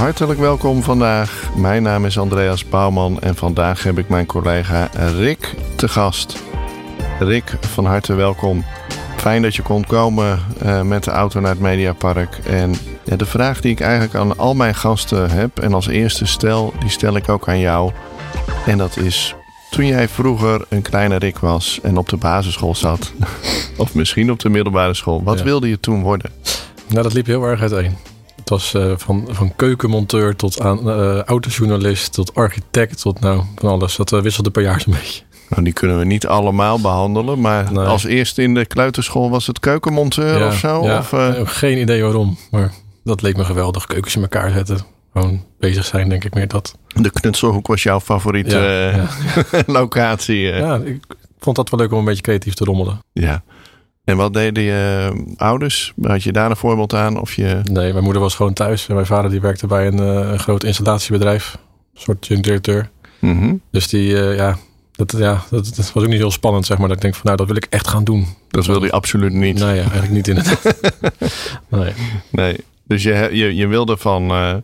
Hartelijk 0.00 0.40
welkom 0.40 0.82
vandaag. 0.82 1.50
Mijn 1.56 1.82
naam 1.82 2.04
is 2.04 2.18
Andreas 2.18 2.68
Bouwman 2.68 3.20
en 3.20 3.36
vandaag 3.36 3.82
heb 3.82 3.98
ik 3.98 4.08
mijn 4.08 4.26
collega 4.26 4.88
Rick 5.16 5.54
te 5.76 5.88
gast. 5.88 6.42
Rick, 7.18 7.56
van 7.60 7.84
harte 7.84 8.14
welkom. 8.14 8.64
Fijn 9.16 9.42
dat 9.42 9.54
je 9.54 9.62
kon 9.62 9.84
komen 9.86 10.38
uh, 10.62 10.82
met 10.82 11.04
de 11.04 11.10
auto 11.10 11.40
naar 11.40 11.50
het 11.50 11.60
Mediapark. 11.60 12.38
En 12.46 12.74
ja, 13.04 13.16
de 13.16 13.26
vraag 13.26 13.60
die 13.60 13.70
ik 13.70 13.80
eigenlijk 13.80 14.14
aan 14.14 14.38
al 14.38 14.54
mijn 14.54 14.74
gasten 14.74 15.30
heb 15.30 15.58
en 15.58 15.74
als 15.74 15.86
eerste 15.86 16.26
stel, 16.26 16.72
die 16.78 16.90
stel 16.90 17.16
ik 17.16 17.28
ook 17.28 17.48
aan 17.48 17.60
jou. 17.60 17.92
En 18.66 18.78
dat 18.78 18.96
is, 18.96 19.34
toen 19.70 19.86
jij 19.86 20.08
vroeger 20.08 20.64
een 20.68 20.82
kleine 20.82 21.16
Rick 21.16 21.38
was 21.38 21.78
en 21.82 21.96
op 21.96 22.08
de 22.08 22.16
basisschool 22.16 22.74
zat, 22.74 23.12
of 23.76 23.94
misschien 23.94 24.30
op 24.30 24.38
de 24.38 24.48
middelbare 24.48 24.94
school, 24.94 25.22
wat 25.22 25.38
Ja. 25.38 25.44
wilde 25.44 25.68
je 25.68 25.80
toen 25.80 26.02
worden? 26.02 26.30
Nou, 26.88 27.02
dat 27.02 27.12
liep 27.12 27.26
heel 27.26 27.44
erg 27.44 27.60
uiteen. 27.60 28.09
Was 28.50 28.74
eh, 28.74 28.92
van, 28.96 29.26
van 29.30 29.52
keukenmonteur 29.56 30.36
tot 30.36 30.60
aan 30.60 30.90
eh, 30.90 31.18
autojournalist, 31.22 32.12
tot 32.12 32.34
architect, 32.34 33.00
tot 33.00 33.20
nou 33.20 33.42
van 33.56 33.70
alles. 33.70 33.96
Dat 33.96 34.12
eh, 34.12 34.20
wisselde 34.20 34.50
per 34.50 34.62
jaar 34.62 34.80
zo'n 34.80 34.92
beetje. 35.00 35.22
Nou, 35.48 35.62
die 35.62 35.72
kunnen 35.72 35.98
we 35.98 36.04
niet 36.04 36.26
allemaal 36.26 36.80
behandelen, 36.80 37.40
maar 37.40 37.72
Nee. 37.72 37.84
als 37.86 38.04
eerste 38.04 38.42
in 38.42 38.54
de 38.54 38.66
kleuterschool 38.66 39.30
was 39.30 39.46
het 39.46 39.58
keukenmonteur 39.60 40.38
Ja, 40.38 40.46
of 40.46 40.54
zo? 40.58 40.82
ja, 40.84 40.98
Of, 41.40 41.50
geen 41.50 41.78
idee 41.80 42.02
waarom, 42.02 42.36
maar 42.50 42.72
dat 43.04 43.22
leek 43.22 43.36
me 43.36 43.44
geweldig. 43.44 43.86
Keukens 43.86 44.16
in 44.16 44.22
elkaar 44.22 44.50
zetten. 44.50 44.78
Gewoon 45.12 45.44
bezig 45.58 45.84
zijn, 45.84 46.08
denk 46.08 46.24
ik 46.24 46.34
meer 46.34 46.48
dat. 46.48 46.74
de 46.94 47.10
knutselhoek 47.10 47.66
was 47.66 47.82
jouw 47.82 48.00
favoriete 48.00 48.56
Ja, 48.56 49.62
locatie. 49.80 50.38
ja, 50.40 50.76
ik 50.76 51.04
vond 51.38 51.56
dat 51.56 51.70
wel 51.70 51.80
leuk 51.80 51.92
om 51.92 51.98
een 51.98 52.04
beetje 52.04 52.22
creatief 52.22 52.54
te 52.54 52.64
rommelen. 52.64 52.98
Ja. 53.12 53.42
En 54.04 54.16
wat 54.16 54.34
deden 54.34 54.62
je 54.62 55.12
ouders? 55.36 55.92
Had 56.02 56.22
je 56.22 56.32
daar 56.32 56.50
een 56.50 56.56
voorbeeld 56.56 56.94
aan? 56.94 57.20
Of 57.20 57.34
je... 57.34 57.60
Nee, 57.64 57.92
mijn 57.92 58.04
moeder 58.04 58.22
was 58.22 58.34
gewoon 58.34 58.52
thuis 58.52 58.88
en 58.88 58.94
mijn 58.94 59.06
vader 59.06 59.30
die 59.30 59.40
werkte 59.40 59.66
bij 59.66 59.86
een, 59.86 59.98
eh, 59.98 60.30
een 60.30 60.38
groot 60.38 60.64
installatiebedrijf. 60.64 61.58
Een 61.94 62.00
soort 62.00 62.42
directeur. 62.42 62.90
Mhm. 63.18 63.54
Dus 63.70 63.88
die, 63.88 64.20
eh, 64.20 64.36
ja, 64.36 64.56
dat, 64.92 65.14
ja 65.18 65.42
dat, 65.50 65.64
dat 65.76 65.92
was 65.92 66.02
ook 66.02 66.08
niet 66.08 66.18
heel 66.18 66.30
spannend, 66.30 66.66
zeg 66.66 66.78
maar. 66.78 66.88
Dat 66.88 66.96
ik 66.96 67.02
denk 67.02 67.14
van, 67.14 67.24
nou, 67.24 67.36
dat 67.36 67.46
wil 67.46 67.56
ik 67.56 67.66
echt 67.70 67.88
gaan 67.88 68.04
doen. 68.04 68.26
Dat 68.48 68.66
wilde 68.66 68.86
je 68.86 68.92
absoluut 68.92 69.32
niet. 69.32 69.58
Nee, 69.58 69.74
ja, 69.74 69.80
eigenlijk 69.80 70.10
niet 70.10 70.28
inderdaad. 70.28 70.76
nee. 71.68 71.92
Nee. 72.30 72.56
Dus 72.84 73.02
je, 73.02 73.28
je, 73.32 73.54
je 73.54 73.66
wilde 73.66 73.96
van 73.96 74.30
eh, 74.30 74.54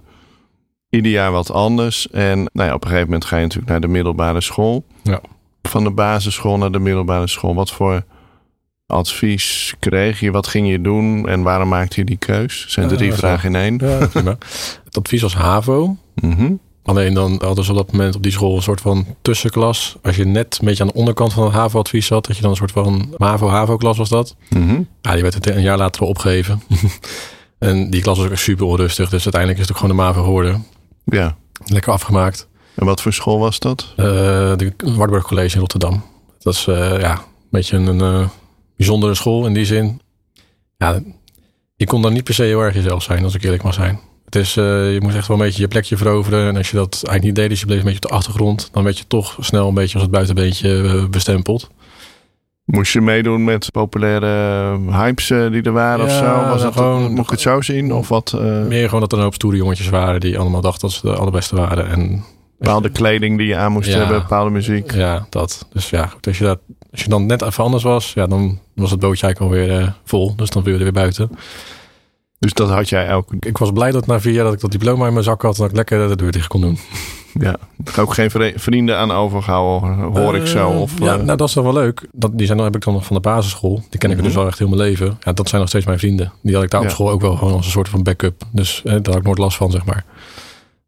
ieder 0.90 1.10
jaar 1.10 1.32
wat 1.32 1.50
anders. 1.50 2.10
En 2.10 2.48
nou 2.52 2.68
ja, 2.68 2.74
op 2.74 2.82
een 2.82 2.88
gegeven 2.88 3.10
moment 3.10 3.24
ga 3.24 3.36
je 3.36 3.42
natuurlijk 3.42 3.70
naar 3.70 3.80
de 3.80 3.88
middelbare 3.88 4.40
school. 4.40 4.84
Ja. 5.02 5.20
Van 5.62 5.84
de 5.84 5.90
basisschool 5.90 6.58
naar 6.58 6.72
de 6.72 6.78
middelbare 6.78 7.26
school. 7.26 7.54
Wat 7.54 7.70
voor 7.70 8.04
advies 8.86 9.74
kreeg 9.78 10.20
je? 10.20 10.30
Wat 10.30 10.46
ging 10.46 10.68
je 10.68 10.80
doen? 10.80 11.28
En 11.28 11.42
waarom 11.42 11.68
maakte 11.68 12.00
je 12.00 12.06
die 12.06 12.16
keus? 12.16 12.64
Zijn 12.68 12.88
drie 12.88 13.12
vragen 13.12 13.48
in 13.48 13.56
één. 13.56 13.88
Ja, 13.90 14.06
prima. 14.06 14.36
Het 14.84 14.96
advies 14.96 15.22
was 15.22 15.34
HAVO. 15.34 15.96
Mhm. 16.14 16.52
Alleen 16.82 17.14
dan 17.14 17.40
hadden 17.44 17.64
ze 17.64 17.70
op 17.70 17.76
dat 17.76 17.92
moment 17.92 18.16
op 18.16 18.22
die 18.22 18.32
school 18.32 18.56
een 18.56 18.62
soort 18.62 18.80
van 18.80 19.06
tussenklas. 19.22 19.96
Als 20.02 20.16
je 20.16 20.24
net 20.24 20.58
een 20.60 20.66
beetje 20.66 20.82
aan 20.82 20.88
de 20.88 20.94
onderkant 20.94 21.32
van 21.32 21.44
het 21.44 21.52
HAVO-advies 21.52 22.06
zat, 22.06 22.26
dat 22.26 22.36
je 22.36 22.42
dan 22.42 22.50
een 22.50 22.56
soort 22.56 22.72
van 22.72 23.14
MAVO-HAVO-klas 23.16 23.96
was 23.96 24.08
dat. 24.08 24.36
Mhm. 24.48 24.82
Ja, 25.00 25.12
die 25.12 25.22
werd 25.22 25.46
een 25.46 25.62
jaar 25.62 25.78
later 25.78 26.02
opgegeven. 26.02 26.62
en 27.58 27.90
die 27.90 28.02
klas 28.02 28.18
was 28.18 28.26
ook 28.26 28.36
super 28.36 28.66
onrustig. 28.66 29.08
Dus 29.08 29.22
uiteindelijk 29.22 29.62
is 29.62 29.68
het 29.68 29.76
ook 29.76 29.82
gewoon 29.82 29.96
de 29.96 30.02
MAVO 30.02 30.22
geworden. 30.22 30.66
Ja. 31.04 31.36
Lekker 31.64 31.92
afgemaakt. 31.92 32.48
En 32.74 32.86
wat 32.86 33.02
voor 33.02 33.12
school 33.12 33.38
was 33.38 33.58
dat? 33.58 33.92
Eh, 33.96 34.06
de 34.56 34.72
Wartburg 34.76 35.24
College 35.24 35.54
in 35.54 35.60
Rotterdam. 35.60 36.02
Dat 36.38 36.54
is 36.54 36.66
eh, 36.66 37.00
ja, 37.00 37.12
een 37.12 37.18
beetje 37.50 37.76
een 37.76 38.00
eh, 38.00 38.28
bijzondere 38.76 39.14
school 39.14 39.46
in 39.46 39.54
die 39.54 39.64
zin. 39.64 40.00
Ja, 40.78 41.00
je 41.76 41.86
kon 41.86 42.02
dan 42.02 42.12
niet 42.12 42.24
per 42.24 42.34
se 42.34 42.42
heel 42.42 42.60
erg 42.60 42.74
jezelf 42.74 43.02
zijn, 43.02 43.24
als 43.24 43.34
ik 43.34 43.44
eerlijk 43.44 43.62
mag 43.62 43.74
zijn. 43.74 44.00
Het 44.24 44.34
is, 44.34 44.56
eh, 44.56 44.92
je 44.92 45.00
moest 45.02 45.16
echt 45.16 45.28
wel 45.28 45.36
een 45.36 45.42
beetje 45.44 45.62
je 45.62 45.68
plekje 45.68 45.96
veroveren. 45.96 46.48
En 46.48 46.56
als 46.56 46.70
je 46.70 46.76
dat 46.76 46.92
eigenlijk 46.94 47.22
niet 47.24 47.34
deed, 47.34 47.48
dus 47.48 47.60
je 47.60 47.66
bleef 47.66 47.78
een 47.78 47.84
beetje 47.84 48.02
op 48.02 48.08
de 48.08 48.14
achtergrond, 48.16 48.68
dan 48.72 48.84
werd 48.84 48.98
je 48.98 49.06
toch 49.06 49.36
snel 49.40 49.68
een 49.68 49.74
beetje 49.74 49.94
als 49.94 50.02
het 50.02 50.10
buitenbeentje 50.10 50.82
eh, 50.82 51.06
bestempeld. 51.08 51.70
Moest 52.64 52.92
je 52.92 53.00
meedoen 53.00 53.44
met 53.44 53.70
populaire 53.72 54.26
eh, 54.88 55.00
hypes 55.00 55.26
die 55.26 55.62
er 55.62 55.72
waren 55.72 56.04
of 56.04 56.10
zo? 56.12 56.24
Was 56.48 56.62
het, 56.62 56.72
gewoon- 56.72 57.12
moet 57.12 57.24
ik 57.24 57.30
het 57.30 57.40
zo 57.40 57.60
zien? 57.60 57.92
Of 57.92 58.08
wat 58.08 58.32
Meer 58.68 58.84
gewoon 58.84 59.00
dat 59.00 59.12
er 59.12 59.18
een 59.18 59.24
hoop 59.24 59.34
stoere 59.34 59.56
jongetjes 59.56 59.88
waren 59.88 60.20
die 60.20 60.38
allemaal 60.38 60.60
dachten 60.60 60.80
dat 60.80 60.92
ze 60.92 61.00
de 61.06 61.14
allerbeste 61.16 61.56
waren. 61.56 61.88
En 61.88 62.24
bepaalde 62.58 62.88
kleding 62.90 63.38
die 63.38 63.46
je 63.46 63.56
aan 63.56 63.72
moest 63.72 63.88
Ja. 63.90 63.98
hebben, 63.98 64.20
bepaalde 64.20 64.50
muziek? 64.50 64.92
Ja, 64.94 65.26
dat. 65.30 65.68
Dus 65.72 65.90
ja, 65.90 66.06
goed, 66.06 66.26
als 66.26 66.38
je, 66.38 66.44
dat, 66.44 66.58
als 66.96 67.04
je 67.04 67.10
dan 67.10 67.26
net 67.26 67.42
even 67.42 67.64
anders 67.64 67.82
was, 67.82 68.12
ja, 68.12 68.26
dan 68.26 68.58
was 68.74 68.90
het 68.90 69.00
bootje 69.00 69.26
eigenlijk 69.26 69.54
alweer 69.54 69.80
eh, 69.80 69.88
vol. 70.04 70.36
Dus 70.36 70.50
dan 70.50 70.62
wilde 70.62 70.78
je 70.78 70.84
weer 70.84 70.92
buiten. 70.92 71.30
Dus 72.38 72.52
dat 72.52 72.68
had 72.70 72.88
jij 72.88 73.14
ook. 73.14 73.32
Ik 73.40 73.58
was 73.58 73.72
blij 73.72 73.90
dat 73.90 74.06
na 74.06 74.20
vier 74.20 74.32
jaar 74.32 74.44
dat 74.44 74.52
ik 74.52 74.60
dat 74.60 74.70
diploma 74.70 75.06
in 75.06 75.12
mijn 75.12 75.24
zak 75.24 75.42
had 75.42 75.54
en 75.54 75.60
dat 75.60 75.70
ik 75.70 75.76
lekker 75.76 76.08
de 76.08 76.16
deur 76.16 76.32
dicht 76.32 76.46
kon 76.48 76.60
doen. 76.60 76.78
Ja. 77.40 77.56
Ook 77.98 78.14
geen 78.14 78.30
vri- 78.30 78.52
vrienden 78.56 78.98
aan 78.98 79.10
overgehouden, 79.12 79.98
hoor 80.22 80.36
ik 80.36 80.46
zo. 80.46 80.70
Eh, 80.70 80.80
Of, 80.80 80.98
ja, 80.98 81.14
eh, 81.18 81.22
nou 81.24 81.36
dat 81.36 81.48
is 81.48 81.54
dan 81.54 81.64
wel 81.64 81.72
leuk. 81.72 82.08
Dat, 82.12 82.30
die 82.38 82.46
zijn, 82.46 82.56
dan 82.58 82.66
heb 82.66 82.76
ik 82.76 82.84
dan 82.84 82.94
nog 82.94 83.04
van 83.04 83.16
de 83.16 83.22
basisschool. 83.22 83.82
Die 83.90 83.98
ken 84.00 84.10
ik 84.10 84.16
Mhm. 84.16 84.26
dus 84.26 84.36
al 84.36 84.46
echt 84.46 84.58
heel 84.58 84.68
mijn 84.68 84.80
leven. 84.80 85.16
Ja, 85.20 85.32
dat 85.32 85.48
zijn 85.48 85.60
nog 85.60 85.70
steeds 85.70 85.86
mijn 85.86 85.98
vrienden. 85.98 86.32
Die 86.42 86.54
had 86.54 86.64
ik 86.64 86.70
daar 86.70 86.80
Ja. 86.80 86.86
op 86.86 86.92
school 86.92 87.10
ook 87.10 87.20
wel 87.20 87.36
gewoon 87.36 87.52
als 87.52 87.64
een 87.66 87.70
soort 87.72 87.88
van 87.88 88.02
backup. 88.02 88.42
Dus 88.52 88.78
eh, 88.84 88.92
daar 88.92 89.00
had 89.04 89.16
ik 89.16 89.22
nooit 89.22 89.38
last 89.38 89.56
van, 89.56 89.70
zeg 89.70 89.84
maar. 89.84 90.04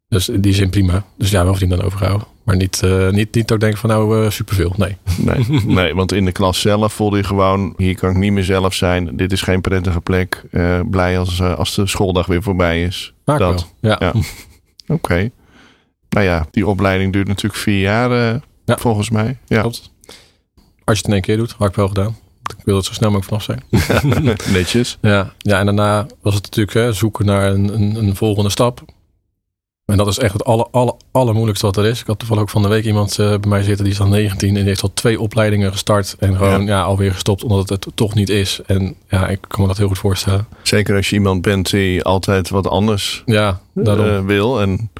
Dus 0.08 0.28
in 0.28 0.40
die 0.40 0.54
zin 0.54 0.70
prima. 0.70 1.04
Dus 1.16 1.30
ja, 1.30 1.44
wel 1.44 1.54
vrienden 1.54 1.78
aan 1.78 1.84
overgehouden. 1.84 2.26
Maar 2.42 2.56
niet, 2.56 2.82
eh, 2.82 3.08
niet, 3.10 3.34
niet 3.34 3.48
dat 3.48 3.56
ik 3.56 3.60
denk 3.60 3.76
van 3.76 3.90
nou 3.90 4.24
eh, 4.24 4.30
superveel. 4.30 4.74
Nee. 4.76 4.96
nee, 5.16 5.62
nee, 5.78 5.94
want 5.94 6.12
in 6.12 6.24
de 6.24 6.32
klas 6.32 6.60
zelf 6.60 6.92
voelde 6.92 7.16
je 7.16 7.24
gewoon... 7.24 7.74
hier 7.76 7.96
kan 7.96 8.10
ik 8.10 8.16
niet 8.16 8.32
meer 8.32 8.44
zelf 8.44 8.74
zijn. 8.74 9.16
Dit 9.16 9.32
is 9.32 9.42
geen 9.42 9.60
prettige 9.60 10.00
plek. 10.00 10.44
Eh, 10.50 10.80
blij 10.90 11.18
als, 11.18 11.42
als 11.42 11.74
de 11.74 11.86
schooldag 11.86 12.26
weer 12.26 12.42
voorbij 12.42 12.82
is. 12.82 13.12
Maak 13.24 13.38
Dat. 13.38 13.66
wel. 13.80 13.90
Ja. 13.98 14.12
Ja. 14.14 14.20
Oké. 14.94 15.30
Nou 16.08 16.26
ja, 16.26 16.46
die 16.50 16.66
opleiding 16.66 17.12
duurt 17.12 17.28
natuurlijk 17.28 17.60
vier 17.60 17.80
jaar 17.80 18.40
Ja. 18.64 18.76
volgens 18.78 19.10
mij. 19.10 19.38
Ja, 19.46 19.60
klopt. 19.60 19.90
Als 20.84 20.96
je 20.96 21.02
het 21.02 21.06
in 21.06 21.12
één 21.12 21.22
keer 21.22 21.36
doet, 21.36 21.54
had 21.58 21.68
ik 21.68 21.74
wel 21.74 21.88
gedaan. 21.88 22.16
Ik 22.58 22.64
wil 22.64 22.76
het 22.76 22.84
zo 22.84 22.92
snel 22.92 23.10
mogelijk 23.10 23.42
vanaf 23.44 23.60
zijn. 23.70 24.36
netjes. 24.52 24.98
Ja, 25.00 25.32
ja 25.38 25.58
en 25.58 25.64
daarna 25.64 26.06
was 26.22 26.34
het 26.34 26.42
natuurlijk 26.42 26.74
hè, 26.76 26.92
zoeken 26.92 27.26
naar 27.26 27.50
een, 27.52 27.74
een, 27.74 27.94
een 27.96 28.16
volgende 28.16 28.50
stap. 28.50 28.82
En 29.90 29.96
dat 29.96 30.06
is 30.06 30.18
echt 30.18 30.32
het 30.32 30.44
aller, 30.44 30.66
aller, 30.70 30.94
allermoeilijkste 31.10 31.66
wat 31.66 31.76
er 31.76 31.86
is. 31.86 32.00
Ik 32.00 32.06
had 32.06 32.18
toevallig 32.18 32.42
ook 32.42 32.50
van 32.50 32.62
de 32.62 32.68
week 32.68 32.84
iemand 32.84 33.18
eh, 33.18 33.28
bij 33.28 33.48
mij 33.48 33.62
zitten, 33.62 33.84
die 33.84 33.92
is 33.92 33.98
dan 33.98 34.08
19 34.08 34.48
en 34.48 34.54
die 34.54 34.64
heeft 34.64 34.82
al 34.82 34.90
twee 34.94 35.20
opleidingen 35.20 35.72
gestart. 35.72 36.16
En 36.18 36.36
gewoon 36.36 36.66
ja. 36.66 36.82
alweer 36.82 37.12
gestopt 37.12 37.42
omdat 37.42 37.68
het 37.68 37.84
het 37.84 37.96
toch 37.96 38.14
niet 38.14 38.28
is. 38.28 38.60
En 38.66 38.94
ja, 39.08 39.28
ik 39.28 39.38
kan 39.40 39.60
me 39.60 39.66
dat 39.66 39.76
heel 39.76 39.88
goed 39.88 39.98
voorstellen. 39.98 40.46
Zeker 40.62 40.96
als 40.96 41.10
je 41.10 41.16
iemand 41.16 41.42
bent 41.42 41.70
die 41.70 42.02
altijd 42.02 42.48
wat 42.48 42.66
anders 42.66 43.22
Ja, 43.26 43.60
eh, 43.84 44.24
wil 44.24 44.60
en 44.60 44.90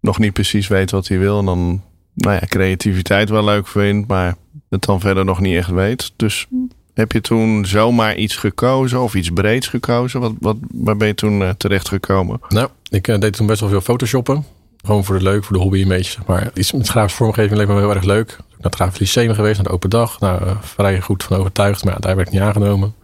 nog 0.00 0.18
niet 0.18 0.32
precies 0.32 0.68
weet 0.68 0.90
wat 0.90 1.08
hij 1.08 1.18
wil. 1.18 1.38
En 1.38 1.44
dan 1.44 1.82
nou 2.14 2.34
ja, 2.34 2.46
creativiteit 2.46 3.30
wel 3.30 3.44
leuk 3.44 3.66
vindt, 3.66 4.08
maar 4.08 4.36
het 4.68 4.84
dan 4.84 5.00
verder 5.00 5.24
nog 5.24 5.40
niet 5.40 5.56
echt 5.56 5.70
weet. 5.70 6.12
Dus 6.16 6.46
heb 6.94 7.12
je 7.12 7.20
toen 7.20 7.66
zomaar 7.66 8.16
iets 8.16 8.36
gekozen 8.36 9.00
of 9.00 9.14
iets 9.14 9.30
breeds 9.30 9.68
gekozen? 9.68 10.20
Wat, 10.20 10.32
wat, 10.40 10.56
waar 10.74 10.96
ben 10.96 11.06
je 11.06 11.14
toen 11.14 11.42
eh, 11.42 11.48
terecht 11.48 11.88
gekomen? 11.88 12.40
Nou, 12.48 12.68
ik 12.90 13.08
eh, 13.08 13.18
deed 13.18 13.32
toen 13.36 13.46
best 13.46 13.60
wel 13.60 13.68
veel 13.68 13.80
photoshoppen. 13.80 14.44
Gewoon 14.84 15.04
voor 15.04 15.18
de 15.18 15.24
leuk, 15.24 15.44
voor 15.44 15.56
de 15.56 15.62
hobby 15.62 15.82
een 15.82 15.88
beetje, 15.88 16.10
zeg 16.12 16.26
maar. 16.26 16.50
Iets 16.54 16.72
met 16.72 16.88
grafische 16.88 17.16
vormgeving 17.16 17.56
leek 17.58 17.68
me 17.68 17.74
heel 17.78 17.94
erg 17.94 18.04
leuk. 18.04 18.30
Ik 18.30 18.36
naar 18.38 18.56
het 18.60 18.74
Grafisch 18.74 18.98
Lyceum 18.98 19.34
geweest, 19.34 19.56
naar 19.56 19.64
de 19.66 19.72
open 19.72 19.90
dag. 19.90 20.20
Nou, 20.20 20.44
eh, 20.44 20.56
vrij 20.60 21.00
goed 21.00 21.22
van 21.22 21.36
overtuigd, 21.36 21.84
maar 21.84 21.92
ja, 21.94 21.98
daar 22.00 22.16
werd 22.16 22.28
ik 22.28 22.34
niet 22.34 22.42
aangenomen. 22.42 22.94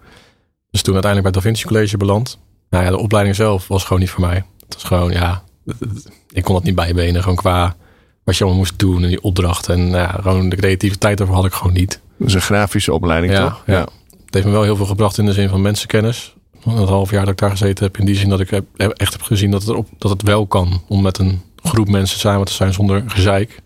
Dus 0.71 0.83
toen 0.83 0.95
uiteindelijk 0.95 1.33
bij 1.35 1.43
het 1.43 1.53
Da 1.53 1.61
Vinci 1.61 1.75
College 1.75 1.97
beland. 1.97 2.39
Nou 2.71 2.85
ja, 2.85 2.91
de 2.91 2.99
opleiding 2.99 3.37
zelf 3.37 3.69
was 3.69 3.85
gewoon 3.85 4.01
niet 4.01 4.11
voor 4.11 4.21
mij. 4.27 4.45
Het 4.65 4.75
was 4.75 4.85
gewoon, 4.85 5.11
ja, 5.13 5.43
ik 6.33 6.45
kon 6.45 6.55
dat 6.55 6.63
niet 6.65 6.75
bijbenen. 6.75 7.23
Gewoon 7.23 7.37
qua 7.37 7.77
wat 8.25 8.37
je 8.37 8.43
allemaal 8.45 8.61
moest 8.61 8.79
doen 8.79 9.03
en 9.03 9.09
die 9.09 9.23
opdracht. 9.23 9.69
En 9.69 9.91
nou 9.91 10.03
ja, 10.03 10.19
gewoon 10.23 10.49
de 10.49 10.57
creativiteit 10.57 11.19
daarvoor 11.19 11.37
had 11.37 11.45
ik 11.45 11.53
gewoon 11.53 11.73
niet. 11.73 12.01
Is 12.19 12.35
een 12.35 12.41
grafische 12.41 12.93
opleiding, 12.93 13.33
Ja, 13.33 13.45
toch? 13.49 13.63
ja. 13.67 13.81
Het 14.25 14.35
heeft 14.35 14.47
me 14.47 14.53
wel 14.53 14.63
heel 14.63 14.77
veel 14.77 14.87
gebracht 14.87 15.19
in 15.19 15.27
de 15.27 15.33
zin 15.33 15.49
van 15.49 15.63
mensenkennis. 15.63 16.35
Het 16.75 16.89
half 16.89 17.11
jaar 17.11 17.21
dat 17.21 17.33
ik 17.33 17.39
daar 17.39 17.51
gezeten 17.51 17.85
heb. 17.85 17.99
In 17.99 18.07
die 18.07 18.15
zin 18.15 18.29
dat 18.29 18.41
ik 18.41 18.51
heb, 18.51 18.65
echt 18.77 19.13
heb 19.13 19.23
gezien 19.23 19.51
dat 19.51 19.61
het, 19.61 19.71
erop, 19.71 19.89
dat 19.99 20.11
het 20.11 20.23
wel 20.23 20.47
kan. 20.47 20.83
Om 20.89 21.03
met 21.03 21.19
een 21.19 21.43
groep 21.63 21.89
mensen 21.89 22.19
samen 22.19 22.47
te 22.47 22.53
zijn 22.53 22.73
zonder 22.73 23.03
gezeik. 23.07 23.63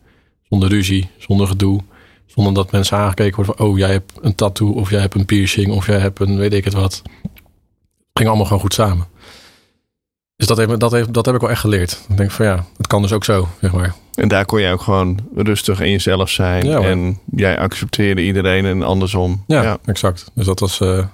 Zonder 0.48 0.68
ruzie. 0.68 1.10
Zonder 1.18 1.46
gedoe. 1.46 1.80
Zonder 2.26 2.54
dat 2.54 2.72
mensen 2.72 2.96
aangekeken 2.96 3.36
worden 3.36 3.54
van... 3.56 3.66
Oh, 3.66 3.78
jij 3.78 3.90
hebt 3.90 4.12
een 4.20 4.34
tattoo. 4.34 4.72
Of 4.72 4.90
jij 4.90 5.00
hebt 5.00 5.14
een 5.14 5.24
piercing. 5.24 5.72
Of 5.72 5.86
jij 5.86 5.98
hebt 5.98 6.20
een 6.20 6.36
weet 6.36 6.52
ik 6.52 6.64
het 6.64 6.74
wat. 6.74 7.02
Het 7.22 8.18
ging 8.18 8.28
allemaal 8.28 8.46
gewoon 8.46 8.62
goed 8.62 8.74
samen. 8.74 9.06
Dus 10.36 10.48
dat, 10.48 10.56
heeft, 10.56 10.80
dat, 10.80 10.92
heeft, 10.92 11.14
dat 11.14 11.26
heb 11.26 11.34
ik 11.34 11.40
wel 11.40 11.50
echt 11.50 11.60
geleerd. 11.60 12.04
Ik 12.08 12.16
denk 12.16 12.30
van 12.30 12.46
ja, 12.46 12.64
het 12.76 12.86
kan 12.86 13.02
dus 13.02 13.12
ook 13.12 13.24
zo, 13.24 13.48
zeg 13.60 13.72
maar. 13.72 13.94
En 14.14 14.28
daar 14.28 14.44
kon 14.44 14.60
je 14.60 14.72
ook 14.72 14.80
gewoon 14.80 15.18
rustig 15.34 15.80
in 15.80 15.90
jezelf 15.90 16.30
zijn. 16.30 16.66
Ja, 16.66 16.80
en 16.80 17.18
jij 17.34 17.58
accepteerde 17.58 18.22
iedereen 18.22 18.64
en 18.64 18.82
andersom. 18.82 19.44
Ja, 19.46 19.62
ja. 19.62 19.78
exact. 19.84 20.30
Dus 20.34 20.46
dat 20.46 20.60
was, 20.60 20.80
eh, 20.80 21.06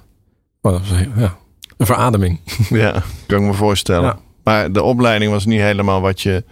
oh, 0.61 0.71
dat 0.71 0.87
was 0.87 0.99
ja, 1.15 1.37
een 1.77 1.85
verademing. 1.85 2.39
Ja, 2.69 3.03
kan 3.27 3.41
ik 3.41 3.47
me 3.47 3.53
voorstellen. 3.53 4.03
Ja. 4.03 4.19
Maar 4.43 4.71
de 4.71 4.83
opleiding 4.83 5.31
was 5.31 5.45
niet 5.45 5.61
helemaal 5.61 6.01
wat 6.01 6.21
je 6.21 6.43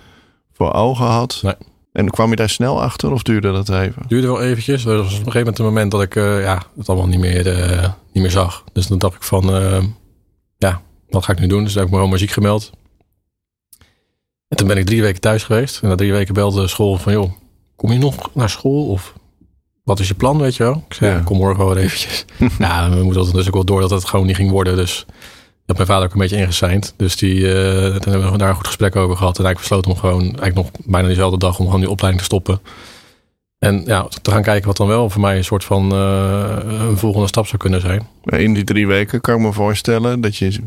voor 0.53 0.73
ogen 0.73 1.05
had. 1.05 1.39
Nee. 1.41 1.53
En 1.91 2.09
kwam 2.09 2.29
je 2.29 2.35
daar 2.35 2.49
snel 2.49 2.81
achter 2.81 3.11
of 3.11 3.23
duurde 3.23 3.51
dat 3.51 3.69
even? 3.69 4.03
duurde 4.07 4.27
wel 4.27 4.41
eventjes. 4.41 4.85
Er 4.85 4.97
was 4.97 5.05
op 5.05 5.11
een 5.11 5.17
gegeven 5.17 5.39
moment 5.39 5.59
een 5.59 5.65
moment 5.65 5.91
dat 5.91 6.01
ik 6.01 6.15
eh, 6.15 6.41
ja, 6.41 6.63
het 6.77 6.89
allemaal 6.89 7.07
niet 7.07 7.19
meer, 7.19 7.47
eh, 7.47 7.89
niet 8.11 8.23
meer 8.23 8.31
zag. 8.31 8.63
Dus 8.73 8.87
dan 8.87 8.97
dacht 8.97 9.15
ik 9.15 9.23
van, 9.23 9.55
eh, 9.55 9.83
ja, 10.57 10.81
wat 11.09 11.23
ga 11.23 11.31
ik 11.31 11.39
nu 11.39 11.47
doen? 11.47 11.63
Dus 11.63 11.71
toen 11.71 11.77
heb 11.77 11.85
ik 11.85 11.91
me 11.91 11.95
gewoon 11.95 12.13
muziek 12.13 12.31
gemeld. 12.31 12.71
En 14.47 14.57
toen 14.57 14.67
ben 14.67 14.77
ik 14.77 14.85
drie 14.85 15.01
weken 15.01 15.21
thuis 15.21 15.43
geweest. 15.43 15.81
En 15.81 15.89
na 15.89 15.95
drie 15.95 16.11
weken 16.11 16.33
belde 16.33 16.61
de 16.61 16.67
school 16.67 16.97
van, 16.97 17.13
joh, 17.13 17.31
kom 17.75 17.91
je 17.91 17.97
nog 17.97 18.29
naar 18.33 18.49
school? 18.49 18.87
Of 18.87 19.13
wat 19.85 19.99
is 19.99 20.07
je 20.07 20.13
plan, 20.15 20.37
weet 20.39 20.55
je 20.55 20.63
wel? 20.63 20.83
Ik 20.87 20.93
zei, 20.93 21.11
Ja. 21.15 21.19
kom 21.19 21.37
morgen 21.37 21.65
wel 21.65 21.77
eventjes. 21.77 22.25
ja, 22.59 22.89
we 22.89 23.03
moeten 23.03 23.33
dus 23.33 23.47
ook 23.47 23.53
wel 23.53 23.65
door 23.65 23.81
dat 23.81 23.89
het 23.89 24.05
gewoon 24.05 24.25
niet 24.25 24.35
ging 24.35 24.51
worden. 24.51 24.75
Dus 24.75 25.05
ik 25.07 25.15
heb 25.65 25.75
mijn 25.75 25.87
vader 25.89 26.05
ook 26.07 26.13
een 26.13 26.19
beetje 26.19 26.37
ingeseind. 26.37 26.93
Dus 26.97 27.15
die, 27.17 27.41
toen 27.99 28.11
hebben 28.11 28.31
we 28.31 28.37
daar 28.37 28.49
een 28.49 28.55
goed 28.55 28.67
gesprek 28.67 28.95
over 28.95 29.17
gehad. 29.17 29.37
En 29.39 29.45
eigenlijk 29.45 29.57
besloten 29.59 29.91
om 29.91 29.97
gewoon, 29.97 30.21
eigenlijk 30.21 30.55
nog 30.55 30.69
bijna 30.85 31.07
diezelfde 31.07 31.37
dag, 31.37 31.59
om 31.59 31.65
gewoon 31.65 31.79
die 31.79 31.89
opleiding 31.89 32.23
te 32.23 32.29
stoppen. 32.35 32.59
En 33.59 33.83
ja, 33.85 34.07
te 34.21 34.31
gaan 34.31 34.41
kijken 34.41 34.67
wat 34.67 34.77
dan 34.77 34.87
wel 34.87 35.09
voor 35.09 35.21
mij 35.21 35.37
een 35.37 35.43
soort 35.43 35.63
van 35.63 35.91
eh, 35.91 36.57
een 36.87 36.97
volgende 36.97 37.27
stap 37.27 37.45
zou 37.47 37.57
kunnen 37.57 37.81
zijn. 37.81 38.07
In 38.23 38.53
die 38.53 38.63
drie 38.63 38.87
weken 38.87 39.21
kan 39.21 39.35
ik 39.35 39.41
me 39.41 39.53
voorstellen 39.53 40.21
dat 40.21 40.37
je, 40.37 40.59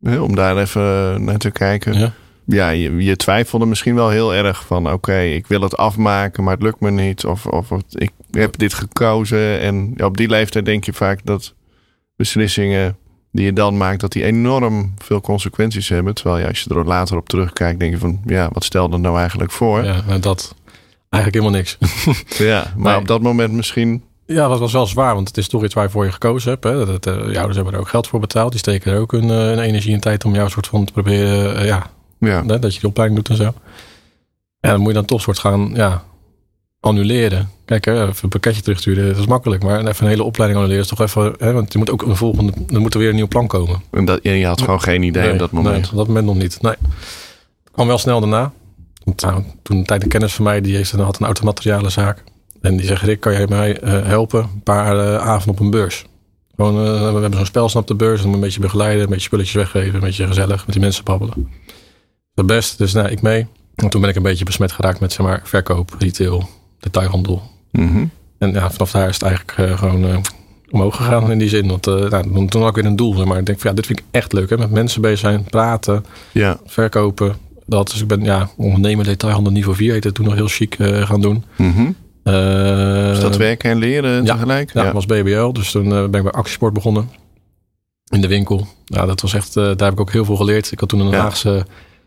om 0.00 0.34
daar 0.34 0.56
even 0.56 1.24
naar 1.24 1.38
te 1.38 1.50
kijken. 1.50 1.98
Ja. 1.98 2.12
Ja, 2.46 2.68
je, 2.68 2.96
je 2.96 3.16
twijfelde 3.16 3.66
misschien 3.66 3.94
wel 3.94 4.08
heel 4.08 4.34
erg 4.34 4.66
van 4.66 4.92
oké, 4.92 5.20
ik 5.20 5.46
wil 5.46 5.60
het 5.60 5.76
afmaken, 5.76 6.44
maar 6.44 6.54
het 6.54 6.62
lukt 6.62 6.80
me 6.80 6.90
niet. 6.90 7.24
Of, 7.24 7.46
of 7.46 7.70
ik 7.92 8.10
heb 8.30 8.58
dit 8.58 8.74
gekozen. 8.74 9.60
En 9.60 9.92
ja, 9.96 10.04
op 10.04 10.16
die 10.16 10.28
leeftijd 10.28 10.64
denk 10.64 10.84
je 10.84 10.92
vaak 10.92 11.20
dat 11.24 11.54
beslissingen 12.16 12.96
die 13.32 13.44
je 13.44 13.52
dan 13.52 13.76
maakt, 13.76 14.00
dat 14.00 14.12
die 14.12 14.24
enorm 14.24 14.94
veel 14.98 15.20
consequenties 15.20 15.88
hebben. 15.88 16.14
Terwijl 16.14 16.38
je, 16.38 16.48
als 16.48 16.60
je 16.60 16.74
er 16.74 16.84
later 16.84 17.16
op 17.16 17.28
terugkijkt, 17.28 17.80
denk 17.80 17.92
je 17.92 17.98
van 17.98 18.20
ja, 18.24 18.48
wat 18.52 18.64
stelde 18.64 18.96
nou 18.96 19.18
eigenlijk 19.18 19.50
voor? 19.50 19.84
Ja, 19.84 19.94
Ja, 19.94 20.02
nou, 20.06 20.20
dat 20.20 20.54
eigenlijk 21.10 21.44
helemaal 21.44 21.60
niks. 21.60 21.78
maar 22.76 22.92
Nee. 22.92 22.96
op 22.96 23.06
dat 23.06 23.22
moment 23.22 23.52
misschien. 23.52 24.02
Ja, 24.26 24.48
dat 24.48 24.58
was 24.58 24.72
wel 24.72 24.86
zwaar, 24.86 25.14
want 25.14 25.28
het 25.28 25.36
is 25.36 25.48
toch 25.48 25.64
iets 25.64 25.74
waar 25.74 25.90
je 26.04 26.12
gekozen 26.12 26.50
hebt. 26.50 26.64
Hè. 26.64 26.86
Dat, 26.86 27.06
eh, 27.06 27.14
je 27.14 27.36
ouders 27.36 27.56
hebben 27.56 27.74
er 27.74 27.80
ook 27.80 27.88
geld 27.88 28.06
voor 28.06 28.20
betaald. 28.20 28.50
Die 28.50 28.60
steken 28.60 28.92
er 28.92 29.00
ook 29.00 29.12
hun, 29.12 29.30
eh, 29.30 29.66
energie 29.66 29.94
en 29.94 30.00
tijd 30.00 30.24
om 30.24 30.34
jou 30.34 30.48
soort 30.50 30.66
van 30.66 30.84
te 30.84 30.92
proberen, 30.92 31.56
eh, 31.56 31.66
ja, 31.66 31.90
Ja, 32.18 32.42
dat 32.42 32.74
je 32.74 32.80
die 32.80 32.88
opleiding 32.88 33.20
doet 33.22 33.38
en 33.38 33.44
zo. 33.44 33.54
En 34.60 34.70
dan 34.70 34.78
moet 34.78 34.88
je 34.88 34.94
dan 34.94 35.04
toch 35.04 35.20
soort 35.20 35.38
gaan, 35.38 35.70
ja, 35.74 36.04
annuleren. 36.80 37.50
Kijk, 37.64 37.84
hè, 37.84 38.02
even 38.02 38.14
een 38.22 38.28
pakketje 38.28 38.62
terugsturen, 38.62 39.06
dat 39.06 39.16
is 39.16 39.26
makkelijk. 39.26 39.62
Maar 39.62 39.86
even 39.86 40.04
een 40.04 40.10
hele 40.10 40.22
opleiding 40.22 40.60
annuleren 40.60 40.84
is 40.84 40.90
toch 40.96 41.00
even, 41.00 41.34
hè, 41.38 41.52
want 41.52 41.72
je 41.72 41.78
moet 41.78 41.90
ook 41.90 42.02
een 42.02 42.16
volgende, 42.16 42.52
er 42.68 42.80
moet 42.80 42.94
er 42.94 43.00
weer 43.00 43.08
een 43.08 43.14
nieuw 43.14 43.28
plan 43.28 43.46
komen. 43.46 43.82
en 43.90 44.04
dat, 44.04 44.18
je 44.22 44.46
had 44.46 44.60
gewoon 44.60 44.82
geen 44.82 45.02
idee 45.02 45.32
op 45.32 45.38
dat 45.38 45.52
Nee, 45.52 45.62
moment. 45.62 45.90
op 45.90 45.96
dat 45.96 46.06
moment 46.06 46.26
nog 46.26 46.36
niet. 46.36 46.62
Nee. 46.62 46.72
Het 47.64 47.72
kwam 47.72 47.86
wel 47.86 47.98
snel 47.98 48.20
daarna. 48.20 48.52
Want, 49.04 49.20
nou, 49.20 49.42
toen 49.62 49.76
een 49.76 49.84
tijd 49.84 50.02
een 50.02 50.08
kennis 50.08 50.34
van 50.34 50.44
mij, 50.44 50.60
die 50.60 50.76
heeft, 50.76 50.90
had 50.90 51.18
een 51.20 51.26
automaterialenzaak. 51.26 52.24
En 52.60 52.76
die 52.76 52.86
zegt, 52.86 53.02
Rick, 53.02 53.20
kan 53.20 53.32
jij 53.32 53.46
mij 53.46 53.80
eh, 53.80 54.06
helpen? 54.06 54.40
Een 54.40 54.62
paar 54.62 54.98
eh, 54.98 55.16
avonden 55.16 55.50
op 55.54 55.60
een 55.60 55.70
beurs. 55.70 56.04
Gewoon, 56.56 56.86
eh, 56.86 57.12
we 57.12 57.20
hebben 57.20 57.34
zo'n 57.34 57.46
spelsnap 57.46 57.86
de 57.86 57.94
beurs. 57.94 58.18
En 58.18 58.24
dan 58.24 58.34
een 58.34 58.40
beetje 58.40 58.60
begeleiden, 58.60 59.02
een 59.02 59.08
beetje 59.08 59.24
spulletjes 59.24 59.54
weggeven. 59.54 59.94
Een 59.94 60.00
beetje 60.00 60.26
gezellig 60.26 60.66
met 60.66 60.74
die 60.74 60.80
mensen 60.84 61.04
babbelen. 61.04 61.48
Dat 62.34 62.46
best. 62.46 62.78
Dus 62.78 62.92
nou, 62.92 63.08
ik 63.08 63.22
mee. 63.22 63.46
En 63.74 63.88
toen 63.88 64.00
ben 64.00 64.10
ik 64.10 64.16
een 64.16 64.22
beetje 64.22 64.44
besmet 64.44 64.72
geraakt 64.72 65.00
met 65.00 65.12
zeg 65.12 65.26
maar, 65.26 65.40
verkoop, 65.44 65.96
retail, 65.98 66.48
detailhandel. 66.80 67.42
Mhm. 67.72 68.04
En 68.38 68.52
ja, 68.52 68.70
vanaf 68.70 68.90
daar 68.90 69.08
is 69.08 69.14
het 69.14 69.22
eigenlijk 69.22 69.58
eh, 69.58 69.78
gewoon 69.78 70.04
eh, 70.04 70.16
omhoog 70.70 70.96
gegaan 70.96 71.30
in 71.30 71.38
die 71.38 71.48
zin. 71.48 71.68
Want 71.68 71.86
eh, 71.86 71.94
nou, 71.94 72.46
toen- 72.48 72.60
had 72.60 72.70
ik 72.70 72.74
weer 72.82 72.84
een 72.90 72.96
doel. 72.96 73.14
zeg 73.14 73.26
Maar 73.26 73.38
ik 73.38 73.46
denk 73.46 73.60
van 73.60 73.70
ja, 73.70 73.76
dit 73.76 73.86
vind 73.86 73.98
ik 73.98 74.04
echt 74.10 74.32
leuk. 74.32 74.50
Hè? 74.50 74.58
Met 74.58 74.70
mensen 74.70 75.00
bezig 75.00 75.18
zijn, 75.18 75.44
praten, 75.44 76.04
Ja. 76.32 76.58
verkopen. 76.66 77.36
Dat. 77.66 77.90
Dus 77.90 78.00
ik 78.00 78.06
ben 78.08 78.22
ja, 78.22 78.50
ondernemer 78.56 79.04
detailhandel 79.04 79.52
niveau 79.52 79.76
4 79.76 79.92
heette 79.92 80.06
het 80.06 80.16
toen 80.16 80.24
nog 80.24 80.34
heel 80.34 80.48
chic 80.48 80.76
gaan 80.78 81.20
doen. 81.20 81.44
Is 83.14 83.20
dat 83.20 83.36
werken 83.36 83.70
en 83.70 83.78
leren 83.78 84.24
ja. 84.24 84.32
tegelijk? 84.34 84.72
Ja, 84.72 84.82
dat 84.84 84.92
was 84.92 85.06
BBL. 85.06 85.52
Dus 85.52 85.70
toen 85.70 85.88
ben 85.88 86.04
ik 86.14 86.22
bij 86.22 86.30
Actiesport 86.32 86.72
begonnen. 86.72 87.10
In 88.08 88.20
de 88.20 88.28
winkel. 88.28 88.66
Ja, 88.84 89.06
dat 89.06 89.20
was 89.20 89.34
echt, 89.34 89.54
daar 89.54 89.66
heb 89.68 89.92
ik 89.92 90.00
ook 90.00 90.12
heel 90.12 90.24
veel 90.24 90.36
geleerd. 90.36 90.72
Ik 90.72 90.80
had 90.80 90.88
toen 90.88 91.00
een 91.00 91.10
Ja. 91.10 91.20
Haagse 91.20 91.66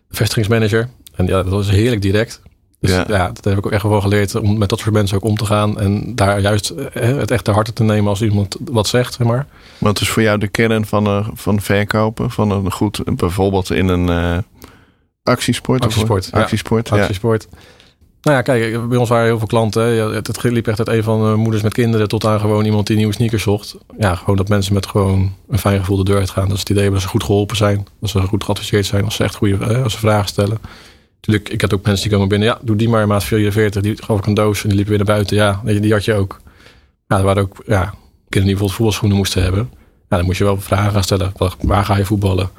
vestigingsmanager. 0.10 0.90
En 1.16 1.26
ja, 1.26 1.44
dat 1.44 1.52
was 1.52 1.70
heerlijk 1.70 2.02
direct. 2.02 2.42
Dus 2.80 2.92
Ja. 2.92 3.06
ja. 3.08 3.28
dat 3.28 3.44
heb 3.44 3.58
ik 3.58 3.66
ook 3.66 3.72
echt 3.72 3.84
wel 3.84 4.02
geleerd 4.02 4.36
om 4.36 4.58
met 4.58 4.70
dat 4.70 4.80
soort 4.80 4.94
mensen 4.94 5.18
ook 5.18 5.24
om 5.24 5.38
te 5.38 5.46
gaan. 5.46 5.80
En 5.80 6.16
daar 6.16 6.40
juist 6.40 6.70
eh, 6.70 7.04
het 7.18 7.32
echt 7.32 7.44
ter 7.44 7.54
harte 7.54 7.74
te 7.74 7.84
nemen 7.84 8.10
als 8.10 8.22
iemand 8.22 8.56
wat 8.66 8.88
zegt, 8.88 9.14
zeg 9.14 9.28
maar. 9.28 9.48
Wat 9.78 10.02
is 10.02 10.10
voor 10.10 10.22
jou 10.22 10.38
de 10.40 10.48
kern 10.48 10.86
van, 10.86 11.06
een 11.06 11.26
van 11.34 11.62
verkopen? 11.62 12.32
Van 12.32 12.52
een 12.52 12.72
goed, 12.72 13.02
bijvoorbeeld 13.16 13.72
in 13.72 13.88
een 13.88 14.10
eh, 14.10 14.38
actiesport? 15.24 15.80
of- 15.80 15.86
Actiesport. 15.86 16.32
Actiesport, 16.32 16.90
ja. 16.90 16.98
Actiesport. 17.02 17.48
Nou 18.28 18.40
ja, 18.40 18.46
kijk, 18.46 18.90
bij 18.90 18.98
ons 18.98 19.10
waren 19.10 19.26
heel 19.26 19.38
veel 19.38 19.48
klanten. 19.48 19.84
Hè. 19.84 20.14
Het, 20.14 20.44
liep 20.44 20.68
echt 20.68 20.80
uit 20.80 20.88
een 20.88 21.04
van 21.04 21.30
de 21.30 21.36
moeders 21.36 21.64
met 21.64 21.74
kinderen 21.74 22.08
tot 22.08 22.26
aan 22.26 22.40
gewoon 22.40 22.66
iemand 22.66 22.88
die 22.88 22.96
nieuwe 22.98 23.14
sneakers 23.14 23.44
zocht. 23.44 23.78
Ja, 23.98 24.16
gewoon 24.16 24.36
dat 24.36 24.48
mensen 24.50 24.74
met 24.74 24.86
gewoon 24.86 25.36
een 25.50 25.60
fijn 25.60 25.80
gevoel 25.80 25.98
de 25.98 26.04
deur 26.04 26.18
uitgaan. 26.18 26.44
Dat 26.48 26.54
is 26.54 26.60
het 26.60 26.70
idee 26.70 26.92
dat 26.92 27.02
ze 27.02 27.08
goed 27.08 27.24
geholpen 27.24 27.56
zijn. 27.56 27.88
Dat 28.02 28.10
ze 28.10 28.22
goed 28.22 28.44
geadviseerd 28.44 28.86
zijn. 28.86 29.04
Als 29.04 29.16
ze 29.16 29.24
echt 29.24 29.36
goede 29.36 29.84
als 29.84 29.94
ze 29.94 30.00
vragen 30.00 30.28
stellen. 30.28 30.58
Natuurlijk, 31.16 31.50
ik 31.50 31.62
had 31.62 31.74
ook 31.74 31.84
mensen 31.84 32.04
die 32.04 32.14
komen 32.14 32.30
binnen. 32.30 32.48
Ja, 32.48 32.60
doe 32.62 32.76
die 32.76 32.90
maar 32.90 33.08
maat 33.08 33.24
44. 33.24 33.82
Die 33.82 34.04
gaf 34.04 34.20
ik 34.20 34.26
een 34.26 34.34
doos 34.34 34.62
en 34.62 34.68
die 34.68 34.76
liepen 34.78 34.96
weer 34.96 35.06
naar 35.06 35.16
buiten. 35.16 35.38
Ja, 35.38 35.62
die 35.64 35.92
had 35.92 36.06
je 36.06 36.14
ook. 36.14 36.40
Ja, 37.08 37.18
er 37.18 37.24
waren 37.24 37.44
ook 37.44 37.64
ja, 37.66 37.82
kinderen 37.84 37.96
die 38.30 38.42
bijvoorbeeld 38.42 38.74
voetbalschoenen 38.74 39.18
moesten 39.18 39.44
hebben. 39.44 39.70
Ja, 40.10 40.18
dan 40.18 40.26
moest 40.26 40.38
je 40.38 40.44
wel 40.44 40.62
vragen 40.62 40.92
gaan 40.92 41.04
stellen. 41.04 41.34
Waar 41.62 41.86
ga 41.86 41.98
je 41.98 42.06
voetballen? 42.06 42.50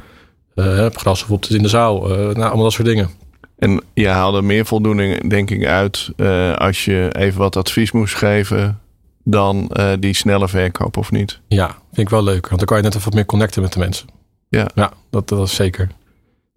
Heb 0.55 0.97
gras 0.97 1.23
of 1.23 1.31
op 1.31 1.45
in 1.45 1.63
de 1.63 1.69
zaal? 1.69 2.11
Eh, 2.11 2.17
nou, 2.17 2.35
allemaal 2.35 2.63
dat 2.63 2.73
soort 2.73 2.89
dingen. 2.89 3.11
En 3.59 3.83
je 3.95 4.09
haalde 4.09 4.43
meer 4.43 4.67
voldoening, 4.67 5.31
denk 5.31 5.51
ik, 5.51 5.67
uit 5.67 6.11
eh, 6.17 6.55
als 6.55 6.85
je 6.85 7.11
even 7.13 7.39
wat 7.39 7.57
advies 7.57 7.93
moest 7.93 8.15
geven 8.15 8.81
dan 9.25 9.69
eh, 9.69 9.93
die 10.01 10.15
snelle 10.15 10.49
verkoop, 10.49 10.97
of 10.97 11.11
niet? 11.11 11.41
Ja, 11.49 11.67
vind 11.67 12.07
ik 12.07 12.09
wel 12.09 12.23
leuk. 12.23 12.47
Want 12.47 12.59
dan 12.59 12.67
kan 12.67 12.77
je 12.77 12.83
net 12.83 12.93
even 12.93 13.05
wat 13.05 13.15
meer 13.15 13.27
connecten 13.27 13.63
met 13.63 13.73
de 13.73 13.79
mensen. 13.79 14.09
Ja. 14.49 14.67
Ja, 14.75 14.93
dat, 15.11 15.29
dat 15.29 15.47
is 15.47 15.55
zeker. 15.55 15.87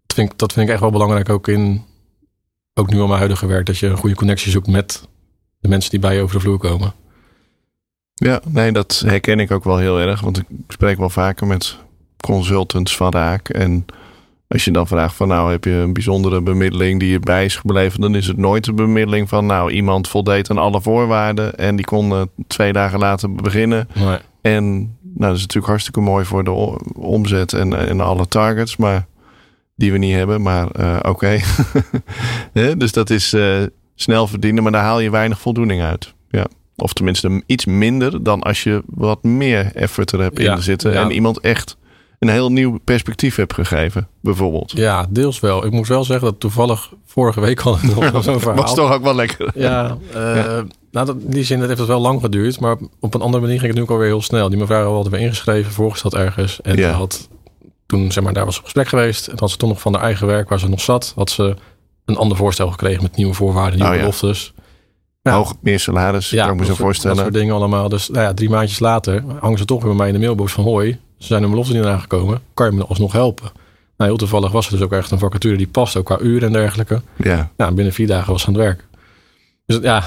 Dat 0.05 0.15
vind, 0.15 0.31
ik, 0.31 0.37
dat 0.37 0.53
vind 0.53 0.65
ik 0.65 0.71
echt 0.71 0.81
wel 0.81 0.91
belangrijk 0.91 1.29
ook 1.29 1.47
in... 1.47 1.83
Ook 2.73 2.89
nu 2.89 2.99
al 2.99 3.07
mijn 3.07 3.17
huidige 3.17 3.45
werk. 3.45 3.65
Dat 3.65 3.77
je 3.77 3.87
een 3.87 3.97
goede 3.97 4.15
connectie 4.15 4.51
zoekt 4.51 4.67
met 4.67 5.07
de 5.59 5.67
mensen 5.67 5.89
die 5.89 5.99
bij 5.99 6.15
je 6.15 6.21
over 6.21 6.35
de 6.35 6.41
vloer 6.41 6.57
komen. 6.57 6.93
Ja, 8.13 8.41
nee, 8.47 8.71
dat 8.71 9.03
herken 9.05 9.39
ik 9.39 9.51
ook 9.51 9.63
wel 9.63 9.77
heel 9.77 9.99
erg. 9.99 10.21
Want 10.21 10.37
ik 10.37 10.45
spreek 10.67 10.97
wel 10.97 11.09
vaker 11.09 11.47
met 11.47 11.77
consultants 12.17 12.95
van 12.95 13.11
Raak. 13.11 13.49
En 13.49 13.85
als 14.51 14.65
je 14.65 14.71
dan 14.71 14.87
vraagt 14.87 15.15
van 15.15 15.27
nou 15.27 15.51
heb 15.51 15.63
je 15.63 15.71
een 15.71 15.93
bijzondere 15.93 16.41
bemiddeling 16.41 16.99
die 16.99 17.09
je 17.11 17.19
bij 17.19 17.45
is 17.45 17.55
gebleven. 17.55 18.01
Dan 18.01 18.15
is 18.15 18.27
het 18.27 18.37
nooit 18.37 18.67
een 18.67 18.75
bemiddeling 18.75 19.29
van 19.29 19.45
nou 19.45 19.71
iemand 19.71 20.07
voldeed 20.07 20.49
aan 20.49 20.57
alle 20.57 20.81
voorwaarden. 20.81 21.55
En 21.57 21.75
die 21.75 21.85
kon 21.85 22.11
eh, 22.11 22.21
twee 22.47 22.73
dagen 22.73 22.99
later 22.99 23.35
beginnen. 23.35 23.87
Nee. 23.93 24.17
En 24.41 24.63
nou, 25.01 25.27
dat 25.29 25.35
is 25.35 25.41
natuurlijk 25.41 25.67
hartstikke 25.67 25.99
mooi 25.99 26.25
voor 26.25 26.43
de 26.43 26.51
omzet 26.95 27.53
en, 27.53 27.87
en 27.87 27.99
alle 28.01 28.27
targets. 28.27 28.77
Maar 28.77 29.05
die 29.75 29.91
we 29.91 29.97
niet 29.97 30.15
hebben. 30.15 30.41
Maar 30.41 30.67
eh, 30.71 30.97
oké. 31.01 31.39
Dus 32.77 32.91
dat 32.91 33.09
is 33.09 33.33
eh, 33.33 33.55
snel 33.95 34.27
verdienen. 34.27 34.63
Maar 34.63 34.71
daar 34.71 34.83
haal 34.83 34.99
je 34.99 35.09
weinig 35.09 35.39
voldoening 35.39 35.81
uit. 35.81 36.13
Ja. 36.29 36.45
Of 36.75 36.93
tenminste 36.93 37.43
iets 37.45 37.65
minder 37.65 38.23
dan 38.23 38.41
als 38.41 38.63
je 38.63 38.83
wat 38.85 39.23
meer 39.23 39.71
effort 39.75 40.11
er 40.11 40.21
hebt 40.21 40.41
Ja, 40.41 40.55
in 40.55 40.61
zitten. 40.61 40.93
ja. 40.93 41.01
En 41.01 41.11
iemand 41.11 41.39
echt 41.39 41.77
een 42.21 42.29
heel 42.29 42.51
nieuw 42.51 42.77
perspectief 42.83 43.35
hebt 43.35 43.53
gegeven. 43.53 44.07
Bijvoorbeeld. 44.21 44.71
Ja, 44.71 45.05
deels 45.09 45.39
wel. 45.39 45.65
Ik 45.65 45.71
moet 45.71 45.87
wel 45.87 46.03
zeggen 46.03 46.25
dat 46.27 46.39
toevallig 46.39 46.91
vorige 47.05 47.39
week 47.41 47.59
hadden 47.59 47.95
we 47.99 48.09
nog 48.11 48.23
zo'n 48.23 48.39
verhaal. 48.39 48.61
Was 48.61 48.75
toch 48.75 48.93
ook 48.93 49.03
wel 49.03 49.15
lekker. 49.15 49.51
Ja, 49.55 49.97
eh, 50.13 50.33
nou, 50.91 51.05
dat, 51.05 51.15
in 51.15 51.29
die 51.29 51.43
zin 51.43 51.57
dat 51.59 51.67
heeft 51.67 51.79
het 51.79 51.89
wel 51.89 51.99
lang 52.01 52.21
geduurd. 52.21 52.59
Maar 52.59 52.77
op 52.99 53.13
een 53.13 53.21
andere 53.21 53.43
manier 53.43 53.55
ging 53.59 53.67
het 53.67 53.75
nu 53.77 53.81
ook 53.81 53.89
alweer 53.91 54.07
heel 54.07 54.21
snel. 54.21 54.49
Die 54.49 54.57
mevrouw 54.57 54.93
had 54.93 55.07
weer 55.07 55.19
ingeschreven, 55.19 55.71
voorgesteld 55.71 56.13
ergens. 56.15 56.61
En 56.61 56.77
Ja. 56.77 56.91
had 56.91 57.29
toen, 57.85 58.11
zeg 58.11 58.23
maar, 58.23 58.33
daar 58.33 58.45
was 58.45 58.57
een 58.57 58.63
gesprek 58.63 58.87
geweest. 58.87 59.27
En 59.27 59.39
had 59.39 59.51
ze 59.51 59.57
toen 59.57 59.69
nog 59.69 59.81
van 59.81 59.93
haar 59.93 60.03
eigen 60.03 60.27
werk, 60.27 60.49
waar 60.49 60.59
ze 60.59 60.69
nog 60.69 60.81
zat, 60.81 61.13
had 61.15 61.29
ze 61.29 61.55
een 62.05 62.17
ander 62.17 62.37
voorstel 62.37 62.71
gekregen 62.71 63.03
met 63.03 63.15
nieuwe 63.15 63.33
voorwaarden, 63.33 63.75
nieuwe 63.75 63.89
Oh 63.89 63.95
ja. 63.97 64.01
beloftes. 64.03 64.53
Ja. 65.21 65.33
Hoog, 65.35 65.53
meer 65.61 65.79
salaris, 65.79 66.29
Ja, 66.29 66.43
kan 66.45 66.53
ik 66.53 66.59
me 66.59 66.65
zo 66.65 66.73
voorstellen. 66.75 67.15
Dat 67.15 67.25
soort 67.25 67.37
dingen 67.37 67.55
allemaal. 67.55 67.89
Dus 67.89 68.09
nou 68.09 68.23
ja, 68.25 68.33
drie 68.33 68.49
maandjes 68.49 68.79
later 68.79 69.23
hangen 69.39 69.57
ze 69.57 69.65
toch 69.65 69.79
weer 69.79 69.87
bij 69.89 69.97
mij 69.97 70.07
in 70.07 70.13
de 70.13 70.19
mailbox 70.19 70.51
van... 70.51 70.63
hoi, 70.63 70.99
ze 71.21 71.27
zijn 71.27 71.41
hun 71.41 71.51
belofte 71.51 71.73
niet 71.73 71.83
aangekomen. 71.83 72.41
Kan 72.53 72.65
je 72.69 72.75
me 72.75 72.85
alsnog 72.85 73.11
helpen? 73.11 73.51
Nou, 73.97 74.09
heel 74.09 74.17
toevallig 74.17 74.51
was 74.51 74.65
er 74.65 74.71
dus 74.71 74.81
ook 74.81 74.91
echt 74.91 75.11
een 75.11 75.19
vacature 75.19 75.57
die 75.57 75.67
past, 75.67 75.95
ook 75.97 76.05
qua 76.05 76.19
uren 76.19 76.47
en 76.47 76.53
dergelijke. 76.53 77.01
Ja, 77.15 77.51
Nou, 77.57 77.73
binnen 77.73 77.93
vier 77.93 78.07
dagen 78.07 78.31
was 78.31 78.41
ze 78.41 78.47
aan 78.47 78.53
het 78.53 78.63
werk. 78.63 78.85
Dus 79.65 79.77
ja, 79.81 79.99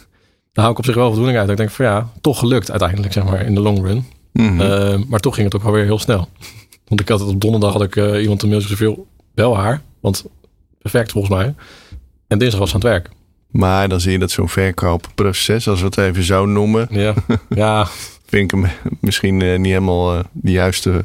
daar 0.52 0.64
hou 0.64 0.70
ik 0.70 0.78
op 0.78 0.84
zich 0.84 0.94
wel 0.94 1.06
voldoening 1.06 1.38
uit. 1.38 1.48
Ik 1.50 1.56
denk 1.56 1.70
van 1.70 1.84
ja, 1.84 2.08
toch 2.20 2.38
gelukt 2.38 2.70
uiteindelijk, 2.70 3.12
zeg 3.12 3.24
maar, 3.24 3.40
in 3.46 3.54
de 3.54 3.60
long 3.60 3.82
run. 3.86 4.04
Mhm. 4.32 4.60
Eh, 4.60 4.98
maar 5.08 5.20
toch 5.20 5.34
ging 5.34 5.52
het 5.52 5.60
ook 5.60 5.66
alweer 5.66 5.84
heel 5.84 5.98
snel. 5.98 6.28
Want 6.88 7.00
ik 7.00 7.08
had 7.08 7.20
het 7.20 7.28
op 7.28 7.40
donderdag 7.40 7.72
had 7.72 7.82
ik 7.82 7.96
eh, 7.96 8.22
iemand 8.22 8.42
een 8.42 8.48
mailtje 8.48 8.68
zoveel. 8.68 9.06
bel 9.34 9.56
haar. 9.56 9.82
Want 10.00 10.24
perfect 10.78 11.12
volgens 11.12 11.34
mij. 11.34 11.54
En 12.28 12.38
dinsdag 12.38 12.60
was 12.60 12.68
ze 12.70 12.74
aan 12.74 12.80
het 12.80 12.90
werk. 12.90 13.08
Maar 13.50 13.88
dan 13.88 14.00
zie 14.00 14.12
je 14.12 14.18
dat 14.18 14.30
zo'n 14.30 14.48
verkoopproces, 14.48 15.68
als 15.68 15.80
we 15.80 15.86
het 15.86 15.98
even 15.98 16.22
zo 16.22 16.46
noemen, 16.46 16.86
Ja, 16.90 17.14
ja 17.48 17.86
vind 18.32 18.52
ik 18.52 18.60
hem 18.60 18.70
misschien 19.00 19.42
eh, 19.42 19.58
niet 19.58 19.66
helemaal 19.72 20.14
eh, 20.18 20.24
de 20.32 20.50
juiste 20.50 21.04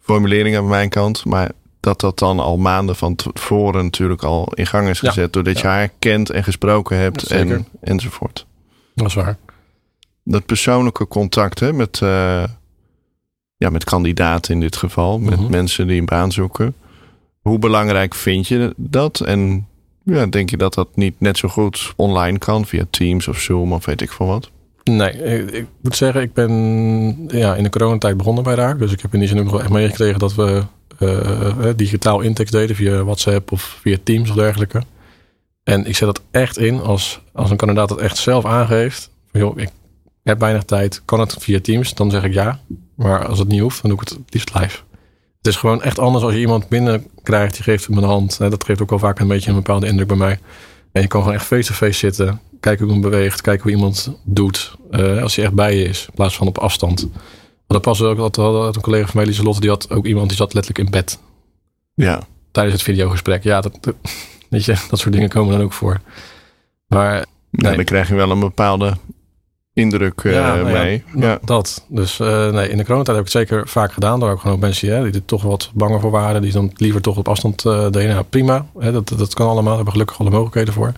formulering 0.00 0.56
aan 0.56 0.68
mijn 0.68 0.88
kant. 0.88 1.24
Maar 1.24 1.50
dat 1.80 2.00
dat 2.00 2.18
dan 2.18 2.40
al 2.40 2.56
maanden 2.56 2.96
van 2.96 3.14
tevoren 3.14 3.84
natuurlijk 3.84 4.22
al 4.22 4.52
in 4.54 4.66
gang 4.66 4.88
is 4.88 5.00
Ja. 5.00 5.08
gezet. 5.08 5.32
Doordat 5.32 5.58
je 5.60 5.66
haar 5.66 5.88
kent 5.98 6.30
en 6.30 6.44
gesproken 6.44 6.96
hebt 6.98 7.20
Zeker. 7.20 7.54
en, 7.56 7.66
enzovoort. 7.80 8.46
dat 8.94 9.06
is 9.06 9.14
waar. 9.14 9.36
Dat 10.24 10.46
persoonlijke 10.46 11.08
contact 11.08 11.60
hè, 11.60 11.72
met, 11.72 12.00
eh, 12.02 12.44
ja, 13.56 13.70
met 13.70 13.84
kandidaten 13.84 14.54
in 14.54 14.60
dit 14.60 14.76
geval. 14.76 15.18
Met 15.18 15.40
Mhm. 15.40 15.50
mensen 15.50 15.86
die 15.86 15.98
een 16.00 16.06
baan 16.06 16.32
zoeken. 16.32 16.74
Hoe 17.40 17.58
belangrijk 17.58 18.14
vind 18.14 18.48
je 18.48 18.72
dat? 18.76 19.20
En 19.20 19.66
ja, 20.02 20.26
denk 20.26 20.50
je 20.50 20.56
dat 20.56 20.74
dat 20.74 20.88
niet 20.96 21.14
net 21.20 21.38
zo 21.38 21.48
goed 21.48 21.92
online 21.96 22.38
kan 22.38 22.64
via 22.66 22.84
Teams 22.90 23.28
of 23.28 23.38
Zoom 23.40 23.72
of 23.72 23.84
weet 23.84 24.00
ik 24.00 24.12
veel 24.12 24.26
wat? 24.26 24.50
Nee, 24.90 25.44
ik, 25.52 25.66
moet 25.80 25.96
zeggen, 25.96 26.22
ik 26.22 26.32
ben 26.32 26.50
ja, 27.28 27.54
in 27.54 27.62
de 27.62 27.70
coronatijd 27.70 28.16
begonnen 28.16 28.44
bij 28.44 28.54
Raak. 28.54 28.78
Dus 28.78 28.92
ik 28.92 29.00
heb 29.00 29.14
in 29.14 29.18
die 29.18 29.28
zin 29.28 29.40
ook 29.40 29.50
wel 29.50 29.60
echt 29.60 29.70
meegekregen 29.70 30.18
dat 30.18 30.34
we 30.34 30.62
eh, 30.98 31.68
digitaal 31.76 32.20
intakes 32.20 32.50
deden 32.50 32.76
via 32.76 33.04
WhatsApp 33.04 33.52
of 33.52 33.78
via 33.80 33.96
Teams 34.02 34.30
of 34.30 34.36
dergelijke. 34.36 34.82
En 35.62 35.86
ik 35.86 35.96
zet 35.96 36.06
dat 36.08 36.22
echt 36.30 36.58
in 36.58 36.80
als, 36.80 37.20
als 37.32 37.50
een 37.50 37.56
kandidaat 37.56 37.90
het 37.90 37.98
echt 37.98 38.16
zelf 38.16 38.44
aangeeft. 38.44 39.10
Van, 39.30 39.40
joh, 39.40 39.58
ik 39.58 39.70
heb 40.22 40.40
weinig 40.40 40.62
tijd, 40.62 41.02
kan 41.04 41.20
het 41.20 41.36
via 41.38 41.60
Teams? 41.60 41.94
Dan 41.94 42.10
zeg 42.10 42.24
ik 42.24 42.32
ja. 42.32 42.60
Maar 42.94 43.26
als 43.26 43.38
het 43.38 43.48
niet 43.48 43.60
hoeft, 43.60 43.82
dan 43.82 43.90
doe 43.90 44.00
ik 44.00 44.08
het 44.08 44.18
liefst 44.28 44.54
live. 44.54 44.78
Het 45.36 45.46
is 45.46 45.56
gewoon 45.56 45.82
echt 45.82 45.98
anders 45.98 46.24
als 46.24 46.32
je 46.32 46.40
iemand 46.40 46.68
binnenkrijgt, 46.68 47.54
die 47.54 47.62
geeft 47.62 47.86
hem 47.86 47.98
een 47.98 48.04
hand. 48.04 48.38
Dat 48.38 48.64
geeft 48.64 48.82
ook 48.82 48.90
wel 48.90 48.98
vaak 48.98 49.18
een 49.18 49.28
beetje 49.28 49.50
een 49.50 49.56
bepaalde 49.56 49.86
indruk 49.86 50.08
bij 50.08 50.16
mij. 50.16 50.38
En 50.92 51.02
je 51.02 51.08
kan 51.08 51.20
gewoon 51.20 51.36
echt 51.36 51.46
face-to-face 51.46 51.98
zitten. 51.98 52.40
Kijken 52.66 52.84
hoe 52.86 52.94
iemand 52.94 53.12
beweegt. 53.12 53.40
Kijken 53.40 53.62
hoe 53.62 53.72
iemand 53.72 54.12
doet. 54.24 54.74
eh, 54.90 55.22
als 55.22 55.36
hij 55.36 55.44
echt 55.44 55.54
bij 55.54 55.76
je 55.76 55.84
is. 55.84 56.06
In 56.06 56.14
plaats 56.14 56.36
van 56.36 56.46
op 56.46 56.58
afstand. 56.58 57.00
Want 57.00 57.12
dat 57.66 57.82
pas 57.82 58.02
ook 58.02 58.16
dat 58.16 58.36
had 58.36 58.76
een 58.76 58.82
collega 58.82 59.06
van 59.06 59.16
mij, 59.16 59.26
Lieselotte, 59.26 59.60
die 59.60 59.70
had 59.70 59.90
ook 59.90 60.06
iemand 60.06 60.28
die 60.28 60.36
zat 60.36 60.54
letterlijk 60.54 60.84
in 60.86 60.90
bed. 60.90 61.18
Ja, 61.94 62.22
Tijdens 62.50 62.74
het 62.76 62.84
videogesprek. 62.84 63.42
Ja, 63.42 63.60
dat, 63.60 63.78
dat- 63.80 63.94
weet 64.50 64.64
je, 64.64 64.74
dat 64.90 64.98
soort 64.98 65.12
dingen 65.14 65.28
komen 65.28 65.52
dan 65.56 65.62
ook 65.62 65.72
voor. 65.72 66.00
Maar 66.86 67.26
Nee. 67.50 67.76
dan 67.76 67.84
krijg 67.84 68.08
je 68.08 68.14
wel 68.14 68.30
een 68.30 68.40
bepaalde 68.40 68.96
indruk 69.72 70.20
eh, 70.24 70.32
Ja, 70.32 70.54
nou 70.54 70.72
mee. 70.72 71.04
nou, 71.12 71.24
Ja. 71.26 71.38
dat. 71.44 71.84
Dus 71.88 72.20
eh, 72.20 72.50
nee, 72.52 72.68
in 72.68 72.76
de 72.76 72.84
coronatijd 72.84 73.16
heb 73.16 73.26
ik 73.26 73.32
het 73.32 73.42
zeker 73.48 73.68
vaak 73.68 73.92
gedaan. 73.92 74.20
Daar 74.20 74.30
ook 74.30 74.40
gewoon 74.40 74.58
mensen 74.58 74.88
hè, 74.96 75.02
die 75.04 75.12
er 75.12 75.24
toch 75.24 75.42
wat 75.42 75.70
banger 75.74 76.00
voor 76.00 76.10
waren. 76.10 76.42
Die 76.42 76.52
dan 76.52 76.70
liever 76.74 77.00
toch 77.00 77.16
op 77.16 77.28
afstand 77.28 77.64
eh 77.64 77.82
deden. 77.90 78.08
Nou, 78.08 78.24
prima. 78.24 78.66
Hè, 78.78 78.92
dat, 78.92 79.08
dat 79.16 79.34
kan 79.34 79.46
allemaal. 79.46 79.64
Daar 79.64 79.74
hebben 79.74 79.84
we 79.84 79.90
gelukkig 79.90 80.20
alle 80.20 80.30
mogelijkheden 80.30 80.74
voor. 80.74 80.92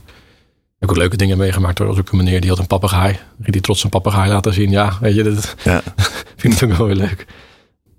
Ik 0.81 0.85
heb 0.89 0.91
ook 0.91 0.97
leuke 0.97 1.17
dingen 1.17 1.39
meegemaakt. 1.39 1.79
hoor. 1.79 1.87
Er 1.89 1.93
was 1.95 2.03
ook 2.03 2.11
een 2.13 2.17
meneer 2.19 2.41
die 2.41 2.51
had 2.51 2.59
een 2.59 2.67
papegaai. 2.67 3.19
Die 3.37 3.61
trots 3.61 3.85
een 3.85 3.91
papegaai 3.91 4.31
laten 4.31 4.53
zien. 4.53 4.71
Ja, 4.71 4.97
weet 5.01 5.15
je, 5.15 5.23
dat 5.23 5.55
Ja. 5.65 5.83
vind 6.37 6.61
ik 6.63 6.71
ook 6.71 6.77
wel 6.77 6.87
weer 6.87 6.97
leuk. 6.97 7.27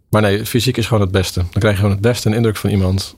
Maar 0.10 0.22
nee, 0.22 0.46
fysiek 0.46 0.78
is 0.78 0.88
gewoon 0.88 1.02
het 1.04 1.12
beste. 1.12 1.40
Dan 1.40 1.50
krijg 1.60 1.74
je 1.74 1.80
gewoon 1.82 1.92
het 1.96 2.02
beste 2.02 2.30
een 2.30 2.36
indruk 2.36 2.56
van 2.56 2.70
iemand. 2.70 3.16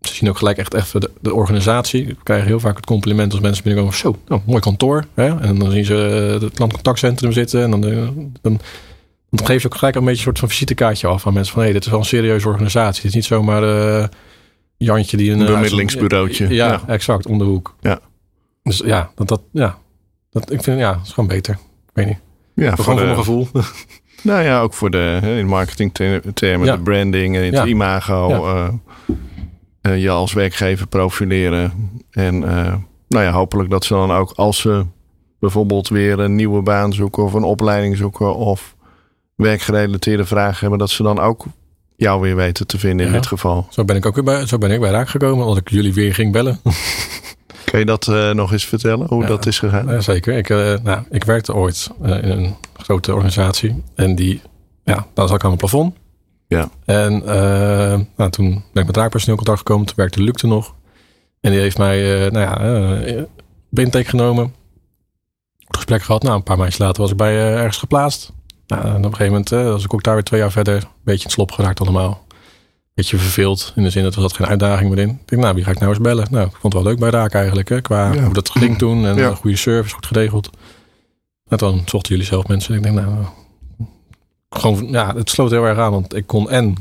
Ze 0.00 0.14
zien 0.14 0.28
ook 0.28 0.38
gelijk 0.38 0.58
echt 0.58 0.74
even 0.74 1.00
de, 1.00 1.10
de 1.20 1.34
organisatie. 1.34 2.06
We 2.06 2.16
krijgen 2.22 2.46
heel 2.46 2.60
vaak 2.60 2.76
het 2.76 2.86
compliment 2.86 3.32
als 3.32 3.40
mensen 3.40 3.62
binnenkomen. 3.64 3.98
Zo, 3.98 4.18
nou, 4.28 4.40
mooi 4.46 4.60
kantoor. 4.60 5.04
Hè? 5.14 5.40
En 5.40 5.58
dan 5.58 5.70
zien 5.70 5.84
ze 5.84 6.34
eh, 6.34 6.42
het 6.42 6.54
klantcontactcentrum 6.54 7.32
zitten. 7.32 7.62
En 7.62 7.70
dan, 7.70 7.84
eh, 7.86 7.96
dan, 8.42 8.60
dan 9.30 9.46
geef 9.46 9.62
je 9.62 9.68
ook 9.68 9.76
gelijk 9.76 9.94
een 9.96 10.00
beetje 10.04 10.16
een 10.18 10.24
soort 10.24 10.38
van 10.38 10.48
visitekaartje 10.48 11.06
af 11.06 11.26
aan 11.26 11.32
mensen. 11.32 11.52
Van 11.52 11.62
hé, 11.62 11.68
hey, 11.68 11.74
dit 11.78 11.84
is 11.86 11.90
wel 11.90 12.00
een 12.00 12.06
serieuze 12.06 12.48
organisatie. 12.48 12.96
Het 12.96 13.04
is 13.04 13.14
niet 13.14 13.24
zomaar 13.24 13.62
eh, 14.02 14.08
Jantje 14.76 15.16
die 15.16 15.30
een... 15.30 15.40
Een 15.40 15.46
eh, 15.46 15.52
bemiddelingsbureautje. 15.54 16.48
Ja, 16.48 16.66
Ja. 16.66 16.82
exact, 16.86 17.26
om 17.26 17.38
de 17.38 17.44
hoek. 17.44 17.74
Ja. 17.80 18.00
Dus 18.62 18.78
ja, 18.84 19.10
dat, 19.14 19.28
dat, 19.28 19.42
ja, 19.52 19.78
dat, 20.30 20.52
ik 20.52 20.62
vind 20.62 20.78
ja, 20.78 20.92
het 20.96 21.06
is 21.06 21.12
gewoon 21.12 21.28
beter. 21.28 21.54
Ik 21.54 21.90
weet 21.92 22.06
niet. 22.06 22.18
Ja, 22.54 22.70
Gewoon 22.74 22.84
voor 22.84 23.04
mijn 23.04 23.16
gevoel. 23.16 23.48
nou 24.22 24.42
ja, 24.42 24.60
ook 24.60 24.74
voor 24.74 24.90
de 24.90 25.18
in 25.38 25.46
marketingtermen, 25.46 26.64
Ja. 26.64 26.76
de 26.76 26.82
branding 26.82 27.36
en 27.36 27.44
het 27.44 27.54
Ja. 27.54 27.64
imago. 27.66 28.28
Ja. 28.28 28.70
eh, 29.80 29.92
eh, 29.92 30.02
je 30.02 30.10
als 30.10 30.32
werkgever 30.32 30.86
profileren. 30.86 31.72
En 32.10 32.34
eh, 32.48 32.74
nou 33.08 33.24
ja, 33.24 33.30
hopelijk 33.30 33.70
dat 33.70 33.84
ze 33.84 33.94
dan 33.94 34.12
ook 34.12 34.32
als 34.32 34.60
ze 34.60 34.84
bijvoorbeeld 35.40 35.88
weer 35.88 36.18
een 36.18 36.34
nieuwe 36.34 36.62
baan 36.62 36.92
zoeken 36.92 37.22
of 37.22 37.32
een 37.32 37.42
opleiding 37.42 37.96
zoeken 37.96 38.34
of 38.36 38.76
werkgerelateerde 39.34 40.24
vragen 40.24 40.60
hebben, 40.60 40.78
dat 40.78 40.90
ze 40.90 41.02
dan 41.02 41.18
ook 41.18 41.44
jou 41.96 42.20
weer 42.20 42.36
weten 42.36 42.66
te 42.66 42.78
vinden 42.78 43.06
in 43.06 43.12
dit 43.12 43.26
geval. 43.26 43.66
Zo 43.70 43.84
ben 43.84 43.96
ik 43.96 44.06
ook 44.06 44.14
weer 44.14 44.24
bij, 44.24 44.46
zo 44.46 44.58
ben 44.58 44.70
ik 44.70 44.80
bij 44.80 44.90
Raak 44.90 45.08
gekomen. 45.08 45.44
Omdat 45.46 45.58
ik 45.60 45.68
jullie 45.68 45.94
weer 45.94 46.14
ging 46.14 46.32
bellen. 46.32 46.60
Kun 47.72 47.80
je 47.80 47.86
dat 47.86 48.08
eh, 48.08 48.30
nog 48.30 48.52
eens 48.52 48.64
vertellen, 48.64 49.06
hoe 49.08 49.22
Ja. 49.22 49.28
dat 49.28 49.46
is 49.46 49.58
gegaan? 49.58 49.86
Ja, 49.86 50.00
zeker. 50.00 50.36
Ik, 50.36 50.50
eh, 50.50 50.74
nou, 50.82 51.02
ik 51.10 51.24
werkte 51.24 51.54
ooit 51.54 51.90
eh, 52.02 52.22
in 52.22 52.30
een 52.30 52.56
grote 52.76 53.12
organisatie. 53.12 53.82
En 53.94 54.14
die, 54.14 54.42
ja, 54.84 55.06
daar 55.14 55.28
zat 55.28 55.36
ik 55.36 55.44
aan 55.44 55.50
het 55.50 55.58
plafond. 55.58 55.94
Ja. 56.48 56.70
En 56.84 57.22
nou, 58.16 58.30
toen 58.30 58.50
ben 58.72 58.82
ik 58.82 58.86
met 58.86 58.96
raakpersoneel 58.96 59.36
contact 59.36 59.58
gekomen. 59.58 59.86
Toen 59.86 59.96
werkte 59.96 60.22
Luc 60.22 60.42
er 60.42 60.48
nog. 60.48 60.74
En 61.40 61.50
die 61.50 61.60
heeft 61.60 61.78
mij, 61.78 62.28
nou 62.30 62.38
ja, 62.38 62.60
eh 62.60 63.22
intake 63.70 64.08
genomen. 64.08 64.54
Gesprek 65.68 66.02
gehad. 66.02 66.22
Nou, 66.22 66.36
een 66.36 66.42
paar 66.42 66.56
maandjes 66.58 66.78
later 66.78 67.02
was 67.02 67.10
ik 67.10 67.16
bij 67.16 67.36
ergens 67.36 67.76
geplaatst. 67.76 68.32
Nou, 68.66 68.82
en 68.82 68.90
op 68.90 68.96
een 68.96 69.16
gegeven 69.16 69.26
moment 69.32 69.48
was 69.48 69.84
ik 69.84 69.94
ook 69.94 70.02
daar 70.02 70.14
weer 70.14 70.24
twee 70.24 70.40
jaar 70.40 70.52
verder. 70.52 70.74
Een 70.74 70.88
beetje 71.04 71.24
in 71.24 71.30
slop 71.30 71.50
geraakt 71.50 71.80
allemaal. 71.80 72.21
Beetje 72.94 73.18
verveeld. 73.18 73.72
In 73.76 73.82
de 73.82 73.90
zin 73.90 74.02
dat 74.02 74.14
er 74.14 74.20
zat 74.20 74.32
geen 74.32 74.46
uitdaging 74.46 74.90
meer 74.90 74.98
in. 74.98 75.08
Ik 75.08 75.28
denk, 75.28 75.42
nou, 75.42 75.54
wie 75.54 75.64
ga 75.64 75.70
ik 75.70 75.78
nou 75.78 75.90
eens 75.90 76.00
bellen? 76.00 76.26
Nou, 76.30 76.46
ik 76.46 76.56
vond 76.56 76.72
het 76.72 76.82
wel 76.82 76.92
leuk 76.92 77.00
bij 77.00 77.10
Raak 77.10 77.34
eigenlijk. 77.34 77.68
Hè, 77.68 77.80
qua 77.80 78.12
Ja. 78.12 78.22
hoe 78.24 78.34
dat 78.34 78.50
ging 78.50 78.78
toen. 78.78 79.06
En 79.06 79.16
Ja. 79.16 79.34
goede 79.34 79.56
service, 79.56 79.94
goed 79.94 80.06
geregeld. 80.06 80.50
En 81.48 81.56
toen 81.58 81.82
zochten 81.84 82.10
jullie 82.12 82.26
zelf 82.30 82.46
mensen. 82.48 82.74
Ik 82.74 82.82
denk, 82.82 82.94
nou, 82.94 83.24
gewoon, 84.50 84.88
ja, 84.90 85.14
het 85.16 85.30
sloot 85.30 85.50
heel 85.50 85.64
erg 85.64 85.78
aan. 85.78 85.92
Want 85.92 86.14
ik 86.14 86.26
kon 86.26 86.50
en 86.50 86.74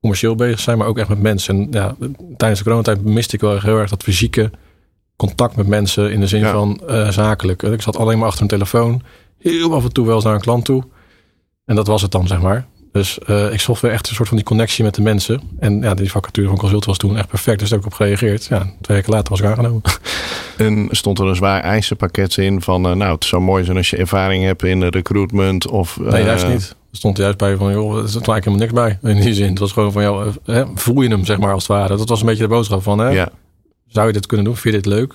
commercieel 0.00 0.34
bezig 0.34 0.60
zijn, 0.60 0.78
maar 0.78 0.86
ook 0.86 0.98
echt 0.98 1.08
met 1.08 1.20
mensen. 1.20 1.54
En 1.56 1.66
ja, 1.70 1.96
tijdens 2.36 2.58
de 2.58 2.64
coronatijd 2.64 3.04
miste 3.04 3.34
ik 3.34 3.40
wel 3.40 3.60
heel 3.60 3.78
erg 3.78 3.90
dat 3.90 4.02
fysieke 4.02 4.50
contact 5.16 5.56
met 5.56 5.66
mensen. 5.66 6.12
In 6.12 6.20
de 6.20 6.26
zin 6.26 6.40
Ja. 6.40 6.52
van 6.52 6.80
eh, 6.86 7.08
zakelijk. 7.08 7.62
Ik 7.62 7.82
zat 7.82 7.96
alleen 7.96 8.18
maar 8.18 8.26
achter 8.28 8.42
een 8.42 8.48
telefoon. 8.48 9.02
Heel 9.38 9.74
af 9.74 9.84
en 9.84 9.92
toe 9.92 10.06
wel 10.06 10.14
eens 10.14 10.24
naar 10.24 10.34
een 10.34 10.40
klant 10.40 10.64
toe. 10.64 10.84
En 11.64 11.76
dat 11.76 11.86
was 11.86 12.02
het 12.02 12.10
dan, 12.10 12.26
zeg 12.26 12.40
maar. 12.40 12.66
Dus 12.92 13.18
eh, 13.18 13.52
ik 13.52 13.60
zocht 13.60 13.82
weer 13.82 13.90
echt 13.90 14.08
een 14.08 14.14
soort 14.14 14.28
van 14.28 14.36
die 14.36 14.46
connectie 14.46 14.84
met 14.84 14.94
de 14.94 15.02
mensen. 15.02 15.40
En 15.58 15.80
ja, 15.80 15.94
die 15.94 16.10
vacature 16.10 16.48
van 16.48 16.56
consult 16.58 16.84
was 16.84 16.96
toen 16.98 17.16
echt 17.16 17.28
perfect. 17.28 17.58
Dus 17.58 17.68
daar 17.68 17.78
heb 17.78 17.86
ik 17.88 17.92
op 17.94 17.98
gereageerd. 18.00 18.44
Ja, 18.44 18.58
twee 18.80 18.96
weken 18.96 19.12
later 19.12 19.30
was 19.30 19.40
ik 19.40 19.46
aangenomen. 19.46 19.82
En 20.56 20.88
stond 20.90 21.18
er 21.18 21.26
een 21.26 21.36
zwaar 21.36 21.60
eisenpakket 21.62 22.36
in 22.36 22.62
van, 22.62 22.86
eh, 22.86 22.92
nou, 22.94 23.14
het 23.14 23.24
zou 23.24 23.42
mooi 23.42 23.64
zijn 23.64 23.76
als 23.76 23.90
je 23.90 23.96
ervaring 23.96 24.44
hebt 24.44 24.62
in 24.64 24.82
recruitment 24.84 25.68
of... 25.68 25.98
Nee, 26.00 26.24
juist 26.24 26.44
eh, 26.44 26.50
niet. 26.50 26.76
Er 26.90 26.96
stond 26.96 27.16
juist 27.16 27.38
bij 27.38 27.56
van, 27.56 27.72
joh, 27.72 27.96
er 28.02 28.08
zit 28.08 28.28
eigenlijk 28.28 28.44
helemaal 28.44 28.88
niks 28.88 29.00
bij. 29.02 29.10
In 29.14 29.20
die 29.20 29.34
zin. 29.34 29.48
Het 29.48 29.58
was 29.58 29.72
gewoon 29.72 29.92
van, 29.92 30.02
jou, 30.02 30.32
hè, 30.44 30.64
voel 30.74 31.00
je 31.00 31.08
hem, 31.08 31.24
zeg 31.24 31.38
maar, 31.38 31.52
als 31.52 31.62
het 31.68 31.76
ware. 31.76 31.96
Dat 31.96 32.08
was 32.08 32.20
een 32.20 32.26
beetje 32.26 32.42
de 32.42 32.48
boodschap 32.48 32.82
van, 32.82 32.98
hè, 32.98 33.08
Ja, 33.08 33.28
zou 33.86 34.06
je 34.06 34.12
dit 34.12 34.26
kunnen 34.26 34.46
doen? 34.46 34.56
Vind 34.56 34.74
je 34.74 34.80
dit 34.80 34.90
leuk? 34.92 35.14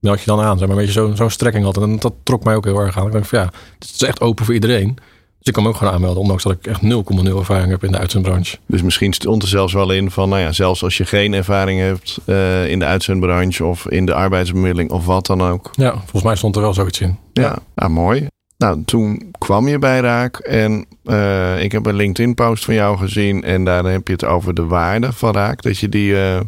Meld 0.00 0.20
je 0.20 0.26
dan 0.26 0.40
aan, 0.40 0.58
zeg 0.58 0.68
maar, 0.68 0.76
een 0.76 0.82
beetje 0.86 1.00
zo- 1.00 1.14
zo'n 1.14 1.30
strekking 1.30 1.64
altijd. 1.64 1.86
En 1.86 1.98
dat 1.98 2.14
trok 2.22 2.44
mij 2.44 2.54
ook 2.54 2.64
heel 2.64 2.78
erg 2.80 2.98
aan. 2.98 3.06
Ik 3.06 3.12
dacht 3.12 3.28
van, 3.28 3.38
ja, 3.38 3.50
het 3.78 3.90
is 3.94 4.02
echt 4.02 4.20
open 4.20 4.44
voor 4.44 4.54
iedereen. 4.54 4.96
Dus 5.40 5.48
ik 5.48 5.52
kan 5.52 5.62
me 5.62 5.68
ook 5.68 5.76
gewoon 5.76 5.92
aanmelden, 5.92 6.22
ondanks 6.22 6.42
dat 6.42 6.52
ik 6.52 6.66
echt 6.66 6.82
0,0 6.82 6.88
ervaring 7.36 7.70
heb 7.70 7.84
in 7.84 7.92
de 7.92 7.98
uitzendbranche. 7.98 8.56
dus 8.66 8.82
misschien 8.82 9.12
stond 9.12 9.42
er 9.42 9.48
zelfs 9.48 9.72
wel 9.72 9.90
in 9.90 10.10
van, 10.10 10.28
nou 10.28 10.40
ja, 10.40 10.52
zelfs 10.52 10.82
als 10.82 10.96
je 10.96 11.04
geen 11.04 11.32
ervaring 11.32 11.80
hebt 11.80 12.18
eh, 12.26 12.70
in 12.70 12.78
de 12.78 12.84
uitzendbranche 12.84 13.64
of 13.64 13.88
in 13.88 14.06
de 14.06 14.14
arbeidsbemiddeling 14.14 14.90
of 14.90 15.06
wat 15.06 15.26
dan 15.26 15.42
ook. 15.42 15.70
Ja, 15.72 15.92
volgens 15.92 16.22
mij 16.22 16.36
stond 16.36 16.56
er 16.56 16.62
wel 16.62 16.74
zoiets 16.74 17.00
in. 17.00 17.18
Ja, 17.32 17.58
nou, 17.74 17.90
mooi. 17.90 18.26
Nou, 18.56 18.82
toen 18.84 19.32
kwam 19.38 19.68
je 19.68 19.78
bij 19.78 20.00
Raak 20.00 20.38
en 20.38 20.86
eh, 21.04 21.62
ik 21.62 21.72
heb 21.72 21.86
een 21.86 21.94
LinkedIn-post 21.94 22.64
van 22.64 22.74
jou 22.74 22.98
gezien 22.98 23.42
en 23.42 23.64
daar 23.64 23.84
heb 23.84 24.06
je 24.06 24.12
het 24.12 24.24
over 24.24 24.54
de 24.54 24.64
waarde 24.66 25.12
van 25.12 25.34
Raak. 25.34 25.62
Dat 25.62 25.78
je 25.78 25.88
die, 25.88 26.16
eh, 26.16 26.40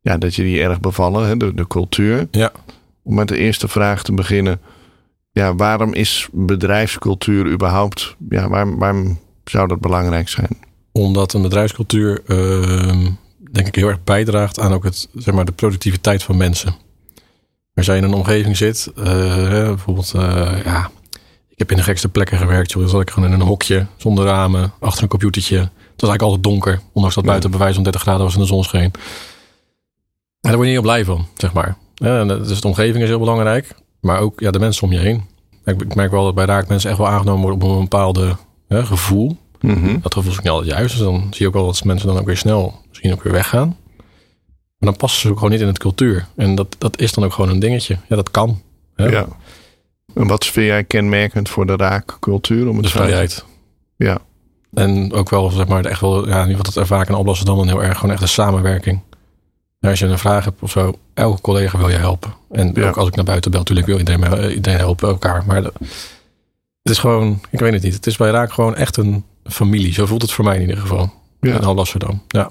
ja, 0.00 0.18
dat 0.18 0.34
je 0.34 0.42
die 0.42 0.62
erg 0.62 0.80
bevallen, 0.80 1.26
hè, 1.26 1.36
de, 1.36 1.54
de 1.54 1.66
cultuur. 1.66 2.28
Ja. 2.30 2.52
Om 3.02 3.14
met 3.14 3.28
de 3.28 3.36
eerste 3.36 3.68
vraag 3.68 4.02
te 4.02 4.12
beginnen. 4.12 4.60
Ja, 5.32 5.54
waarom 5.54 5.94
is 5.94 6.28
bedrijfscultuur 6.32 7.46
überhaupt, 7.46 8.16
ja, 8.28 8.48
waarom, 8.48 8.78
waarom 8.78 9.18
zou 9.44 9.68
dat 9.68 9.80
belangrijk 9.80 10.28
zijn? 10.28 10.48
Omdat 10.92 11.32
een 11.32 11.42
bedrijfscultuur, 11.42 12.22
ehm, 12.26 13.06
denk 13.52 13.66
ik, 13.66 13.74
heel 13.74 13.88
erg 13.88 14.04
bijdraagt 14.04 14.58
aan 14.60 14.72
ook 14.72 14.84
het, 14.84 15.08
zeg 15.14 15.34
maar, 15.34 15.44
de 15.44 15.52
productiviteit 15.52 16.22
van 16.22 16.36
mensen. 16.36 16.74
Als 17.74 17.86
jij 17.86 17.96
in 17.96 18.04
een 18.04 18.12
omgeving 18.14 18.56
zit, 18.56 18.90
eh, 18.96 19.04
bijvoorbeeld, 19.66 20.12
eh, 20.14 20.64
ja, 20.64 20.90
ik 21.48 21.58
heb 21.58 21.70
in 21.70 21.76
de 21.76 21.82
gekste 21.82 22.08
plekken 22.08 22.38
gewerkt. 22.38 22.70
Joh. 22.72 22.80
Dan 22.80 22.90
zat 22.90 23.00
ik 23.00 23.10
gewoon 23.10 23.28
in 23.32 23.40
een 23.40 23.46
hokje, 23.46 23.86
zonder 23.96 24.24
ramen, 24.24 24.72
achter 24.80 25.02
een 25.02 25.08
computertje. 25.08 25.56
Het 25.58 25.68
was 26.00 26.10
eigenlijk 26.10 26.22
altijd 26.22 26.42
donker, 26.42 26.80
ondanks 26.92 27.14
dat 27.14 27.24
Ja. 27.24 27.30
buiten 27.30 27.50
bewijs 27.50 27.74
van 27.74 27.82
30 27.82 28.00
graden 28.00 28.24
was 28.24 28.34
en 28.34 28.40
de 28.40 28.46
zon 28.46 28.64
scheen. 28.64 28.82
En 30.40 30.50
daar 30.50 30.54
word 30.56 30.66
je 30.68 30.74
niet 30.74 30.82
heel 30.84 30.92
blij 30.92 31.04
van, 31.04 31.26
zeg 31.36 31.52
maar. 31.52 31.76
Ja, 31.94 32.24
dus 32.24 32.60
de 32.60 32.66
omgeving 32.68 33.02
is 33.02 33.08
heel 33.08 33.18
belangrijk, 33.18 33.74
maar 34.00 34.18
ook 34.20 34.40
ja, 34.40 34.50
de 34.50 34.58
mensen 34.58 34.82
om 34.82 34.92
je 34.92 34.98
heen. 34.98 35.24
Ik, 35.64 35.82
ik 35.82 35.94
merk 35.94 36.10
wel 36.10 36.24
dat 36.24 36.34
bij 36.34 36.44
Raak 36.44 36.68
mensen 36.68 36.90
echt 36.90 36.98
wel 36.98 37.08
aangenomen 37.08 37.42
worden 37.42 37.68
op 37.68 37.74
een 37.76 37.80
bepaalde 37.82 38.36
hè, 38.68 38.84
gevoel. 38.86 39.36
Mhm. 39.60 40.00
Dat 40.00 40.14
gevoel 40.14 40.30
is 40.32 40.36
ook 40.38 40.44
niet 40.44 40.52
altijd 40.52 40.70
juist. 40.72 40.94
Dus 40.96 41.04
dan 41.04 41.20
zie 41.30 41.40
je 41.42 41.46
ook 41.46 41.54
wel 41.54 41.66
dat 41.66 41.84
mensen 41.84 42.08
dan 42.08 42.18
ook 42.18 42.26
weer 42.26 42.36
snel 42.36 42.80
misschien 42.88 43.12
ook 43.12 43.22
weer 43.22 43.32
weggaan. 43.32 43.76
Maar 44.78 44.88
dan 44.90 44.96
passen 44.96 45.20
ze 45.20 45.28
ook 45.28 45.34
gewoon 45.36 45.50
niet 45.50 45.60
in 45.60 45.66
het 45.66 45.78
cultuur. 45.78 46.26
En 46.36 46.54
dat, 46.54 46.76
dat 46.78 46.98
is 47.00 47.12
dan 47.12 47.24
ook 47.24 47.32
gewoon 47.32 47.50
een 47.50 47.58
dingetje. 47.58 47.98
Ja, 48.08 48.16
dat 48.16 48.30
kan. 48.30 48.60
Hè? 48.94 49.06
Ja. 49.06 49.26
En 50.14 50.26
wat 50.26 50.46
vind 50.46 50.66
jij 50.66 50.84
kenmerkend 50.84 51.48
voor 51.48 51.66
de 51.66 51.76
raakcultuur? 51.76 52.68
Om 52.68 52.74
het 52.76 52.84
De 52.84 52.90
te- 52.90 52.96
vrijheid. 52.96 53.44
Ja. 53.96 54.18
En 54.74 55.12
ook 55.12 55.30
wel, 55.30 55.50
zeg 55.50 55.68
maar, 55.68 55.84
echt 55.84 56.00
wel, 56.00 56.14
ja, 56.16 56.20
in 56.22 56.28
ieder 56.48 56.56
geval 56.56 56.62
dat 56.62 56.76
ervaar 56.76 57.02
ik 57.02 57.08
en 57.08 57.14
oplossen 57.14 57.46
dan, 57.46 57.68
heel 57.68 57.82
erg 57.82 57.98
gewoon 57.98 58.12
echt 58.14 58.22
een 58.22 58.28
samenwerking. 58.28 59.00
En 59.80 59.90
als 59.90 59.98
je 59.98 60.06
een 60.06 60.18
vraag 60.18 60.44
hebt 60.44 60.62
of 60.62 60.70
zo, 60.70 60.92
elke 61.14 61.40
collega 61.40 61.78
wil 61.78 61.88
je 61.88 61.96
helpen. 61.96 62.34
En 62.50 62.70
Ja. 62.74 62.88
ook 62.88 62.96
als 62.96 63.08
ik 63.08 63.14
naar 63.14 63.24
buiten 63.24 63.50
bel, 63.50 63.60
natuurlijk 63.60 63.86
wil 63.86 63.98
iedereen, 63.98 64.20
me- 64.20 64.36
eh, 64.36 64.54
iedereen 64.54 64.78
helpen 64.78 65.08
elkaar. 65.08 65.42
Maar 65.46 65.62
de- 65.62 65.72
het 66.82 66.92
is 66.92 66.98
gewoon, 66.98 67.40
ik 67.50 67.58
weet 67.60 67.72
het 67.72 67.82
niet. 67.82 67.94
Het 67.94 68.06
is 68.06 68.16
bij 68.16 68.30
Raak 68.30 68.52
gewoon 68.52 68.74
echt 68.76 68.96
een 68.96 69.24
familie. 69.44 69.92
Zo 69.92 70.06
voelt 70.06 70.22
het 70.22 70.32
voor 70.32 70.44
mij 70.44 70.54
in 70.54 70.60
ieder 70.60 70.76
geval. 70.76 71.12
Ja. 71.40 71.52
En 71.54 71.64
Alblasserdam. 71.64 72.22
Ja. 72.28 72.46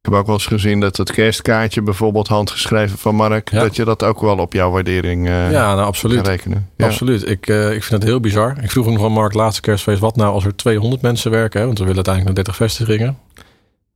Ik 0.00 0.12
heb 0.12 0.20
ook 0.20 0.26
wel 0.26 0.34
eens 0.34 0.46
gezien 0.46 0.80
dat 0.80 0.96
het 0.96 1.12
kerstkaartje 1.12 1.82
bijvoorbeeld 1.82 2.28
handgeschreven 2.28 2.98
van 2.98 3.14
Mark, 3.14 3.50
Ja. 3.50 3.60
dat 3.60 3.76
je 3.76 3.84
dat 3.84 4.02
ook 4.02 4.20
wel 4.20 4.38
op 4.38 4.52
jouw 4.52 4.70
waardering 4.70 5.26
eh 5.26 5.32
ja, 5.32 5.50
nou 5.64 5.76
kan 5.76 5.84
absoluut. 5.86 6.26
rekenen. 6.26 6.70
Ja. 6.76 6.86
Absoluut. 6.86 7.28
Ik, 7.28 7.46
eh, 7.46 7.64
ik 7.72 7.82
vind 7.84 8.02
het 8.02 8.10
heel 8.10 8.20
bizar. 8.20 8.56
Ik 8.62 8.70
vroeg 8.70 8.86
nog 8.86 9.04
aan 9.04 9.12
Mark 9.12 9.32
laatste 9.34 9.60
kerstfeest, 9.60 10.00
wat 10.00 10.16
nou 10.16 10.32
als 10.32 10.44
er 10.44 10.56
200 10.56 11.02
mensen 11.02 11.30
werken? 11.30 11.60
Hè? 11.60 11.66
Want 11.66 11.78
we 11.78 11.84
willen 11.84 12.04
uiteindelijk 12.04 12.36
naar 12.36 12.44
30 12.44 12.56
vestigingen. 12.68 13.18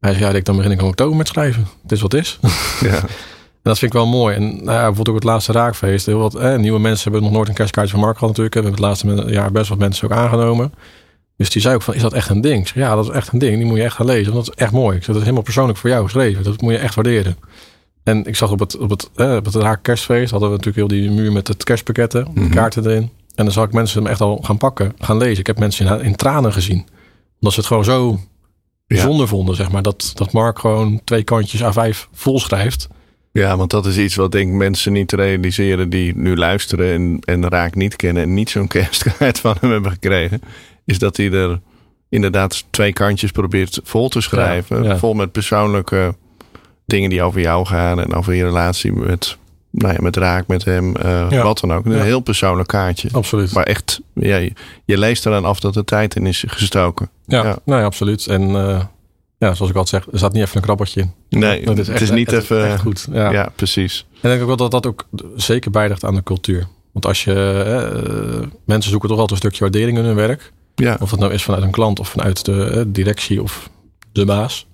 Hij 0.01 0.13
zei, 0.15 0.25
ja, 0.25 0.37
ik 0.39 0.45
dan 0.45 0.57
begin 0.57 0.71
ik 0.71 0.81
in 0.81 0.87
oktober 0.87 1.17
met 1.17 1.29
schrijven. 1.29 1.67
Het 1.83 1.93
is 1.93 2.01
wat 2.01 2.13
het 2.13 2.21
is. 2.21 2.39
Ja. 2.91 3.03
En 3.63 3.71
dat 3.71 3.79
vind 3.79 3.93
ik 3.95 3.99
wel 3.99 4.09
mooi. 4.09 4.37
En 4.37 4.43
nou 4.43 4.65
ja, 4.65 4.77
bijvoorbeeld 4.77 5.09
ook 5.09 5.15
het 5.15 5.25
laatste 5.25 5.53
raakfeest. 5.53 6.07
Heel 6.07 6.19
wat 6.19 6.35
eh, 6.35 6.57
nieuwe 6.57 6.79
mensen 6.81 7.03
hebben 7.03 7.23
nog 7.23 7.33
nooit 7.37 7.49
een 7.49 7.55
kerstkaartje 7.55 7.93
van 7.93 8.01
Mark 8.05 8.19
gehad 8.19 8.29
natuurlijk. 8.37 8.55
We 8.55 8.61
hebben 8.63 8.81
het 8.81 8.89
laatste 9.15 9.33
jaar 9.33 9.53
best 9.53 9.69
wat 9.69 9.79
mensen 9.79 10.05
ook 10.11 10.17
aangenomen. 10.17 10.73
Dus 11.37 11.51
die 11.51 11.63
zei 11.63 11.75
ook 11.75 11.83
van, 11.83 11.95
is 11.95 12.03
dat 12.03 12.13
echt 12.13 12.29
een 12.29 12.41
ding? 12.41 12.69
Ik 12.69 12.75
ja, 12.75 12.95
dat 12.95 13.05
is 13.05 13.11
echt 13.11 13.33
een 13.33 13.39
ding. 13.39 13.57
Die 13.57 13.65
moet 13.67 13.77
je 13.77 13.83
echt 13.83 13.95
gaan 13.95 14.07
lezen. 14.07 14.33
Want 14.33 14.47
dat 14.47 14.55
is 14.57 14.63
echt 14.63 14.73
mooi. 14.73 14.97
Ik 14.97 14.99
zeg, 14.99 15.07
dat 15.07 15.15
is 15.17 15.23
helemaal 15.23 15.43
persoonlijk 15.43 15.79
voor 15.79 15.91
jou 15.91 16.05
geschreven. 16.05 16.45
Dat 16.45 16.61
moet 16.61 16.73
je 16.73 16.79
echt 16.79 16.95
waarderen. 16.95 17.37
En 18.05 18.25
ik 18.27 18.37
zag 18.37 18.51
op 18.51 18.59
het, 18.59 18.77
op 18.79 18.91
het, 18.91 19.11
eh, 19.15 19.35
op 19.35 19.45
het 19.45 19.55
raak 19.55 19.83
kerstfeest 19.83 20.31
hadden 20.31 20.51
we 20.51 20.57
natuurlijk 20.57 20.91
heel 20.93 21.01
die 21.01 21.11
muur 21.11 21.33
met 21.33 21.49
het 21.49 21.65
kerstpakketten. 21.65 22.25
de 22.35 22.41
Mhm. 22.41 22.51
kaarten 22.51 22.87
erin. 22.87 23.11
En 23.35 23.45
dan 23.45 23.53
zag 23.53 23.65
ik 23.65 23.73
mensen 23.73 24.03
hem 24.03 24.11
echt 24.11 24.21
al 24.21 24.39
gaan 24.43 24.59
pakken, 24.59 24.93
gaan 24.99 25.17
lezen. 25.17 25.39
Ik 25.39 25.47
heb 25.47 25.59
mensen 25.59 25.87
in, 25.87 26.05
in 26.05 26.17
tranen 26.17 26.53
gezien. 26.53 26.87
Omdat 27.35 27.53
ze 27.53 27.59
het 27.59 27.67
gewoon 27.67 27.85
zo 27.85 28.21
Ja. 28.91 28.97
bijzonder 28.97 29.29
vonden, 29.29 29.57
zeg 29.57 29.71
maar. 29.71 29.83
Dat, 29.83 30.13
dat 30.15 30.33
Mark 30.33 30.59
gewoon 30.59 31.01
twee 31.05 31.23
kantjes 31.23 31.63
A5 31.63 32.09
vol 32.13 32.41
schrijft. 32.41 32.89
ja, 33.33 33.57
want 33.57 33.71
dat 33.71 33.87
is 33.87 33.99
iets 33.99 34.15
wat 34.15 34.33
denk 34.33 34.49
ik 34.49 34.55
mensen 34.55 34.93
niet 34.93 35.13
realiseren 35.13 35.91
die 35.91 36.17
nu 36.17 36.37
luisteren 36.37 36.93
en, 36.93 37.19
en 37.25 37.49
Raak 37.49 37.75
niet 37.75 37.97
kennen 37.97 38.23
en 38.23 38.35
niet 38.35 38.51
zo'n 38.51 38.69
kerstkaart 38.69 39.41
van 39.41 39.57
hem 39.61 39.71
hebben 39.71 39.91
gekregen. 39.91 40.41
Is 40.85 40.99
dat 40.99 41.17
hij 41.17 41.33
er 41.33 41.61
inderdaad 42.09 42.65
twee 42.71 42.93
kantjes 42.93 43.31
probeert 43.31 43.81
vol 43.83 44.09
te 44.09 44.21
schrijven. 44.21 44.83
Ja, 44.83 44.89
ja. 44.89 44.99
Vol 44.99 45.15
met 45.15 45.33
persoonlijke 45.33 46.15
dingen 46.87 47.11
die 47.11 47.23
over 47.23 47.41
jou 47.41 47.67
gaan 47.67 48.01
en 48.01 48.15
over 48.15 48.35
je 48.35 48.45
relatie 48.45 48.93
met, 48.93 49.39
nou 49.71 49.93
ja, 49.95 49.99
met 50.03 50.17
Raak, 50.17 50.47
met 50.47 50.65
hem, 50.65 50.97
eh, 50.97 51.27
Ja. 51.31 51.43
wat 51.43 51.61
dan 51.61 51.73
ook. 51.73 51.85
Een 51.85 51.93
Ja. 51.93 52.03
heel 52.03 52.21
persoonlijk 52.21 52.69
kaartje. 52.69 53.09
Absoluut. 53.13 53.53
Maar 53.53 53.65
echt, 53.65 54.01
ja, 54.15 54.37
je, 54.37 54.53
je 54.85 54.99
leest 54.99 55.27
eraan 55.27 55.45
af 55.45 55.61
dat 55.61 55.77
er 55.77 55.85
tijd 55.85 56.17
in 56.17 56.27
is 56.27 56.45
gestoken. 56.47 57.11
Ja, 57.27 57.45
Ja. 57.45 57.59
Nou 57.65 57.85
absoluut. 57.85 58.27
En 58.27 58.43
eh, 58.43 58.81
ja, 59.39 59.55
zoals 59.55 59.71
ik 59.71 59.77
altijd 59.77 59.89
zeg, 60.05 60.13
er 60.13 60.19
staat 60.19 60.33
niet 60.33 60.43
even 60.43 60.57
een 60.57 60.63
krabbertje 60.63 61.01
in. 61.29 61.39
Nee, 61.41 61.65
Dat 61.65 61.77
het 61.77 61.89
echt- 61.89 62.01
is 62.01 62.11
niet 62.11 62.33
even... 62.33 62.67
echt 62.67 62.81
goed. 62.81 63.07
Ja. 63.13 63.53
precies. 63.57 64.07
En 64.11 64.15
ik 64.15 64.21
denk 64.23 64.41
ook 64.41 64.47
wel 64.47 64.57
dat 64.57 64.71
dat 64.71 64.87
ook 64.87 65.05
zeker 65.37 65.71
bijdraagt 65.71 66.05
aan 66.05 66.15
de 66.15 66.23
cultuur. 66.23 66.67
Want 66.93 67.07
als 67.07 67.25
je... 67.25 67.35
eh, 68.43 68.49
mensen 68.65 68.91
zoeken 68.91 69.09
toch 69.09 69.19
altijd 69.19 69.31
een 69.31 69.47
stukje 69.47 69.61
waardering 69.71 69.99
in 69.99 70.05
hun 70.05 70.15
werk. 70.15 70.53
Ja, 70.75 70.97
Of 71.01 71.11
dat 71.11 71.19
nou 71.19 71.33
is 71.33 71.43
vanuit 71.43 71.63
een 71.63 71.71
klant 71.71 72.01
of 72.01 72.09
vanuit 72.09 72.45
de 72.45 72.85
directie 72.89 73.43
of 73.43 73.71
de 74.13 74.25
baas. 74.25 74.67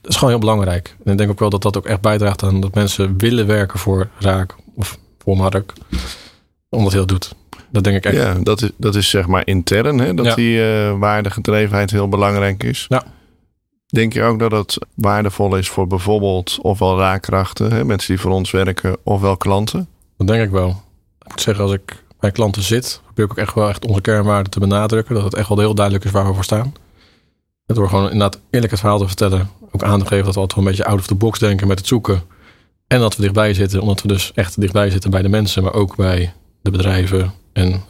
Dat 0.00 0.10
is 0.10 0.16
gewoon 0.16 0.30
heel 0.30 0.40
belangrijk. 0.40 0.96
En 1.04 1.12
ik 1.12 1.18
denk 1.18 1.30
ook 1.30 1.38
wel 1.38 1.50
dat 1.50 1.62
dat 1.62 1.76
ook 1.76 1.86
echt 1.86 2.00
bijdraagt 2.00 2.42
aan 2.42 2.60
dat 2.60 2.74
mensen 2.74 3.18
willen 3.18 3.46
werken 3.46 3.78
voor 3.78 4.08
Raak 4.18 4.54
of 4.76 4.98
voor 5.18 5.36
Mark. 5.36 5.72
Omdat 6.68 6.90
hij 6.92 7.00
dat 7.00 7.08
doet. 7.08 7.34
Dat 7.72 7.84
denk 7.84 7.96
ik 7.96 8.04
echt. 8.04 8.16
ja 8.16 8.34
dat, 8.42 8.62
is, 8.62 8.70
dat 8.76 8.94
is 8.94 9.10
zeg 9.10 9.26
maar 9.26 9.46
intern, 9.46 9.98
hè, 9.98 10.14
dat 10.14 10.26
Ja. 10.26 10.34
die 10.34 10.62
eh 10.62 10.98
waardegedrevenheid 10.98 11.90
heel 11.90 12.08
belangrijk 12.08 12.62
is. 12.62 12.86
Ja. 12.88 13.04
Denk 13.86 14.12
je 14.12 14.22
ook 14.22 14.38
dat 14.38 14.50
het 14.52 14.78
waardevol 14.94 15.56
is 15.56 15.68
voor 15.68 15.86
bijvoorbeeld 15.86 16.58
ofwel 16.62 16.98
raakkrachten, 16.98 17.72
hè, 17.72 17.84
mensen 17.84 18.08
die 18.14 18.20
voor 18.22 18.30
ons 18.30 18.50
werken, 18.50 18.96
ofwel 19.02 19.36
klanten? 19.36 19.88
Dat 20.16 20.26
denk 20.26 20.42
ik 20.44 20.50
wel. 20.50 20.68
Ik 21.22 21.28
moet 21.28 21.40
zeggen, 21.40 21.64
als 21.64 21.72
ik 21.72 22.02
bij 22.20 22.30
klanten 22.30 22.62
zit, 22.62 23.00
probeer 23.04 23.24
ik 23.24 23.30
ook 23.30 23.38
echt 23.38 23.54
wel 23.54 23.68
echt 23.68 23.86
onze 23.86 24.00
kernwaarden 24.00 24.50
te 24.50 24.60
benadrukken. 24.60 25.14
Dat 25.14 25.24
het 25.24 25.34
echt 25.34 25.48
wel 25.48 25.58
heel 25.58 25.74
duidelijk 25.74 26.04
is 26.04 26.10
waar 26.10 26.26
we 26.26 26.34
voor 26.34 26.44
staan. 26.44 26.72
Het 27.66 27.76
door 27.76 27.88
gewoon 27.88 28.10
inderdaad 28.10 28.40
eerlijk 28.50 28.70
het 28.70 28.80
verhaal 28.80 28.98
te 28.98 29.06
vertellen. 29.06 29.50
Ook 29.70 29.82
aan 29.82 29.98
te 29.98 30.06
geven 30.06 30.24
dat 30.24 30.34
we 30.34 30.40
altijd 30.40 30.58
wel 30.58 30.64
een 30.64 30.76
beetje 30.76 30.90
out 30.90 30.98
of 30.98 31.06
the 31.06 31.14
box 31.14 31.38
denken 31.38 31.68
met 31.68 31.78
het 31.78 31.88
zoeken. 31.88 32.22
En 32.86 33.00
dat 33.00 33.16
we 33.16 33.22
dichtbij 33.22 33.54
zitten, 33.54 33.80
omdat 33.80 34.02
we 34.02 34.08
dus 34.08 34.32
echt 34.34 34.60
dichtbij 34.60 34.90
zitten 34.90 35.10
bij 35.10 35.22
de 35.22 35.28
mensen, 35.28 35.62
maar 35.62 35.74
ook 35.74 35.96
bij 35.96 36.32
de 36.62 36.70
bedrijven. 36.70 37.32
En, 37.52 37.82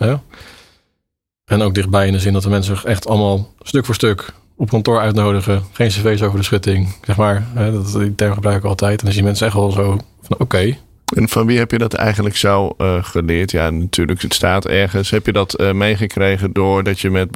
en 1.44 1.62
ook 1.62 1.74
dichtbij 1.74 2.06
in 2.06 2.12
de 2.12 2.18
zin 2.18 2.32
dat 2.32 2.42
de 2.42 2.48
mensen 2.48 2.84
echt 2.84 3.08
allemaal 3.08 3.48
stuk 3.60 3.84
voor 3.84 3.94
stuk 3.94 4.32
op 4.56 4.68
kantoor 4.68 5.00
uitnodigen. 5.00 5.62
Geen 5.72 5.88
cv's 5.88 6.22
over 6.22 6.38
de 6.38 6.44
schutting, 6.44 6.96
zeg 7.04 7.16
maar. 7.16 7.46
Hè? 7.54 7.72
Dat, 7.72 7.92
die 7.92 8.14
term 8.14 8.34
gebruik 8.34 8.56
ik 8.56 8.64
altijd. 8.64 8.98
En 8.98 9.04
dan 9.04 9.14
zien 9.14 9.24
mensen 9.24 9.46
echt 9.46 9.54
wel 9.54 9.70
zo 9.70 9.98
van 10.22 10.38
oké, 10.38 10.76
En 11.14 11.28
van 11.28 11.46
wie 11.46 11.58
heb 11.58 11.70
je 11.70 11.78
dat 11.78 11.94
eigenlijk 11.94 12.36
zo 12.36 12.74
eh, 12.78 13.04
geleerd? 13.04 13.50
Ja, 13.50 13.70
natuurlijk, 13.70 14.22
het 14.22 14.34
staat 14.34 14.66
ergens. 14.66 15.10
Heb 15.10 15.26
je 15.26 15.32
dat 15.32 15.54
eh, 15.54 15.72
meegekregen 15.72 16.52
doordat 16.52 17.00
je 17.00 17.10
met 17.10 17.28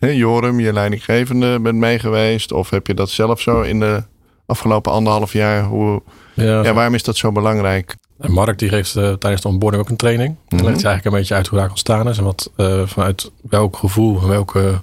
hè, 0.00 0.08
Joram, 0.08 0.60
je 0.60 0.72
leidinggevende, 0.72 1.60
bent 1.60 1.76
meegeweest? 1.76 2.52
Of 2.52 2.70
heb 2.70 2.86
je 2.86 2.94
dat 2.94 3.10
zelf 3.10 3.40
zo 3.40 3.60
in 3.60 3.80
de 3.80 4.02
afgelopen 4.46 4.92
anderhalf 4.92 5.32
jaar? 5.32 5.64
Hoe, 5.64 6.02
ja, 6.34 6.62
ja, 6.62 6.72
waarom 6.72 6.94
is 6.94 7.02
dat 7.02 7.16
zo 7.16 7.32
belangrijk? 7.32 7.96
En 8.18 8.32
Mark 8.32 8.58
die 8.58 8.68
geeft 8.68 8.96
eh, 8.96 9.12
tijdens 9.12 9.42
de 9.42 9.48
onboarding 9.48 9.82
ook 9.82 9.88
een 9.90 9.96
training. 9.96 10.36
Dan 10.48 10.58
Mhm. 10.58 10.68
legt 10.68 10.82
hij 10.82 10.90
eigenlijk 10.90 11.04
een 11.04 11.20
beetje 11.20 11.34
uit 11.34 11.46
hoe 11.46 11.58
raak 11.58 11.68
ontstaan 11.68 12.08
is. 12.08 12.18
En 12.18 12.24
wat 12.24 12.50
eh, 12.56 12.82
vanuit 12.86 13.30
welk 13.42 13.76
gevoel 13.76 14.20
en 14.22 14.28
welke 14.28 14.80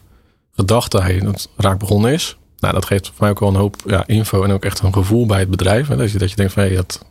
gedachte 0.56 1.01
hij 1.01 1.15
het 1.25 1.49
raak 1.58 1.80
begonnen 1.80 2.12
is. 2.13 2.38
Nou, 2.60 2.73
dat 2.73 2.86
geeft 2.86 3.06
voor 3.08 3.15
mij 3.19 3.30
ook 3.30 3.39
wel 3.39 3.49
een 3.49 3.56
hoop 3.56 3.75
ja, 3.86 4.03
info 4.08 4.43
en 4.43 4.51
ook 4.51 4.65
echt 4.65 4.80
een 4.80 4.93
gevoel 4.93 5.25
bij 5.25 5.39
het 5.39 5.49
bedrijf. 5.49 5.88
Hè. 5.88 5.95
Dat, 5.95 6.12
je, 6.12 6.17
dat 6.17 6.30
je 6.30 6.36
denkt 6.36 6.53
van, 6.53 6.63
hé, 6.63 6.75
dat, 6.75 7.06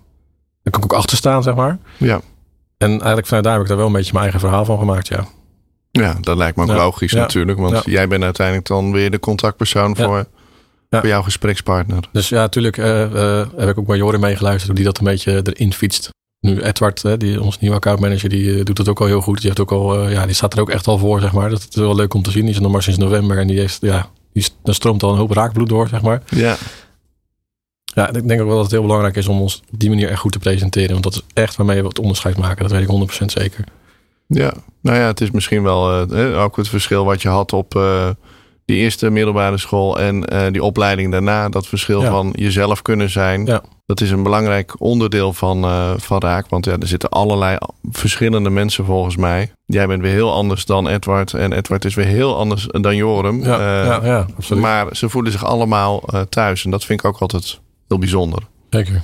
daar 0.63 0.73
kan 0.73 0.83
ik 0.83 0.93
ook 0.93 0.99
achter 0.99 1.17
staan, 1.17 1.43
zeg 1.43 1.55
maar. 1.55 1.79
Ja. 1.97 2.21
En 2.79 2.91
eigenlijk 2.91 3.27
vanuit 3.27 3.45
daar 3.45 3.53
heb 3.53 3.63
ik 3.63 3.69
daar 3.69 3.77
wel 3.77 3.87
een 3.87 3.93
beetje 3.93 4.11
mijn 4.13 4.23
eigen 4.23 4.41
verhaal 4.41 4.65
van 4.65 4.79
gemaakt, 4.79 5.09
ja. 5.09 5.27
Ja, 6.01 6.17
dat 6.21 6.37
lijkt 6.37 6.57
me 6.57 6.63
ook 6.63 6.69
Ja, 6.69 6.77
logisch 6.77 7.13
ja, 7.13 7.19
natuurlijk. 7.19 7.59
Want 7.59 7.75
ja. 7.75 7.83
jij 7.85 8.09
bent 8.09 8.23
uiteindelijk 8.23 8.67
dan 8.67 8.93
weer 8.93 9.11
de 9.11 9.19
contactpersoon 9.19 9.97
voor, 9.97 10.27
voor 10.91 11.07
jouw 11.07 11.23
gesprekspartner. 11.23 12.09
Dus 12.13 12.29
ja, 12.29 12.41
natuurlijk 12.41 12.79
eh, 12.79 13.03
eh, 13.03 13.47
heb 13.57 13.69
ik 13.69 13.79
ook 13.79 13.87
bij 13.87 13.97
Jorin 13.97 14.21
meegeluisterd 14.21 14.67
hoe 14.67 14.75
die 14.75 14.85
dat 14.85 14.99
een 14.99 15.05
beetje 15.05 15.43
erin 15.43 15.73
fietst. 15.73 16.09
Nu 16.41 16.61
Edward, 16.61 17.03
hè, 17.03 17.17
die, 17.17 17.43
ons 17.43 17.59
nieuwe 17.59 17.77
accountmanager, 17.77 18.29
die 18.29 18.59
eh, 18.59 18.65
doet 18.65 18.79
het 18.79 18.89
ook 18.89 19.01
al 19.01 19.07
heel 19.07 19.21
goed. 19.21 19.37
Die, 19.37 19.47
heeft 19.47 19.61
ook 19.61 19.73
al, 19.73 20.09
ja, 20.09 20.27
die 20.27 20.35
staat 20.35 20.53
er 20.53 20.61
ook 20.61 20.71
echt 20.71 20.87
al 20.87 20.99
voor, 20.99 21.21
zeg 21.21 21.33
maar. 21.33 21.51
Dat 21.51 21.67
is 21.71 21.77
wel 21.77 21.95
leuk 21.95 22.15
om 22.15 22.23
te 22.23 22.31
zien. 22.31 22.41
Die 22.41 22.51
is 22.51 22.57
er 22.57 22.63
nog 22.63 22.73
maar 22.73 22.83
sinds 22.83 22.99
november 22.99 23.39
en 23.39 23.47
die 23.47 23.59
heeft, 23.59 23.79
ja, 23.81 24.11
die, 24.33 24.47
stroomt 24.65 25.03
al 25.03 25.13
een 25.13 25.19
hoop 25.19 25.31
raakbloed 25.31 25.69
door, 25.69 25.89
zeg 25.89 26.03
maar. 26.03 26.23
Ja, 26.29 26.57
Ja, 27.95 28.09
ik 28.09 28.29
denk 28.29 28.41
ook 28.41 28.47
wel 28.47 28.55
dat 28.55 28.65
het 28.65 28.73
heel 28.73 28.83
belangrijk 28.83 29.17
is 29.17 29.29
om 29.29 29.41
ons 29.41 29.63
op 29.73 29.79
die 29.79 29.89
manier 29.89 30.09
echt 30.09 30.21
goed 30.21 30.33
te 30.33 30.39
presenteren. 30.39 30.91
Want 30.91 31.03
dat 31.03 31.15
is 31.15 31.23
echt 31.33 31.57
waarmee 31.57 31.81
we 31.81 31.89
het 31.89 31.99
onderscheid 31.99 32.37
maken. 32.37 32.63
Dat 32.63 32.71
weet 32.71 32.89
ik 32.89 33.23
100% 33.23 33.25
zeker. 33.25 33.65
Ja. 34.27 34.53
Nou 34.83 34.99
ja, 34.99 35.07
het 35.07 35.21
is 35.21 35.31
misschien 35.31 35.63
wel 35.63 35.93
eh, 35.93 36.09
hè, 36.11 36.43
ook 36.43 36.57
het 36.57 36.69
verschil 36.69 37.05
wat 37.05 37.23
je 37.23 37.29
had 37.29 37.53
op 37.53 37.77
eh, 37.77 38.09
die 38.65 38.77
eerste 38.77 39.11
middelbare 39.11 39.59
school 39.59 39.99
en 40.01 40.25
eh, 40.25 40.53
die 40.53 40.63
opleiding 40.63 41.13
daarna. 41.13 41.49
Dat 41.49 41.67
verschil 41.67 42.03
Ja. 42.03 42.11
van 42.11 42.33
jezelf 42.37 42.83
kunnen 42.83 43.11
zijn. 43.11 43.47
Ja. 43.47 43.63
Dat 43.87 44.01
is 44.01 44.11
een 44.11 44.23
belangrijk 44.23 44.75
onderdeel 44.81 45.33
van, 45.33 45.65
eh, 45.65 45.91
van 45.97 46.21
Raak. 46.21 46.49
Want 46.49 46.65
ja, 46.65 46.73
er 46.81 46.87
zitten 46.87 47.09
allerlei 47.09 47.57
verschillende 47.91 48.51
mensen 48.51 48.85
volgens 48.85 49.17
mij. 49.17 49.53
Jij 49.67 49.87
bent 49.87 50.03
weer 50.03 50.13
heel 50.13 50.33
anders 50.33 50.65
dan 50.65 50.89
Edward. 50.89 51.35
En 51.35 51.53
Edward 51.53 51.85
is 51.85 51.95
weer 51.95 52.07
heel 52.07 52.37
anders 52.37 52.67
dan 52.71 52.97
Joram. 52.97 53.43
Ja, 53.45 53.59
Eh, 53.59 54.07
ja, 54.07 54.27
absoluut. 54.37 54.63
Maar 54.63 54.87
ze 54.97 55.09
voelen 55.09 55.33
zich 55.33 55.45
allemaal 55.45 56.03
eh, 56.07 56.21
thuis. 56.21 56.65
En 56.65 56.71
dat 56.71 56.85
vind 56.85 57.01
ik 57.01 57.07
ook 57.07 57.19
altijd 57.19 57.61
heel 57.89 57.99
bijzonder. 57.99 58.43
zeker. 58.71 59.03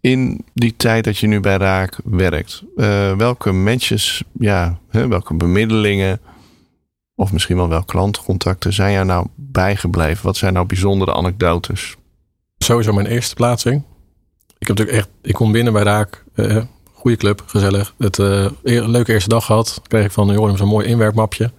In 0.00 0.44
die 0.54 0.76
tijd 0.76 1.04
dat 1.04 1.18
je 1.18 1.26
nu 1.26 1.40
bij 1.40 1.56
Raak 1.56 1.98
werkt, 2.04 2.62
eh, 2.76 3.16
welke 3.16 3.52
matches, 3.52 4.22
ja, 4.38 4.78
welke 4.90 5.34
bemiddelingen, 5.34 6.20
of 7.14 7.32
misschien 7.32 7.56
wel 7.56 7.68
wel 7.68 7.84
klantcontacten 7.84 8.72
zijn 8.72 8.92
jou 8.92 9.06
nou 9.06 9.26
bijgebleven? 9.34 10.24
Wat 10.26 10.36
zijn 10.36 10.52
nou 10.52 10.66
bijzondere 10.66 11.12
anekdotes? 11.14 11.96
Sowieso 12.58 12.92
mijn 12.92 13.06
eerste 13.06 13.34
plaatsing. 13.34 13.82
Ik 14.58 14.66
heb 14.68 14.76
natuurlijk 14.76 14.96
echt, 14.98 15.08
ik 15.22 15.34
kom 15.34 15.52
binnen 15.52 15.72
bij 15.72 15.82
Raak. 15.82 16.24
eh 16.34 16.62
goede 16.92 17.16
club, 17.16 17.42
gezellig. 17.46 17.94
Het 17.98 18.18
eh, 18.18 18.46
eer- 18.62 18.86
leuke 18.88 19.12
eerste 19.12 19.28
dag 19.28 19.44
gehad. 19.44 19.82
Kreeg 19.86 20.04
ik 20.04 20.10
van 20.10 20.28
Jorim 20.32 20.56
zo'n 20.56 20.68
mooi 20.68 20.86
inwerkmapje. 20.86 21.52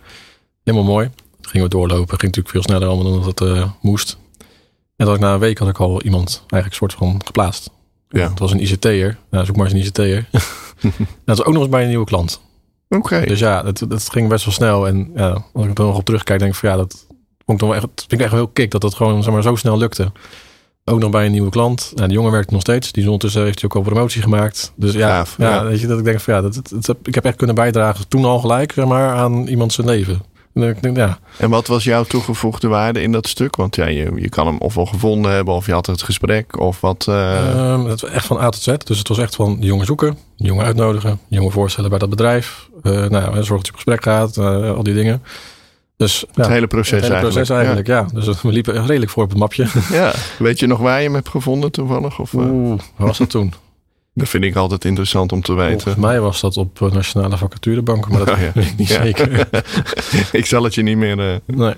Helemaal 0.63 0.87
mooi. 0.87 1.09
Gingen 1.41 1.67
we 1.67 1.73
doorlopen. 1.73 2.07
Ging 2.19 2.21
natuurlijk 2.35 2.49
veel 2.49 2.61
sneller 2.61 2.87
allemaal 2.87 3.11
dan 3.11 3.23
dat 3.23 3.39
het 3.39 3.69
moest. 3.81 4.17
En 4.95 5.05
dat 5.05 5.15
ik 5.15 5.21
na 5.21 5.33
een 5.33 5.39
week 5.39 5.57
had 5.57 5.67
ik 5.69 5.79
al 5.79 6.01
iemand 6.01 6.43
eigenlijk 6.47 6.73
soort 6.73 6.93
van 6.93 7.21
geplaatst. 7.25 7.69
Ja. 8.11 8.29
Het 8.29 8.39
was 8.39 8.51
een 8.51 8.61
ICT'er. 8.61 9.17
Nou, 9.29 9.45
zoek 9.45 9.55
maar 9.55 9.65
eens 9.71 9.73
een 9.73 10.05
ICT'er. 10.05 10.25
dat 11.25 11.37
was 11.37 11.43
ook 11.43 11.53
nog 11.53 11.61
eens 11.61 11.71
bij 11.71 11.81
een 11.83 11.89
nieuwe 11.89 12.05
klant. 12.05 12.41
Oké, 12.89 13.25
Dus 13.25 13.39
ja, 13.39 13.65
het, 13.65 13.79
het 13.79 14.09
ging 14.09 14.29
best 14.29 14.45
wel 14.45 14.53
snel. 14.53 14.87
En 14.87 15.11
ja, 15.15 15.43
als 15.53 15.65
ik 15.65 15.77
er 15.77 15.83
nog 15.85 15.97
op 15.97 16.05
terugkijk, 16.05 16.39
denk 16.39 16.51
ik 16.51 16.57
van 16.57 16.69
ja, 16.69 16.75
dat 16.75 17.05
vond 17.45 17.47
ik 17.47 17.59
dan 17.59 17.67
wel 17.67 17.75
echt, 17.77 17.87
vind 17.95 18.11
ik 18.11 18.19
echt 18.19 18.29
wel 18.31 18.39
heel 18.39 18.49
kick 18.53 18.71
dat 18.71 18.81
dat 18.81 18.93
gewoon 18.93 19.23
zeg 19.23 19.33
maar, 19.33 19.41
zo 19.43 19.55
snel 19.55 19.77
lukte. 19.77 20.11
Ook 20.85 20.99
nog 20.99 21.09
bij 21.09 21.25
een 21.25 21.31
nieuwe 21.31 21.49
klant. 21.49 21.91
Nou, 21.95 22.07
de 22.07 22.13
jongen 22.13 22.31
werkt 22.31 22.51
nog 22.51 22.61
steeds. 22.61 22.91
Die 22.91 23.01
is 23.01 23.05
ondertussen 23.07 23.43
heeft 23.43 23.61
hij 23.61 23.69
ook 23.69 23.75
al 23.75 23.81
promotie 23.81 24.21
gemaakt. 24.21 24.73
Dus 24.75 24.93
ja, 24.93 24.99
ja, 25.07 25.25
ja. 25.37 25.63
weet 25.65 25.79
je 25.79 25.87
dat 25.87 25.99
ik 25.99 26.05
denk 26.05 26.19
van 26.19 26.33
ja, 26.33 26.41
dat, 26.41 26.53
dat, 26.53 26.85
dat- 26.85 26.97
ik 27.03 27.15
heb 27.15 27.25
echt 27.25 27.35
kunnen 27.35 27.55
bijdragen 27.55 28.07
toen 28.07 28.25
al 28.25 28.39
gelijk, 28.39 28.71
zeg 28.71 28.85
maar, 28.85 29.15
aan 29.15 29.47
iemand 29.47 29.73
zijn 29.73 29.87
leven. 29.87 30.21
Denk, 30.53 30.95
ja, 30.97 31.19
En 31.37 31.49
wat 31.49 31.67
was 31.67 31.83
jouw 31.83 32.03
toegevoegde 32.03 32.67
waarde 32.67 33.01
in 33.01 33.11
dat 33.11 33.27
stuk? 33.27 33.55
Want 33.55 33.75
ja, 33.75 33.85
je, 33.87 34.11
je 34.15 34.29
kan 34.29 34.47
hem 34.47 34.57
ofwel 34.57 34.85
gevonden 34.85 35.31
hebben 35.31 35.53
of 35.53 35.65
je 35.65 35.71
had 35.73 35.85
het 35.85 36.01
gesprek 36.03 36.59
of 36.59 36.81
wat. 36.81 37.05
eh, 37.07 37.49
Ehm, 37.71 37.85
het 37.85 38.01
was 38.01 38.09
echt 38.11 38.25
van 38.25 38.37
A 38.37 38.49
tot 38.49 38.61
Z. 38.61 38.73
Dus 38.83 38.97
het 38.97 39.07
was 39.07 39.17
echt 39.17 39.35
van 39.35 39.57
jongen 39.59 39.85
zoeken, 39.85 40.17
jongen 40.35 40.65
uitnodigen, 40.65 41.19
jongen 41.27 41.51
voorstellen 41.51 41.89
bij 41.89 41.99
dat 41.99 42.09
bedrijf. 42.09 42.69
Eh 42.83 42.91
nou, 42.91 43.11
ja, 43.11 43.31
zorgen 43.31 43.47
dat 43.55 43.65
je 43.65 43.71
op 43.71 43.75
gesprek 43.75 44.03
gaat, 44.03 44.37
eh, 44.37 44.71
al 44.75 44.83
die 44.83 44.93
dingen. 44.93 45.23
Dus 45.97 46.19
ja, 46.19 46.41
het 46.41 46.47
hele 46.47 46.67
proces 46.67 46.91
het 46.91 47.01
hele 47.01 47.13
eigenlijk. 47.13 47.45
proces 47.47 47.57
eigenlijk, 47.57 47.87
ja. 47.87 48.19
Dus 48.21 48.41
we 48.41 48.51
liepen 48.51 48.85
redelijk 48.85 49.11
voor 49.11 49.23
op 49.23 49.29
het 49.29 49.37
mapje. 49.39 49.67
Ja. 49.91 50.11
Weet 50.39 50.59
je 50.59 50.67
nog 50.67 50.79
waar 50.79 50.97
je 50.97 51.05
hem 51.05 51.13
hebt 51.15 51.29
gevonden 51.29 51.71
toevallig? 51.71 52.19
Of, 52.19 52.33
eh, 52.33 52.39
Oeh, 52.39 52.79
wat 52.95 53.07
was 53.07 53.17
dat 53.17 53.29
toen? 53.29 53.53
Dat 54.13 54.29
vind 54.29 54.43
ik 54.43 54.55
altijd 54.55 54.85
interessant 54.85 55.31
om 55.31 55.41
te 55.41 55.53
weten. 55.53 55.81
Volgens 55.81 56.05
mij 56.05 56.19
was 56.19 56.41
dat 56.41 56.57
op 56.57 56.81
eh, 56.81 56.91
Nationale 56.91 57.37
Vacaturebank, 57.37 58.09
maar 58.09 58.19
dat 58.19 58.29
Oh, 58.29 58.39
ja. 58.39 58.51
weet 58.53 58.65
ik 58.65 58.77
niet 58.77 58.87
Ja. 58.87 59.01
zeker. 59.03 59.49
ik 60.41 60.45
zal 60.45 60.63
het 60.63 60.75
je 60.75 60.81
niet 60.83 60.97
meer. 60.97 61.19
eh, 61.19 61.35
Nee. 61.45 61.73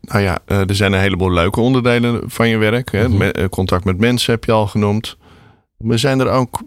Nou 0.00 0.20
ja, 0.22 0.38
eh, 0.46 0.68
er 0.68 0.74
zijn 0.74 0.92
een 0.92 1.00
heleboel 1.00 1.32
leuke 1.32 1.60
onderdelen 1.60 2.20
van 2.30 2.48
je 2.48 2.56
werk. 2.56 2.92
Hè? 2.92 3.08
Mhm. 3.08 3.48
Contact 3.48 3.84
met 3.84 3.98
mensen 3.98 4.32
heb 4.32 4.44
je 4.44 4.52
al 4.52 4.66
genoemd. 4.66 5.16
Maar 5.78 5.98
zijn 5.98 6.20
er 6.20 6.28
ook 6.30 6.62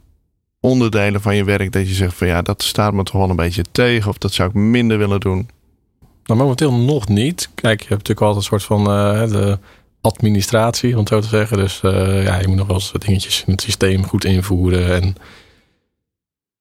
onderdelen 0.60 1.21
van 1.21 1.36
je 1.36 1.43
werk 1.43 1.71
dat 1.71 1.88
je 1.88 1.93
zegt 1.93 2.13
van 2.15 2.28
ja, 2.28 2.41
dat 2.41 2.63
staat 2.63 2.93
me 2.93 3.04
toch 3.04 3.15
wel 3.21 3.30
een 3.30 3.36
beetje 3.36 3.63
tegen 3.71 4.10
of 4.10 4.17
dat 4.17 4.34
zou 4.34 4.50
ik 4.50 4.56
minder 4.56 4.98
willen 4.98 5.19
doen? 5.19 5.50
Nou, 6.26 6.39
momenteel 6.39 6.74
nog 6.74 7.08
niet. 7.08 7.50
Kijk, 7.56 7.80
je 7.82 7.88
hebt 7.88 8.08
natuurlijk 8.08 8.21
altijd 8.21 8.38
een 8.38 8.50
soort 8.60 8.63
van 8.63 8.84
de 9.30 9.60
administratie, 10.06 10.94
om 10.94 11.00
het 11.00 11.08
zo 11.08 11.20
te 11.20 11.28
zeggen. 11.28 11.58
Dus 11.58 11.82
eh, 11.82 12.24
ja, 12.24 12.39
je 12.39 12.48
moet 12.48 12.58
nog 12.58 12.68
wel 12.68 12.76
eens 12.76 12.91
dingetjes 12.98 13.44
in 13.46 13.52
het 13.52 13.62
systeem 13.62 14.06
goed 14.06 14.26
invoeren. 14.26 14.94
En 14.94 15.15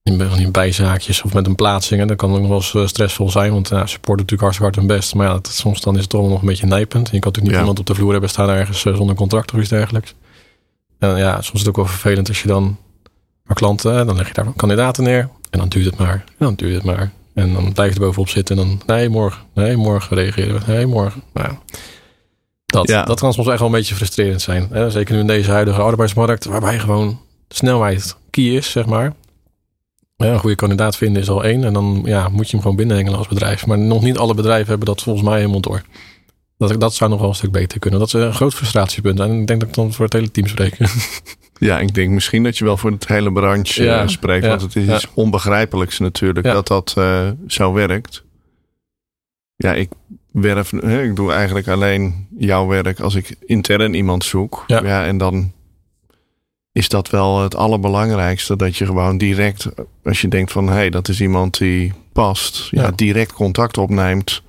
in, 0.02 0.52
bijzaakjes 0.52 1.22
of 1.22 1.34
met 1.34 1.46
een 1.46 1.54
plaatsing. 1.54 2.08
Dat 2.08 2.16
kan 2.16 2.32
ook 2.32 2.38
nog 2.38 2.48
wel 2.48 2.56
eens 2.56 2.74
eh, 2.74 2.86
stressvol 2.86 3.30
zijn. 3.30 3.52
Want 3.52 3.68
ja, 3.68 3.86
support 3.86 4.18
doet 4.18 4.30
natuurlijk 4.30 4.40
hartstikke 4.40 4.72
hard 4.72 4.88
hun 4.88 4.96
best. 4.96 5.14
Maar 5.14 5.26
ja, 5.26 5.32
dat, 5.32 5.46
soms 5.46 5.80
dan 5.80 5.94
is 5.94 6.00
het 6.00 6.10
toch 6.10 6.28
nog 6.28 6.40
een 6.40 6.46
beetje 6.46 6.66
nijpend. 6.66 7.08
En 7.08 7.14
je 7.14 7.20
kan 7.20 7.32
natuurlijk 7.32 7.44
niet 7.44 7.52
Ja. 7.52 7.58
iemand 7.58 7.78
op 7.78 7.86
de 7.86 7.94
vloer 7.94 8.12
hebben 8.12 8.30
staan 8.30 8.48
ergens 8.48 8.84
eh, 8.84 8.96
zonder 8.96 9.16
contract 9.16 9.52
of 9.52 9.60
iets 9.60 9.68
dergelijks. 9.68 10.14
En 10.98 11.16
ja, 11.16 11.32
soms 11.34 11.52
is 11.52 11.58
het 11.58 11.68
ook 11.68 11.76
wel 11.76 11.86
vervelend 11.86 12.28
als 12.28 12.42
je 12.42 12.48
dan 12.48 12.76
maar 13.44 13.56
klanten, 13.56 14.06
dan 14.06 14.16
leg 14.16 14.26
je 14.28 14.34
daar 14.34 14.46
kandidaten 14.56 15.04
neer. 15.04 15.28
En 15.50 15.58
dan 15.58 15.68
duurt 15.68 15.84
het 15.86 15.98
maar. 15.98 16.24
En 16.26 16.34
dan 16.38 16.54
duurt 16.54 16.74
het 16.74 16.84
maar. 16.84 17.12
En 17.34 17.52
dan 17.52 17.72
blijf 17.72 17.88
je 17.88 17.94
er 17.94 18.06
bovenop 18.06 18.28
zitten. 18.28 18.58
En 18.58 18.66
dan, 18.66 18.96
nee, 18.96 19.08
morgen. 19.08 19.42
Nee, 19.54 19.76
morgen 19.76 20.16
reageren 20.16 20.54
we. 20.54 20.72
Nee, 20.72 20.86
morgen. 20.86 21.22
Nou 21.32 21.48
ja. 21.48 21.58
Dat, 22.74 22.88
Ja. 22.88 23.04
dat 23.04 23.20
kan 23.20 23.32
soms 23.32 23.48
echt 23.48 23.58
wel 23.58 23.68
een 23.68 23.74
beetje 23.74 23.94
frustrerend 23.94 24.42
zijn. 24.42 24.68
Hè? 24.70 24.90
Zeker 24.90 25.14
nu 25.14 25.20
in 25.20 25.26
deze 25.26 25.50
huidige 25.50 25.80
arbeidsmarkt. 25.82 26.44
Waarbij 26.44 26.78
gewoon 26.78 27.20
snelheid 27.48 28.16
key 28.30 28.44
is, 28.44 28.70
zeg 28.70 28.86
maar. 28.86 29.12
Ja, 30.16 30.26
een 30.32 30.38
goede 30.38 30.56
kandidaat 30.56 30.96
vinden 30.96 31.22
is 31.22 31.28
al 31.28 31.44
één. 31.44 31.64
En 31.64 31.72
dan 31.72 32.02
ja, 32.04 32.28
moet 32.28 32.44
je 32.46 32.50
hem 32.52 32.60
gewoon 32.60 32.76
binnenhengelen 32.76 33.18
als 33.18 33.28
bedrijf. 33.28 33.66
Maar 33.66 33.78
nog 33.78 34.02
niet 34.02 34.18
alle 34.18 34.34
bedrijven 34.34 34.68
hebben 34.68 34.86
dat 34.86 35.02
volgens 35.02 35.24
mij 35.24 35.38
helemaal 35.38 35.60
door. 35.60 35.82
Dat, 36.58 36.80
dat 36.80 36.94
zou 36.94 37.10
nog 37.10 37.20
wel 37.20 37.28
een 37.28 37.34
stuk 37.34 37.52
beter 37.52 37.78
kunnen. 37.78 37.98
Dat 38.00 38.08
is 38.08 38.14
een 38.14 38.34
groot 38.34 38.54
frustratiepunt. 38.54 39.20
En 39.20 39.40
ik 39.40 39.46
denk 39.46 39.60
dat 39.60 39.68
ik 39.68 39.74
dan 39.74 39.92
voor 39.92 40.04
het 40.04 40.14
hele 40.14 40.30
team 40.30 40.46
spreek. 40.46 40.78
Ja, 41.58 41.78
ik 41.80 41.94
denk 41.94 42.10
misschien 42.10 42.42
dat 42.42 42.58
je 42.58 42.64
wel 42.64 42.76
voor 42.76 42.90
het 42.90 43.08
hele 43.08 43.32
branche 43.32 43.82
Ja, 43.82 44.02
eh, 44.02 44.08
spreekt. 44.08 44.42
ja, 44.44 44.48
want 44.48 44.62
het 44.62 44.76
is 44.76 44.88
iets 44.88 45.06
onbegrijpelijks 45.14 45.98
natuurlijk 45.98 46.46
dat 46.46 46.66
dat 46.66 46.94
eh, 46.96 47.28
zo 47.46 47.72
werkt. 47.72 48.24
Ja, 49.56 49.72
ik 49.74 49.90
werf, 50.42 50.70
hè, 50.70 51.02
ik 51.02 51.16
doe 51.16 51.32
eigenlijk 51.32 51.68
alleen 51.68 52.26
jouw 52.38 52.66
werk 52.66 53.00
als 53.00 53.14
ik 53.14 53.36
intern 53.46 53.94
iemand 53.94 54.24
zoek. 54.24 54.64
Ja. 54.66 55.04
en 55.04 55.18
dan 55.18 55.52
is 56.72 56.88
dat 56.88 57.10
wel 57.10 57.42
het 57.42 57.56
allerbelangrijkste. 57.56 58.56
Dat 58.56 58.76
je 58.76 58.86
gewoon 58.86 59.18
direct, 59.18 59.68
als 60.04 60.20
je 60.20 60.28
denkt 60.28 60.52
van 60.52 60.66
hé, 60.66 60.72
hey, 60.74 60.90
dat 60.90 61.08
is 61.08 61.20
iemand 61.20 61.58
die 61.58 61.92
past, 62.12 62.68
ja. 62.70 62.82
Ja. 62.82 62.90
direct 62.94 63.32
contact 63.32 63.78
opneemt. 63.78 64.42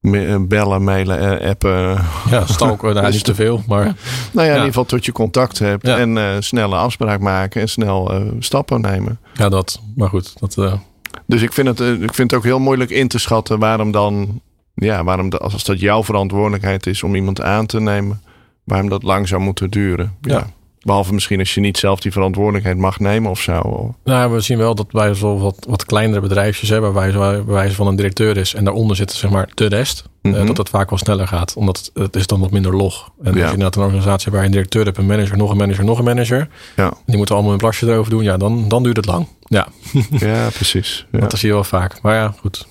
Me- 0.00 0.26
eh, 0.26 0.36
Bellen, 0.40 0.84
mailen, 0.84 1.40
eh, 1.40 1.48
appen. 1.50 1.98
ja, 2.30 2.46
stalken, 2.46 2.94
nou, 2.94 3.06
Dus 3.06 3.14
niet 3.14 3.24
te 3.24 3.34
veel. 3.34 3.62
Maar 3.66 3.84
Nou 3.84 3.96
ja, 4.32 4.42
in 4.42 4.48
ieder 4.50 4.64
geval 4.66 4.84
tot 4.84 5.04
je 5.04 5.12
contact 5.12 5.58
hebt. 5.58 5.86
Ja. 5.86 5.98
En 5.98 6.18
eh 6.18 6.36
snelle 6.38 6.76
afspraak 6.76 7.20
maken 7.20 7.60
en 7.60 7.68
snel 7.68 8.22
stappen 8.38 8.80
nemen. 8.80 9.18
ja, 9.34 9.48
dat. 9.48 9.80
Maar 9.96 10.08
goed, 10.08 10.40
dat, 10.40 10.78
Dus 11.26 11.42
ik 11.42 11.52
vind, 11.52 11.68
het, 11.68 11.80
ik 11.80 12.14
vind 12.14 12.30
het 12.30 12.34
ook 12.34 12.44
heel 12.44 12.58
moeilijk 12.58 12.90
in 12.90 13.08
te 13.08 13.18
schatten 13.18 13.58
waarom 13.58 13.90
dan, 13.90 14.40
ja, 14.74 15.04
waarom 15.04 15.32
als 15.32 15.64
dat 15.64 15.80
jouw 15.80 16.04
verantwoordelijkheid 16.04 16.86
is 16.86 17.02
om 17.02 17.14
iemand 17.14 17.40
aan 17.42 17.66
te 17.66 17.80
nemen, 17.80 18.22
waarom 18.64 18.88
dat 18.88 19.02
lang 19.02 19.28
zou 19.28 19.40
moeten 19.42 19.70
duren. 19.70 20.16
Ja. 20.20 20.34
Ja. 20.36 20.46
Behalve 20.84 21.12
misschien 21.14 21.38
als 21.38 21.54
je 21.54 21.60
niet 21.60 21.78
zelf 21.78 22.00
die 22.00 22.12
verantwoordelijkheid 22.12 22.76
mag 22.78 22.98
nemen 22.98 23.30
of 23.30 23.40
zo. 23.40 23.94
Nou, 24.04 24.32
we 24.32 24.40
zien 24.40 24.58
wel 24.58 24.74
dat 24.74 24.90
bij 24.90 25.14
zo 25.14 25.38
wat, 25.38 25.66
wat 25.68 25.84
kleinere 25.84 26.20
bedrijfjes 26.20 26.68
hebben, 26.68 26.92
waar 26.92 27.12
bij 27.12 27.44
wijze 27.44 27.74
van 27.74 27.86
een 27.86 27.96
directeur 27.96 28.36
is 28.36 28.54
en 28.54 28.64
daaronder 28.64 28.96
zit 28.96 29.12
zeg 29.12 29.30
maar 29.30 29.48
de 29.54 29.66
rest, 29.66 30.04
eh, 30.22 30.32
Mhm. 30.32 30.46
dat 30.46 30.56
het 30.56 30.68
vaak 30.68 30.90
wel 30.90 30.98
sneller 30.98 31.28
gaat, 31.28 31.54
omdat 31.56 31.76
het, 31.78 31.90
het 32.02 32.16
is 32.16 32.26
dan 32.26 32.40
wat 32.40 32.50
minder 32.50 32.76
log. 32.76 33.10
En 33.22 33.26
als 33.26 33.36
Ja. 33.36 33.44
je 33.46 33.52
inderdaad 33.52 33.76
een 33.76 33.82
organisatie 33.82 34.22
hebt 34.22 34.30
waar 34.30 34.40
je 34.40 34.46
een 34.46 34.52
directeur 34.52 34.84
hebt, 34.84 34.98
een 34.98 35.06
manager, 35.06 35.36
nog 35.36 35.50
een 35.50 35.56
manager, 35.56 35.84
nog 35.84 35.98
een 35.98 36.04
manager, 36.04 36.48
Ja, 36.76 36.92
die 37.06 37.16
moeten 37.16 37.34
allemaal 37.34 37.52
een 37.52 37.58
plasje 37.58 37.86
erover 37.86 38.10
doen, 38.10 38.22
ja, 38.22 38.36
dan, 38.36 38.68
dan 38.68 38.82
duurt 38.82 38.96
het 38.96 39.06
lang. 39.06 39.26
Ja, 39.42 39.66
ja 40.10 40.48
precies. 40.50 41.06
Ja. 41.12 41.18
dat 41.20 41.38
zie 41.38 41.48
je 41.48 41.54
wel 41.54 41.64
vaak. 41.64 42.00
Maar 42.02 42.14
ja, 42.14 42.34
goed. 42.40 42.66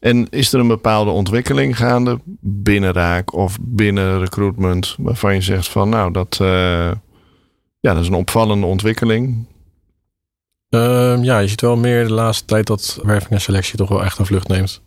En 0.00 0.26
is 0.30 0.52
er 0.52 0.60
een 0.60 0.68
bepaalde 0.68 1.10
ontwikkeling 1.10 1.76
gaande 1.76 2.18
binnen 2.40 2.92
Raak 2.92 3.32
of 3.32 3.58
binnen 3.60 4.18
recruitment, 4.18 4.94
waarvan 4.98 5.34
je 5.34 5.40
zegt 5.40 5.68
van 5.68 5.88
nou, 5.88 6.12
dat, 6.12 6.38
eh, 6.40 6.90
ja, 7.80 7.94
dat 7.94 7.98
is 8.02 8.08
een 8.08 8.14
opvallende 8.14 8.66
ontwikkeling. 8.66 9.46
Ehm, 10.68 11.22
ja, 11.22 11.38
je 11.38 11.48
ziet 11.48 11.60
wel 11.60 11.76
meer 11.76 12.06
de 12.06 12.12
laatste 12.12 12.44
tijd 12.44 12.66
dat 12.66 13.00
werving 13.02 13.30
en 13.30 13.40
selectie 13.40 13.76
toch 13.76 13.88
wel 13.88 14.04
echt 14.04 14.18
een 14.18 14.26
vlucht 14.26 14.48
neemt. 14.48 14.82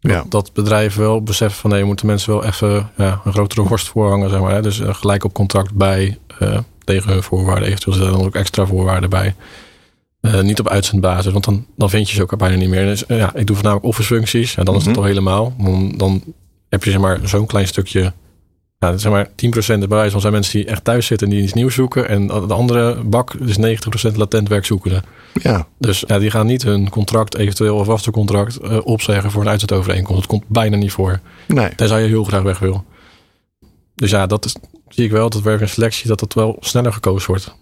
Ja. 0.00 0.24
Dat 0.28 0.52
bedrijven 0.52 1.00
wel 1.00 1.22
beseffen 1.22 1.60
van 1.60 1.70
nee, 1.70 1.78
je 1.78 1.84
moet 1.84 2.00
de 2.00 2.06
mensen 2.06 2.32
wel 2.32 2.44
even 2.44 2.90
ja, 2.96 3.20
een 3.24 3.32
grotere 3.32 3.62
worst 3.62 3.88
voorhangen, 3.88 4.30
zeg 4.30 4.40
maar. 4.40 4.52
Hè? 4.52 4.62
Dus 4.62 4.80
eh, 4.80 4.94
gelijk 4.94 5.24
op 5.24 5.32
contract 5.32 5.74
bij, 5.74 6.18
eh, 6.38 6.58
tegen 6.84 7.12
hun 7.12 7.22
voorwaarden. 7.22 7.68
Eventueel 7.68 7.94
zitten 7.94 8.12
er 8.12 8.18
dan 8.18 8.28
ook 8.28 8.34
extra 8.34 8.66
voorwaarden 8.66 9.10
bij. 9.10 9.34
Eh, 10.20 10.40
niet 10.40 10.60
op 10.60 10.68
uitzendbasis, 10.68 11.32
want 11.32 11.44
dan, 11.44 11.66
dan 11.76 11.90
vind 11.90 12.08
je 12.10 12.14
ze 12.16 12.22
ook 12.22 12.38
bijna 12.38 12.56
niet 12.56 12.68
meer. 12.68 12.84
Dus 12.84 13.06
eh, 13.06 13.18
ja, 13.18 13.34
ik 13.34 13.46
doe 13.46 13.56
voornamelijk 13.56 13.86
office 13.88 14.14
functies 14.14 14.56
en 14.56 14.64
dan 14.64 14.74
is 14.74 14.80
het 14.84 14.90
Mhm. 14.90 14.98
al 15.00 15.06
helemaal. 15.06 15.54
Dan, 15.58 15.92
dan 15.96 16.22
heb 16.68 16.84
je 16.84 16.90
zeg 16.90 17.00
maar 17.00 17.20
zo'n 17.24 17.46
klein 17.46 17.66
stukje. 17.66 18.12
Zeg 18.96 19.12
maar 19.12 19.28
10% 19.34 19.80
de 19.80 19.88
bewijs 19.88 20.12
van 20.12 20.20
zijn 20.20 20.32
mensen 20.32 20.58
die 20.58 20.66
echt 20.68 20.84
thuis 20.84 21.06
zitten 21.06 21.26
en 21.28 21.32
die 21.34 21.42
iets 21.42 21.52
nieuws 21.52 21.74
zoeken. 21.74 22.08
En 22.08 22.26
de 22.26 22.54
andere 22.54 23.02
bak 23.04 23.34
is 23.34 23.56
90% 23.56 24.16
latent 24.16 24.48
werkzoekenden. 24.48 25.02
Ja, 25.42 25.66
Dus 25.78 26.04
ja, 26.06 26.18
die 26.18 26.30
gaan 26.30 26.46
niet 26.46 26.62
hun 26.62 26.88
contract, 26.90 27.36
eventueel 27.36 27.78
een 27.78 27.84
vaste 27.84 28.10
contract, 28.10 28.56
eh, 28.56 28.78
opzeggen 28.84 29.30
voor 29.30 29.42
een 29.42 29.48
uitzetovereenkomst. 29.48 30.20
Dat 30.20 30.30
komt 30.30 30.44
bijna 30.48 30.76
niet 30.76 30.92
voor. 30.92 31.20
nee. 31.48 31.74
Tenzij 31.74 32.02
je 32.02 32.08
heel 32.08 32.24
graag 32.24 32.42
weg 32.42 32.58
wil. 32.58 32.84
Dus 33.94 34.10
ja, 34.10 34.26
dat 34.26 34.44
is, 34.44 34.54
zie 34.88 35.04
ik 35.04 35.10
wel, 35.10 35.30
dat 35.30 35.42
werk 35.42 35.60
en 35.60 35.68
selectie, 35.68 36.08
dat 36.08 36.20
dat 36.20 36.32
wel 36.34 36.56
sneller 36.60 36.92
gekozen 36.92 37.28
wordt. 37.28 37.54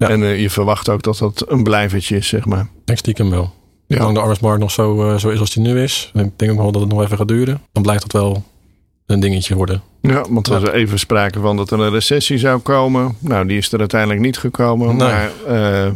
Ja. 0.00 0.08
En 0.08 0.22
eh, 0.22 0.40
je 0.40 0.50
verwacht 0.50 0.88
ook 0.88 1.02
dat 1.02 1.18
dat 1.18 1.44
een 1.48 1.62
blijvertje 1.62 2.16
is, 2.16 2.28
zeg 2.28 2.44
maar. 2.44 2.60
Ik 2.60 2.66
denk 2.84 2.98
stiekem 2.98 3.30
wel. 3.30 3.52
Ja. 3.86 3.96
Zolang 3.96 4.14
de 4.14 4.20
arbeidsmarkt 4.20 4.60
nog 4.60 4.70
zo, 4.70 5.10
eh, 5.10 5.18
zo 5.18 5.28
is 5.28 5.40
als 5.40 5.50
die 5.50 5.62
nu 5.62 5.82
is, 5.82 6.10
en 6.14 6.24
ik 6.24 6.38
denk 6.38 6.52
ook 6.52 6.58
wel 6.58 6.72
dat 6.72 6.82
het 6.82 6.90
nog 6.90 7.02
even 7.02 7.16
gaat 7.16 7.28
duren, 7.28 7.60
dan 7.72 7.82
blijft 7.82 8.02
dat 8.02 8.12
wel 8.12 8.44
een 9.06 9.20
dingetje 9.20 9.54
worden. 9.54 9.82
Ja, 10.00 10.24
want 10.30 10.46
er 10.46 10.60
was 10.60 10.70
even 10.70 10.98
sprake 10.98 11.40
van 11.40 11.56
dat 11.56 11.70
er 11.70 11.80
een 11.80 11.90
recessie 11.90 12.38
zou 12.38 12.60
komen. 12.60 13.16
Nou, 13.18 13.46
die 13.46 13.58
is 13.58 13.72
er 13.72 13.78
uiteindelijk 13.78 14.20
niet 14.20 14.38
gekomen. 14.38 14.96
Nee. 14.96 15.08
Maar 15.08 15.30
eh, 15.46 15.92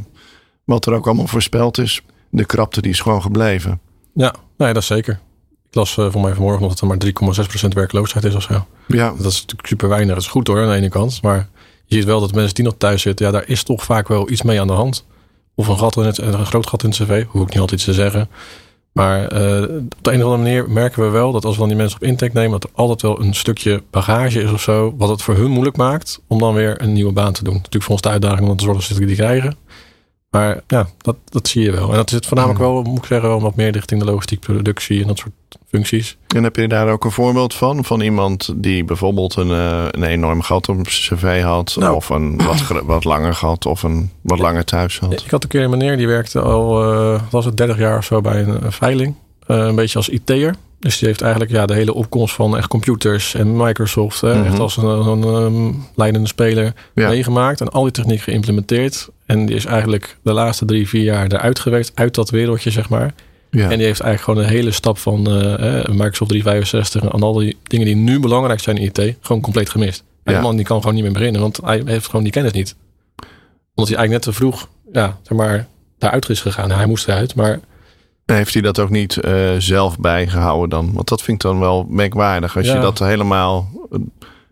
wat 0.65 0.87
er 0.87 0.93
ook 0.93 1.07
allemaal 1.07 1.27
voorspeld 1.27 1.79
is, 1.79 2.03
de 2.31 2.45
krapte 2.45 2.81
die 2.81 2.91
is 2.91 3.01
gewoon 3.01 3.23
gebleven. 3.23 3.81
Ja, 4.15 4.35
nee, 4.57 4.73
dat 4.73 4.83
is 4.83 4.89
zeker. 4.89 5.21
Ik 5.69 5.75
las 5.75 5.93
voor 5.95 6.21
mij 6.21 6.33
vanmorgen 6.33 6.63
nog 6.63 6.71
dat 6.71 6.81
er 6.81 6.87
maar 6.87 6.99
3,6% 7.65 7.69
werkloosheid 7.69 8.25
is 8.25 8.35
of 8.35 8.43
zo. 8.43 8.67
Ja, 8.87 9.09
Dat 9.09 9.33
is 9.33 9.41
natuurlijk 9.41 9.67
super 9.67 9.89
weinig. 9.89 10.15
Dat 10.15 10.23
is 10.23 10.31
goed 10.31 10.47
hoor, 10.47 10.61
aan 10.61 10.69
de 10.69 10.75
ene 10.75 10.89
kant. 10.89 11.23
Maar 11.23 11.49
je 11.87 11.97
ziet 11.97 12.05
wel 12.05 12.21
dat 12.21 12.35
mensen 12.35 12.55
die 12.55 12.65
nog 12.65 12.75
thuis 12.79 13.03
zitten, 13.03 13.27
ja, 13.27 13.33
daar 13.33 13.49
is 13.49 13.63
toch 13.63 13.85
vaak 13.85 14.09
wel 14.09 14.31
iets 14.31 14.43
mee 14.43 14.61
aan 14.61 14.67
de 14.67 14.73
hand. 14.73 15.05
Of 15.55 15.69
een, 15.69 15.79
gat 15.79 15.97
in 15.97 16.03
het, 16.03 16.19
een 16.19 16.47
groot 16.47 16.67
gat 16.67 16.83
in 16.83 16.89
het 16.89 16.99
cv, 16.99 17.25
hoef 17.29 17.43
ik 17.43 17.49
niet 17.49 17.59
altijd 17.59 17.85
te 17.85 17.93
zeggen. 17.93 18.29
Maar 18.93 19.27
eh, 19.27 19.63
op 19.63 20.05
de 20.05 20.13
een 20.13 20.25
of 20.25 20.33
andere 20.33 20.37
manier 20.37 20.71
merken 20.71 21.03
we 21.03 21.09
wel 21.09 21.33
dat 21.33 21.45
als 21.45 21.55
we 21.55 21.61
dan 21.61 21.69
die 21.69 21.77
mensen 21.77 22.01
op 22.01 22.07
intake 22.07 22.33
nemen, 22.35 22.51
dat 22.51 22.65
er 22.65 22.77
altijd 22.77 23.03
wel 23.03 23.21
een 23.21 23.35
stukje 23.35 23.83
bagage 23.91 24.43
is 24.43 24.53
of 24.53 24.63
zo, 24.63 24.95
wat 24.97 25.09
het 25.09 25.23
voor 25.23 25.35
hun 25.35 25.51
moeilijk 25.51 25.77
maakt 25.77 26.23
om 26.27 26.39
dan 26.39 26.55
weer 26.55 26.83
een 26.83 26.93
nieuwe 26.93 27.13
baan 27.13 27.33
te 27.33 27.45
doen. 27.45 27.55
Natuurlijk 27.55 27.85
voor 27.85 27.93
ons 27.93 28.03
de 28.03 28.09
uitdaging 28.09 28.49
om 28.49 28.57
te 28.57 28.65
zorgen 28.65 28.89
dat 28.89 28.99
ze 28.99 29.07
die 29.07 29.17
krijgen. 29.17 29.57
Maar 30.35 30.61
ja, 30.67 30.87
dat, 30.99 31.17
dat 31.25 31.49
zie 31.49 31.63
je 31.63 31.71
wel. 31.71 31.91
En 31.91 31.97
dat 31.97 32.11
zit 32.11 32.27
voornamelijk 32.27 32.61
wel, 32.61 32.83
moet 32.83 32.99
ik 32.99 33.05
zeggen, 33.05 33.29
wel 33.29 33.41
wat 33.41 33.57
meer 33.57 33.71
richting 33.71 34.01
de 34.01 34.07
logistiek 34.07 34.41
productie 34.41 35.01
en 35.01 35.07
dat 35.07 35.19
soort 35.19 35.33
functies. 35.69 36.17
en 36.37 36.43
heb 36.43 36.57
je 36.57 36.69
daar 36.69 36.89
ook 36.89 37.05
een 37.05 37.11
voorbeeld 37.11 37.55
van? 37.55 37.85
Van 37.85 38.01
iemand 38.01 38.53
die 38.57 38.85
bijvoorbeeld 38.85 39.37
een, 39.37 39.51
eh, 39.51 39.85
een 39.91 40.03
enorm 40.03 40.43
gat 40.43 40.69
op 40.69 40.89
zijn 40.89 41.19
cv 41.19 41.43
had. 41.43 41.77
Nou. 41.79 41.95
Of 41.95 42.09
een 42.09 42.37
wat, 42.37 42.83
wat 42.85 43.05
langer 43.05 43.35
gat. 43.35 43.67
Of 43.67 43.83
een 43.83 44.11
wat 44.21 44.39
langer 44.39 44.65
thuis 44.65 44.99
had. 44.99 45.13
Ik 45.13 45.31
had 45.31 45.43
een 45.43 45.49
keer 45.49 45.63
een 45.63 45.71
meneer 45.71 45.97
die 45.97 46.07
werkte 46.07 46.41
al, 46.41 46.93
eh, 46.93 47.21
was 47.31 47.45
het 47.45 47.57
30 47.57 47.79
jaar 47.79 47.99
of 47.99 48.05
zo 48.05 48.21
bij 48.21 48.43
een, 48.43 48.65
een 48.65 48.73
veiling. 48.73 49.15
Eh, 49.47 49.57
een 49.57 49.75
beetje 49.75 49.99
als 49.99 50.09
IT'er. 50.09 50.55
Dus 50.85 50.99
die 50.99 51.09
heeft 51.09 51.21
eigenlijk 51.21 51.53
ja, 51.53 51.67
de 51.67 51.75
hele 51.75 51.95
opkomst 51.95 52.35
van 52.35 52.57
echt 52.57 52.69
computers 52.69 53.35
en 53.35 53.57
Microsoft. 53.57 54.21
Hè, 54.21 54.35
Mhm. 54.35 54.47
Echt 54.47 54.59
als 54.59 54.77
een, 54.77 54.85
een, 54.87 55.23
een 55.23 55.85
leidende 55.95 56.29
speler 56.29 56.73
Ja. 56.95 57.09
meegemaakt. 57.09 57.61
En 57.61 57.69
al 57.71 57.83
die 57.83 57.93
techniek 57.93 58.21
geïmplementeerd. 58.21 59.09
En 59.27 59.47
die 59.47 59.57
is 59.57 59.65
eigenlijk 59.65 60.17
de 60.23 60.33
laatste 60.33 60.65
drie, 60.65 60.89
vier 60.89 61.03
jaar 61.03 61.27
eruit 61.33 61.59
gewerkt. 61.59 61.93
Uit 61.95 62.15
dat 62.15 62.31
wereldje, 62.31 62.71
zeg 62.71 62.89
maar. 62.89 63.15
Ja. 63.51 63.71
En 63.71 63.77
die 63.79 63.87
heeft 63.87 64.01
eigenlijk 64.01 64.21
gewoon 64.23 64.43
de 64.43 64.59
hele 64.59 64.71
stap 64.71 64.99
van 64.99 65.27
eh, 65.31 65.85
Microsoft 65.85 66.31
365 66.31 67.03
en 67.03 67.21
al 67.21 67.33
die 67.33 67.57
dingen 67.63 67.87
die 67.87 67.97
nu 67.97 68.21
belangrijk 68.21 68.61
zijn 68.61 68.77
in 68.77 68.93
IT, 68.95 69.17
gewoon 69.21 69.43
compleet 69.43 69.71
gemist. 69.71 70.05
En 70.25 70.33
Ja. 70.35 70.41
Man 70.41 70.57
die 70.57 70.65
kan 70.65 70.79
gewoon 70.81 70.95
niet 70.95 71.05
meer 71.05 71.13
beginnen, 71.13 71.41
want 71.41 71.59
hij 71.65 71.83
heeft 71.85 72.07
gewoon 72.07 72.23
die 72.23 72.33
kennis 72.33 72.53
niet. 72.53 72.75
Omdat 73.75 73.89
hij 73.95 73.99
eigenlijk 73.99 74.11
net 74.11 74.23
te 74.23 74.33
vroeg, 74.33 74.69
ja, 74.93 75.19
zeg 75.23 75.39
maar, 75.39 75.67
daaruit 75.99 76.29
is 76.29 76.41
gegaan. 76.41 76.71
Hij 76.71 76.87
moest 76.87 77.09
eruit, 77.09 77.35
maar 77.35 77.61
Heeft 78.27 78.53
hij 78.53 78.63
dat 78.63 78.79
ook 78.79 78.91
niet 78.91 79.17
eh, 79.17 79.51
zelf 79.59 79.99
bijgehouden 79.99 80.69
dan? 80.69 80.91
Want 80.93 81.09
dat 81.09 81.23
vind 81.23 81.45
ik 81.45 81.51
dan 81.51 81.61
wel 81.61 81.87
merkwaardig. 81.89 82.57
Als 82.57 82.67
je 82.67 82.79
dat 82.79 82.99
helemaal 82.99 83.69
eh, 83.91 83.99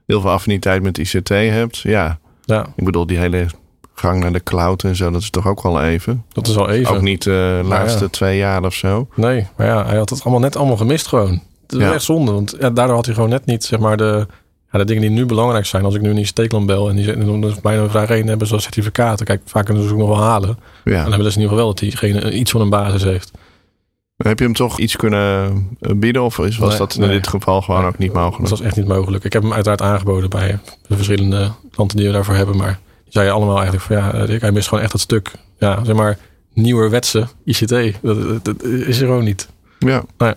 heel 0.06 0.20
veel 0.20 0.30
affiniteit 0.30 0.82
met 0.82 0.98
ICT 0.98 1.28
hebt. 1.28 1.78
Ja, 1.78 2.18
ja, 2.44 2.66
ik 2.76 2.84
bedoel 2.84 3.06
die 3.06 3.18
hele 3.18 3.46
gang 3.94 4.20
naar 4.20 4.32
de 4.32 4.42
cloud 4.42 4.82
en 4.82 4.96
zo. 4.96 5.10
Dat 5.10 5.20
is 5.20 5.30
toch 5.30 5.46
ook 5.46 5.62
wel 5.62 5.82
even. 5.82 6.24
dat 6.32 6.46
is 6.46 6.56
al 6.56 6.68
even. 6.68 6.94
Ook 6.94 7.00
niet 7.00 7.26
eh, 7.26 7.34
de 7.34 7.62
laatste 7.64 8.04
ja. 8.04 8.10
twee 8.10 8.38
jaar 8.38 8.64
of 8.64 8.74
zo. 8.74 9.08
Nee, 9.14 9.46
maar 9.56 9.66
ja, 9.66 9.86
hij 9.86 9.96
had 9.96 10.10
het 10.10 10.22
allemaal 10.22 10.40
net 10.40 10.56
allemaal 10.56 10.76
gemist 10.76 11.06
gewoon. 11.06 11.42
Het 11.66 11.80
is 11.80 11.86
echt 11.86 12.02
zonde, 12.02 12.32
want 12.32 12.56
ja, 12.60 12.70
daardoor 12.70 12.96
had 12.96 13.06
hij 13.06 13.14
gewoon 13.14 13.30
net 13.30 13.46
niet, 13.46 13.64
zeg 13.64 13.78
maar, 13.78 13.96
de, 13.96 14.26
ja, 14.72 14.78
de 14.78 14.84
dingen 14.84 15.02
die 15.02 15.10
nu 15.10 15.26
belangrijk 15.26 15.66
zijn. 15.66 15.84
Als 15.84 15.94
ik 15.94 16.00
nu 16.00 16.14
in 16.14 16.26
Steekland 16.26 16.66
bel 16.66 16.88
en 16.88 16.94
die 16.94 17.04
zeggen, 17.04 17.26
dan 17.26 17.54
bijna 17.62 17.88
vraag 17.88 18.10
1 18.10 18.26
hebben 18.26 18.46
ze 18.46 18.54
al 18.54 18.60
certificaten. 18.60 19.26
Kijk, 19.26 19.42
vaak 19.44 19.64
kunnen 19.64 19.82
ze 19.82 19.92
ook 19.92 19.98
nog 19.98 20.08
wel 20.08 20.22
halen. 20.22 20.58
Ja. 20.84 21.04
En 21.04 21.08
dan 21.08 21.16
willen 21.16 21.32
ze 21.32 21.38
in 21.38 21.42
ieder 21.42 21.56
geval 21.56 21.56
wel 21.56 21.66
dat 21.66 21.78
diegene 21.78 22.32
iets 22.32 22.50
van 22.50 22.60
een 22.60 22.70
basis 22.70 23.02
heeft. 23.02 23.30
Heb 24.22 24.38
je 24.38 24.44
hem 24.44 24.54
toch 24.54 24.78
iets 24.78 24.96
kunnen 24.96 25.52
eh, 25.80 25.92
bieden? 25.96 26.22
Of 26.22 26.38
is, 26.38 26.58
was 26.58 26.68
Nee, 26.68 26.78
dat 26.78 26.94
in 26.94 27.00
nee. 27.00 27.10
dit 27.10 27.26
geval 27.28 27.62
gewoon 27.62 27.84
ook 27.84 27.98
niet 27.98 28.12
mogelijk? 28.12 28.40
Dat 28.40 28.50
was 28.50 28.60
echt 28.60 28.76
niet 28.76 28.88
mogelijk. 28.88 29.24
Ik 29.24 29.32
heb 29.32 29.42
hem 29.42 29.52
uiteraard 29.52 29.82
aangeboden 29.82 30.30
bij 30.30 30.58
de 30.86 30.94
verschillende 30.96 31.50
klanten 31.70 31.96
die 31.96 32.06
we 32.06 32.12
daarvoor 32.12 32.34
hebben. 32.34 32.56
Maar 32.56 32.78
die 33.02 33.12
zeiden 33.12 33.34
allemaal 33.34 33.56
eigenlijk 33.56 33.84
van 33.84 33.96
ja, 33.96 34.10
Rick, 34.24 34.40
hij 34.40 34.52
mist 34.52 34.68
gewoon 34.68 34.82
echt 34.84 34.92
dat 34.92 35.00
stuk. 35.00 35.30
Ja, 35.58 35.84
zeg 35.84 35.96
maar, 35.96 36.18
nieuwerwetse 36.54 37.26
ICT. 37.44 37.68
Dat, 38.02 38.22
dat, 38.22 38.44
dat 38.44 38.62
is 38.62 39.00
er 39.00 39.06
gewoon 39.06 39.24
niet. 39.24 39.48
Ja. 39.78 40.02
Nee. 40.18 40.34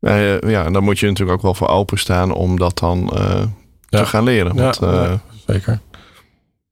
Eh, 0.00 0.40
ja, 0.50 0.64
en 0.64 0.72
dan 0.72 0.84
moet 0.84 0.98
je 0.98 1.06
natuurlijk 1.06 1.36
ook 1.36 1.42
wel 1.42 1.54
voor 1.54 1.68
openstaan 1.68 2.32
om 2.32 2.58
dat 2.58 2.78
dan 2.78 3.10
eh, 3.16 3.42
Ja. 3.88 3.98
te 3.98 4.06
gaan 4.06 4.24
leren. 4.24 4.54
Ja, 4.54 4.62
Want, 4.62 4.78
eh, 4.82 4.90
ja, 4.92 5.20
zeker. 5.46 5.80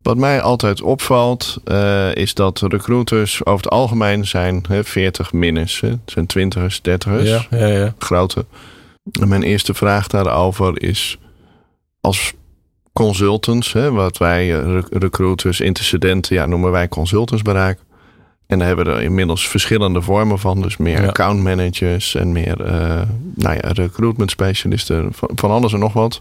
Wat 0.03 0.17
mij 0.17 0.41
altijd 0.41 0.83
opvalt, 0.83 1.57
eh, 1.65 2.15
is 2.15 2.35
dat 2.35 2.61
recruiters 2.61 3.45
over 3.45 3.65
het 3.65 3.73
algemeen 3.73 4.27
zijn 4.27 4.65
hè, 4.69 4.85
40 4.85 5.33
minners. 5.33 5.81
Hè. 5.81 5.89
Het 5.89 6.01
zijn 6.05 6.27
20ers, 6.27 6.81
30ers, 6.81 7.29
Ja, 7.29 7.47
ja, 7.51 7.67
ja. 7.67 7.95
grote. 7.99 8.45
En 9.21 9.29
mijn 9.29 9.43
eerste 9.43 9.75
vraag 9.75 10.07
daarover 10.07 10.83
is, 10.83 11.19
als 12.01 12.33
consultants, 12.93 13.73
hè, 13.73 13.91
wat 13.93 14.19
wij 14.19 14.59
eh, 14.61 14.73
rec- 14.73 14.87
recruiters, 15.03 15.61
intercedenten, 15.61 16.35
ja, 16.37 16.47
noemen 16.47 16.71
wij 16.71 16.89
consultantsbereik. 16.89 17.79
En 18.47 18.59
daar 18.59 18.67
hebben 18.67 18.85
we 18.87 18.93
er 18.93 19.03
inmiddels 19.03 19.49
verschillende 19.49 20.03
vormen 20.03 20.39
van. 20.39 20.63
Dus 20.63 20.77
meer 20.77 21.01
Ja. 21.03 21.07
account 21.09 21.43
managers 21.43 22.15
en 22.15 22.33
meer 22.33 22.61
eh, 22.65 23.03
nou 23.35 23.55
ja, 23.55 23.69
recruitment 23.73 24.31
specialisten, 24.31 25.13
van, 25.13 25.31
van 25.35 25.51
alles 25.51 25.73
en 25.73 25.79
nog 25.79 25.93
wat. 25.93 26.21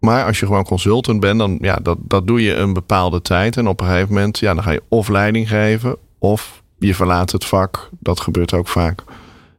Maar 0.00 0.24
als 0.26 0.40
je 0.40 0.46
gewoon 0.46 0.64
consultant 0.64 1.20
bent, 1.20 1.38
dan 1.38 1.58
ja, 1.60 1.76
dat, 1.82 1.98
dat 2.00 2.26
doe 2.26 2.42
je 2.42 2.54
een 2.54 2.72
bepaalde 2.72 3.22
tijd. 3.22 3.56
En 3.56 3.68
op 3.68 3.80
een 3.80 3.86
gegeven 3.86 4.14
moment, 4.14 4.38
ja, 4.38 4.54
dan 4.54 4.62
ga 4.62 4.70
je 4.70 4.82
of 4.88 5.08
leiding 5.08 5.48
geven, 5.48 5.96
of 6.18 6.62
je 6.78 6.94
verlaat 6.94 7.32
het 7.32 7.44
vak. 7.44 7.88
Dat 7.98 8.20
gebeurt 8.20 8.52
ook 8.54 8.68
vaak. 8.68 9.02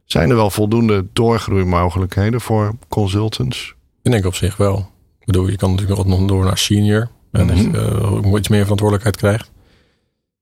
Zijn 0.04 0.30
er 0.30 0.36
wel 0.36 0.50
voldoende 0.50 1.06
doorgroeimogelijkheden 1.12 2.40
voor 2.40 2.72
consultants? 2.88 3.74
Ik 4.02 4.10
denk 4.12 4.26
op 4.26 4.34
zich 4.34 4.56
wel. 4.56 4.78
Ik 5.20 5.26
bedoel, 5.26 5.48
je 5.48 5.56
kan 5.56 5.70
natuurlijk 5.70 5.98
nog 5.98 6.18
nog 6.18 6.28
door 6.28 6.44
naar 6.44 6.58
senior. 6.58 7.08
En 7.32 7.46
dat 7.46 7.56
je 7.58 7.62
Mhm. 7.68 8.24
eh, 8.26 8.38
iets 8.38 8.48
meer 8.48 8.62
verantwoordelijkheid 8.62 9.16
krijgt. 9.16 9.50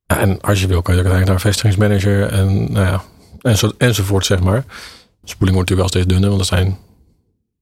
En 0.06 0.40
als 0.40 0.60
je 0.60 0.66
wil, 0.66 0.82
kan 0.82 0.94
je 0.94 1.00
ook 1.00 1.06
eigenlijk 1.06 1.26
naar 1.42 1.52
vestigingsmanager 1.52 2.26
en 2.26 2.72
nou 2.72 2.86
ja, 2.86 3.02
enzo, 3.40 3.70
enzovoort, 3.78 4.26
zeg 4.26 4.40
maar. 4.40 4.64
Spoeling 5.24 5.56
wordt 5.56 5.70
natuurlijk 5.70 5.78
wel 5.78 5.88
steeds 5.88 6.06
dunner, 6.06 6.28
want 6.28 6.40
er 6.40 6.46
zijn 6.56 6.78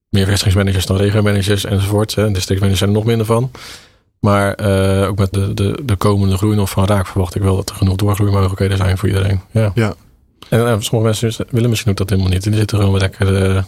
meer 0.09 0.27
vestigingsmanagers 0.27 0.87
dan 0.87 0.97
regio-managers 0.97 1.65
enzovoort. 1.65 2.15
Hè. 2.15 2.27
En 2.27 2.33
districtmanagers 2.33 2.79
zijn 2.79 2.91
er 2.91 2.97
nog 2.97 3.05
minder 3.07 3.27
van. 3.27 3.51
Maar 4.21 4.55
eh, 4.55 5.09
ook 5.09 5.19
met 5.19 5.33
de, 5.33 5.55
de, 5.55 5.81
de 5.85 5.97
komende 5.97 6.37
groei 6.37 6.57
nog 6.57 6.71
van 6.71 6.87
Raak 6.87 7.07
verwacht 7.07 7.35
ik 7.35 7.43
wel 7.43 7.57
dat 7.57 7.71
er 7.71 7.77
genoeg 7.77 7.97
doorgroeimogelijkheden 7.97 8.77
zijn 8.77 8.99
voor 8.99 9.09
iedereen. 9.09 9.41
Ja. 9.51 9.73
Ja. 9.75 9.95
En 10.49 10.67
eh, 10.67 10.77
sommige 10.79 11.21
mensen 11.21 11.47
willen 11.51 11.71
misschien 11.71 11.91
ook 11.91 11.97
dat 11.97 12.11
helemaal 12.11 12.31
niet. 12.31 12.45
En 12.45 12.51
die 12.51 12.59
zitten 12.61 12.79
gewoon 12.79 12.99
lekker, 12.99 13.37
eh, 13.57 13.63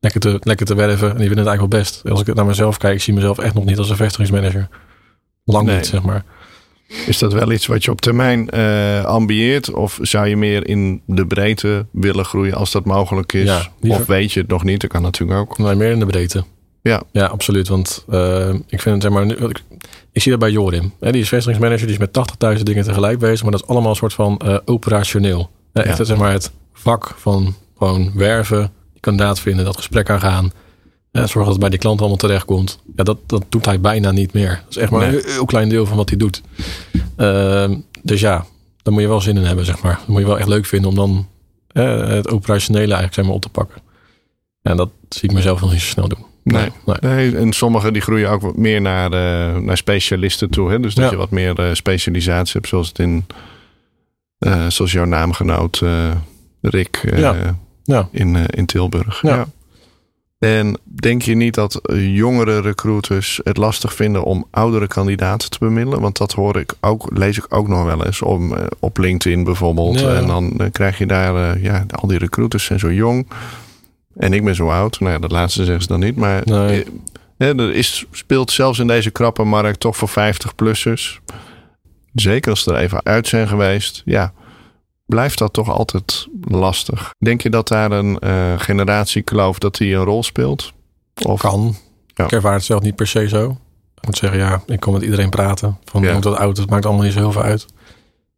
lekker, 0.00 0.20
te, 0.20 0.38
lekker 0.40 0.66
te 0.66 0.74
werven. 0.74 1.10
En 1.10 1.16
die 1.16 1.26
vinden 1.26 1.38
het 1.38 1.46
eigenlijk 1.46 1.72
wel 1.72 1.80
best. 1.82 2.02
Als 2.10 2.20
ik 2.20 2.34
naar 2.34 2.46
mezelf 2.46 2.76
kijk, 2.76 2.94
ik 2.94 3.02
zie 3.02 3.14
mezelf 3.14 3.38
echt 3.38 3.54
nog 3.54 3.64
niet 3.64 3.78
als 3.78 3.90
een 3.90 3.96
vestigingsmanager. 3.96 4.68
Lang 5.44 5.66
Nee. 5.66 5.76
niet, 5.76 5.86
zeg 5.86 6.02
maar. 6.02 6.24
Is 7.06 7.18
dat 7.18 7.32
wel 7.32 7.52
iets 7.52 7.66
wat 7.66 7.84
je 7.84 7.90
op 7.90 8.00
termijn 8.00 8.50
eh 8.50 9.04
ambieert? 9.04 9.70
Of 9.72 9.98
zou 10.02 10.26
je 10.28 10.36
meer 10.36 10.66
in 10.68 11.02
de 11.06 11.26
breedte 11.26 11.86
willen 11.92 12.24
groeien 12.24 12.54
als 12.54 12.70
dat 12.72 12.84
mogelijk 12.84 13.32
is? 13.32 13.44
Ja, 13.44 13.62
of 13.96 14.06
weet 14.06 14.32
je 14.32 14.40
het 14.40 14.48
nog 14.48 14.64
niet? 14.64 14.80
Dat 14.80 14.90
kan 14.90 15.02
natuurlijk 15.02 15.38
ook. 15.40 15.58
Nee, 15.58 15.74
meer 15.74 15.90
in 15.90 15.98
de 15.98 16.06
breedte. 16.06 16.44
Ja. 16.82 17.02
Ja, 17.12 17.26
absoluut. 17.26 17.68
Want 17.68 18.04
eh, 18.08 18.48
ik 18.48 18.80
vind 18.80 18.94
het, 18.94 19.02
zeg 19.02 19.10
maar, 19.12 19.24
ik, 19.48 19.62
ik 20.12 20.22
zie 20.22 20.30
dat 20.30 20.40
bij 20.40 20.50
Jorim. 20.50 20.92
Hè, 21.00 21.12
die 21.12 21.20
is 21.22 21.28
vestigingsmanager, 21.28 21.86
die 21.86 21.96
is 21.96 22.10
met 22.12 22.56
80.000 22.56 22.62
dingen 22.62 22.84
tegelijk 22.84 23.18
bezig. 23.18 23.42
Maar 23.42 23.50
dat 23.52 23.62
is 23.62 23.66
allemaal 23.68 23.90
een 23.90 23.96
soort 23.96 24.14
van 24.14 24.38
eh, 24.38 24.56
operationeel. 24.64 25.50
Hè, 25.72 25.82
echt, 25.82 25.98
Ja. 25.98 26.04
zeg 26.04 26.16
maar, 26.16 26.32
het 26.32 26.50
vak 26.72 27.14
van 27.16 27.54
gewoon 27.78 28.10
werven, 28.14 28.72
kandidaat 29.00 29.40
vinden, 29.40 29.64
dat 29.64 29.76
gesprek 29.76 30.10
aangaan. 30.10 30.52
Uh, 31.16 31.20
zorgen 31.22 31.38
dat 31.42 31.50
het 31.52 31.60
bij 31.60 31.68
die 31.70 31.78
klant 31.78 31.98
allemaal 32.00 32.16
terechtkomt. 32.18 32.78
Ja, 32.96 33.02
dat, 33.04 33.18
dat 33.26 33.44
doet 33.48 33.64
hij 33.64 33.80
bijna 33.80 34.10
niet 34.10 34.32
meer. 34.32 34.60
Dat 34.64 34.70
is 34.70 34.76
echt 34.76 34.90
maar 34.90 35.10
Nee. 35.10 35.24
een 35.24 35.30
heel 35.30 35.44
klein 35.44 35.68
deel 35.68 35.86
van 35.86 35.96
wat 35.96 36.08
hij 36.08 36.18
doet. 36.18 36.42
Ehm, 37.16 37.76
dus 38.02 38.20
ja, 38.20 38.44
daar 38.82 38.92
moet 38.92 39.02
je 39.02 39.08
wel 39.08 39.20
zin 39.20 39.36
in 39.36 39.42
hebben, 39.42 39.64
zeg 39.64 39.82
maar. 39.82 39.94
Dat 39.98 40.06
moet 40.06 40.20
je 40.20 40.26
wel 40.26 40.38
echt 40.38 40.48
leuk 40.48 40.66
vinden 40.66 40.88
om 40.90 40.96
dan 40.96 41.28
eh, 41.68 42.06
het 42.08 42.28
operationele 42.30 42.84
eigenlijk 42.84 43.14
zeg 43.14 43.24
maar, 43.24 43.34
op 43.34 43.42
te 43.42 43.48
pakken. 43.48 43.82
En 44.62 44.76
dat 44.76 44.90
zie 45.08 45.28
ik 45.28 45.34
mezelf 45.34 45.60
nog 45.60 45.72
niet 45.72 45.80
zo 45.80 45.86
snel 45.86 46.08
doen. 46.08 46.24
Nee. 46.42 46.70
nee. 46.86 46.96
Nee, 47.00 47.36
en 47.36 47.52
sommigen 47.52 47.92
die 47.92 48.02
groeien 48.02 48.30
ook 48.30 48.40
wat 48.40 48.56
meer 48.56 48.80
naar, 48.80 49.12
eh, 49.12 49.56
naar 49.60 49.76
specialisten 49.76 50.50
toe. 50.50 50.70
Hè? 50.70 50.80
Dus 50.80 50.94
dat 50.94 51.04
Ja. 51.04 51.10
je 51.10 51.16
wat 51.16 51.30
meer 51.30 51.58
eh, 51.58 51.72
specialisatie 51.74 52.52
hebt, 52.52 52.68
zoals 52.68 52.88
het 52.88 52.98
in, 52.98 53.26
eh, 54.38 54.66
zoals 54.68 54.92
jouw 54.92 55.04
naamgenoot 55.04 55.80
eh, 55.82 56.10
Rick 56.60 56.96
eh, 56.96 57.18
Ja. 57.18 57.56
Ja. 57.84 58.08
In, 58.12 58.36
eh, 58.36 58.42
in 58.50 58.66
Tilburg. 58.66 59.22
Ja. 59.22 59.46
En 60.44 60.78
denk 60.84 61.22
je 61.22 61.34
niet 61.34 61.54
dat 61.54 61.80
jongere 61.94 62.60
recruiters 62.60 63.40
het 63.44 63.56
lastig 63.56 63.94
vinden 63.94 64.24
om 64.24 64.46
oudere 64.50 64.86
kandidaten 64.86 65.50
te 65.50 65.58
bemiddelen? 65.58 66.00
Want 66.00 66.16
dat 66.18 66.32
hoor 66.32 66.58
ik 66.58 66.74
ook, 66.80 67.18
lees 67.18 67.38
ik 67.38 67.46
ook 67.48 67.68
nog 67.68 67.84
wel 67.84 68.04
eens 68.04 68.22
om, 68.22 68.54
eh, 68.54 68.66
op 68.78 68.98
LinkedIn 68.98 69.44
bijvoorbeeld. 69.44 70.00
Ja. 70.00 70.14
En 70.14 70.26
dan 70.26 70.60
eh, 70.60 70.66
krijg 70.72 70.98
je 70.98 71.06
daar, 71.06 71.54
eh, 71.54 71.62
ja, 71.62 71.86
al 71.90 72.08
die 72.08 72.18
recruiters 72.18 72.64
zijn 72.64 72.78
zo 72.78 72.92
jong. 72.92 73.28
En 74.16 74.32
ik 74.32 74.44
ben 74.44 74.54
zo 74.54 74.68
oud. 74.68 75.00
Nou 75.00 75.12
ja, 75.12 75.18
dat 75.18 75.30
laatste 75.30 75.64
zeggen 75.64 75.82
ze 75.82 75.88
dan 75.88 76.00
niet. 76.00 76.16
Maar 76.16 76.42
Nee. 76.44 76.84
er 77.38 77.74
is, 77.74 78.04
speelt 78.10 78.50
zelfs 78.50 78.78
in 78.78 78.86
deze 78.86 79.10
krappe 79.10 79.44
markt 79.44 79.80
toch 79.80 79.96
voor 79.96 80.08
50-plussers. 80.08 81.20
Zeker 82.14 82.50
als 82.50 82.62
ze 82.62 82.72
er 82.72 82.80
even 82.80 83.04
uit 83.04 83.28
zijn 83.28 83.48
geweest. 83.48 84.02
Ja, 84.04 84.32
blijft 85.06 85.38
dat 85.38 85.52
toch 85.52 85.70
altijd 85.70 86.28
lastig. 86.40 87.14
Denk 87.18 87.40
je 87.40 87.50
dat 87.50 87.68
daar 87.68 87.90
een 87.90 88.18
eh 88.18 88.52
generatiekloof 88.56 89.58
dat 89.58 89.76
die 89.76 89.94
een 89.94 90.04
rol 90.04 90.22
speelt? 90.22 90.72
Of 91.26 91.40
Kan. 91.40 91.74
Ja. 92.06 92.24
Ik 92.24 92.32
ervaar 92.32 92.52
het 92.54 92.64
zelf 92.64 92.82
niet 92.82 92.96
per 92.96 93.06
se 93.06 93.28
zo. 93.28 93.50
Ik 93.96 94.06
moet 94.06 94.16
zeggen, 94.16 94.38
ja, 94.38 94.62
ik 94.66 94.80
kan 94.80 94.92
met 94.92 95.02
iedereen 95.02 95.30
praten. 95.30 95.78
Van 95.84 96.02
Ja. 96.02 96.18
tot 96.18 96.36
oud, 96.36 96.56
het 96.56 96.70
maakt 96.70 96.86
allemaal 96.86 97.04
niet 97.04 97.12
zo 97.12 97.18
heel 97.18 97.32
veel 97.32 97.42
uit. 97.42 97.66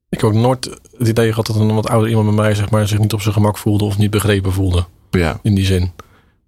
Ik 0.08 0.20
heb 0.20 0.30
ook 0.30 0.36
nooit 0.36 0.64
het 0.98 1.08
idee 1.08 1.28
gehad 1.30 1.46
dat 1.46 1.56
een 1.56 1.74
wat 1.74 1.88
ouder 1.88 2.08
iemand 2.08 2.26
bij 2.26 2.34
mij 2.34 2.54
zeg 2.54 2.70
maar, 2.70 2.88
zich 2.88 2.98
niet 2.98 3.12
op 3.12 3.20
zijn 3.20 3.34
gemak 3.34 3.58
voelde 3.58 3.84
of 3.84 3.98
niet 3.98 4.10
begrepen 4.10 4.52
voelde. 4.52 4.84
Ja, 5.10 5.38
In 5.42 5.54
die 5.54 5.64
zin. 5.64 5.92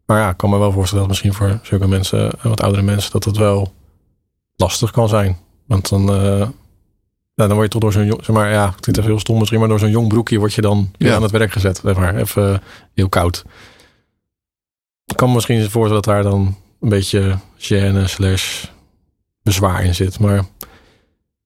Maar 0.07 0.18
ja, 0.20 0.31
ik 0.31 0.37
kan 0.37 0.50
me 0.50 0.59
wel 0.59 0.72
voorstellen 0.72 1.09
dat 1.09 1.09
misschien 1.09 1.35
voor 1.35 1.61
zulke 1.62 1.87
mensen, 1.88 2.31
eh, 2.33 2.44
wat 2.44 2.61
oudere 2.61 2.83
mensen, 2.83 3.12
dat 3.12 3.24
het 3.24 3.37
wel 3.37 3.72
lastig 4.57 4.90
kan 4.90 5.09
zijn. 5.09 5.38
Want 5.66 5.88
dan, 5.88 6.12
eh, 6.14 6.48
ja, 7.38 7.46
dan 7.46 7.57
word 7.57 7.62
je 7.62 7.68
toch 7.68 7.81
door 7.81 7.92
zo'n 7.92 8.07
jong, 8.07 8.24
zeg 8.24 8.37
maar, 8.37 8.51
ja, 8.51 8.66
het 8.66 8.81
klinkt 8.81 8.98
even 9.01 9.11
heel 9.11 9.20
stom 9.20 9.38
misschien, 9.38 9.59
maar 9.59 9.68
door 9.68 9.79
zo'n 9.79 9.90
jong 9.90 10.09
broekje 10.09 10.38
word 10.38 10.55
je 10.55 10.61
dan 10.61 10.90
Ja. 10.96 11.14
aan 11.14 11.22
het 11.22 11.31
werk 11.31 11.53
gezet. 11.53 11.81
Zeg 11.85 11.96
maar, 11.96 12.16
even 12.16 12.53
eh, 12.53 12.59
heel 12.94 13.09
koud. 13.09 13.44
Ik 15.07 15.16
kan 15.16 15.33
misschien 15.33 15.61
voorstellen 15.70 16.03
dat 16.03 16.05
daar 16.05 16.22
dan 16.22 16.57
een 16.81 16.88
beetje 16.88 17.38
gêne 17.59 18.05
slash 18.05 18.64
bezwaar 19.42 19.85
in 19.85 19.94
zit. 19.94 20.18
Maar 20.18 20.44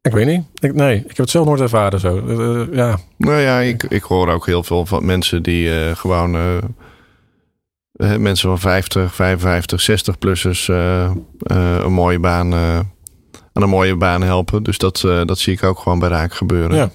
ik 0.01 0.13
weet 0.13 0.27
niet. 0.27 0.45
Ik, 0.59 0.75
nee, 0.75 0.97
ik 0.97 1.07
heb 1.07 1.17
het 1.17 1.31
zelf 1.31 1.47
nooit 1.47 1.61
ervaren 1.61 2.01
zo. 2.01 2.27
Eh, 2.27 2.61
eh, 2.61 2.67
ja, 2.73 2.99
nou 3.17 3.41
ja, 3.41 3.59
ik, 3.61 3.83
ik 3.83 4.03
hoor 4.03 4.29
ook 4.29 4.47
heel 4.47 4.63
veel 4.63 4.87
van 4.87 5.05
mensen 5.05 5.43
die 5.43 5.81
eh, 5.85 5.97
gewoon... 5.97 6.31
mensen 8.19 8.49
van 8.49 8.59
50, 8.59 9.15
55, 9.15 9.91
60-plussers 9.91 10.67
eh, 10.69 11.05
eh, 11.05 11.13
een 11.85 11.93
mooie 11.93 12.19
baan... 12.19 12.51
aan 13.53 13.63
een 13.63 13.69
mooie 13.69 13.97
baan 13.97 14.23
helpen. 14.23 14.63
Dus 14.63 14.79
dat, 14.79 15.05
eh, 15.05 15.25
dat 15.25 15.39
zie 15.39 15.53
ik 15.53 15.63
ook 15.63 15.79
gewoon 15.79 15.99
bij 15.99 16.09
Raak 16.09 16.35
gebeuren. 16.35 16.77
Ja. 16.77 16.91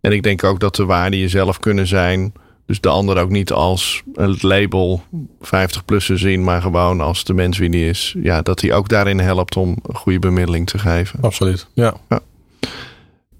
En 0.00 0.12
ik 0.12 0.22
denk 0.22 0.44
ook 0.44 0.60
dat 0.60 0.76
de 0.76 0.84
waarden 0.84 1.18
jezelf 1.18 1.58
kunnen 1.58 1.86
zijn 1.86 2.32
Dus 2.66 2.80
de 2.80 2.88
ander 2.88 3.18
ook 3.18 3.30
niet 3.30 3.52
als 3.52 4.02
het 4.14 4.42
label 4.42 5.02
50-plusser 5.40 6.18
zien, 6.18 6.44
maar 6.44 6.62
gewoon 6.62 7.00
als 7.00 7.24
de 7.24 7.34
mens 7.34 7.58
wie 7.58 7.70
die 7.70 7.88
is. 7.88 8.14
Ja, 8.22 8.42
dat 8.42 8.60
hij 8.60 8.72
ook 8.72 8.88
daarin 8.88 9.18
helpt 9.18 9.56
om 9.56 9.76
een 9.82 9.96
goede 9.96 10.18
bemiddeling 10.18 10.66
te 10.66 10.78
geven. 10.78 11.20
Absoluut, 11.20 11.68
ja. 11.74 11.94
ja. 12.08 12.20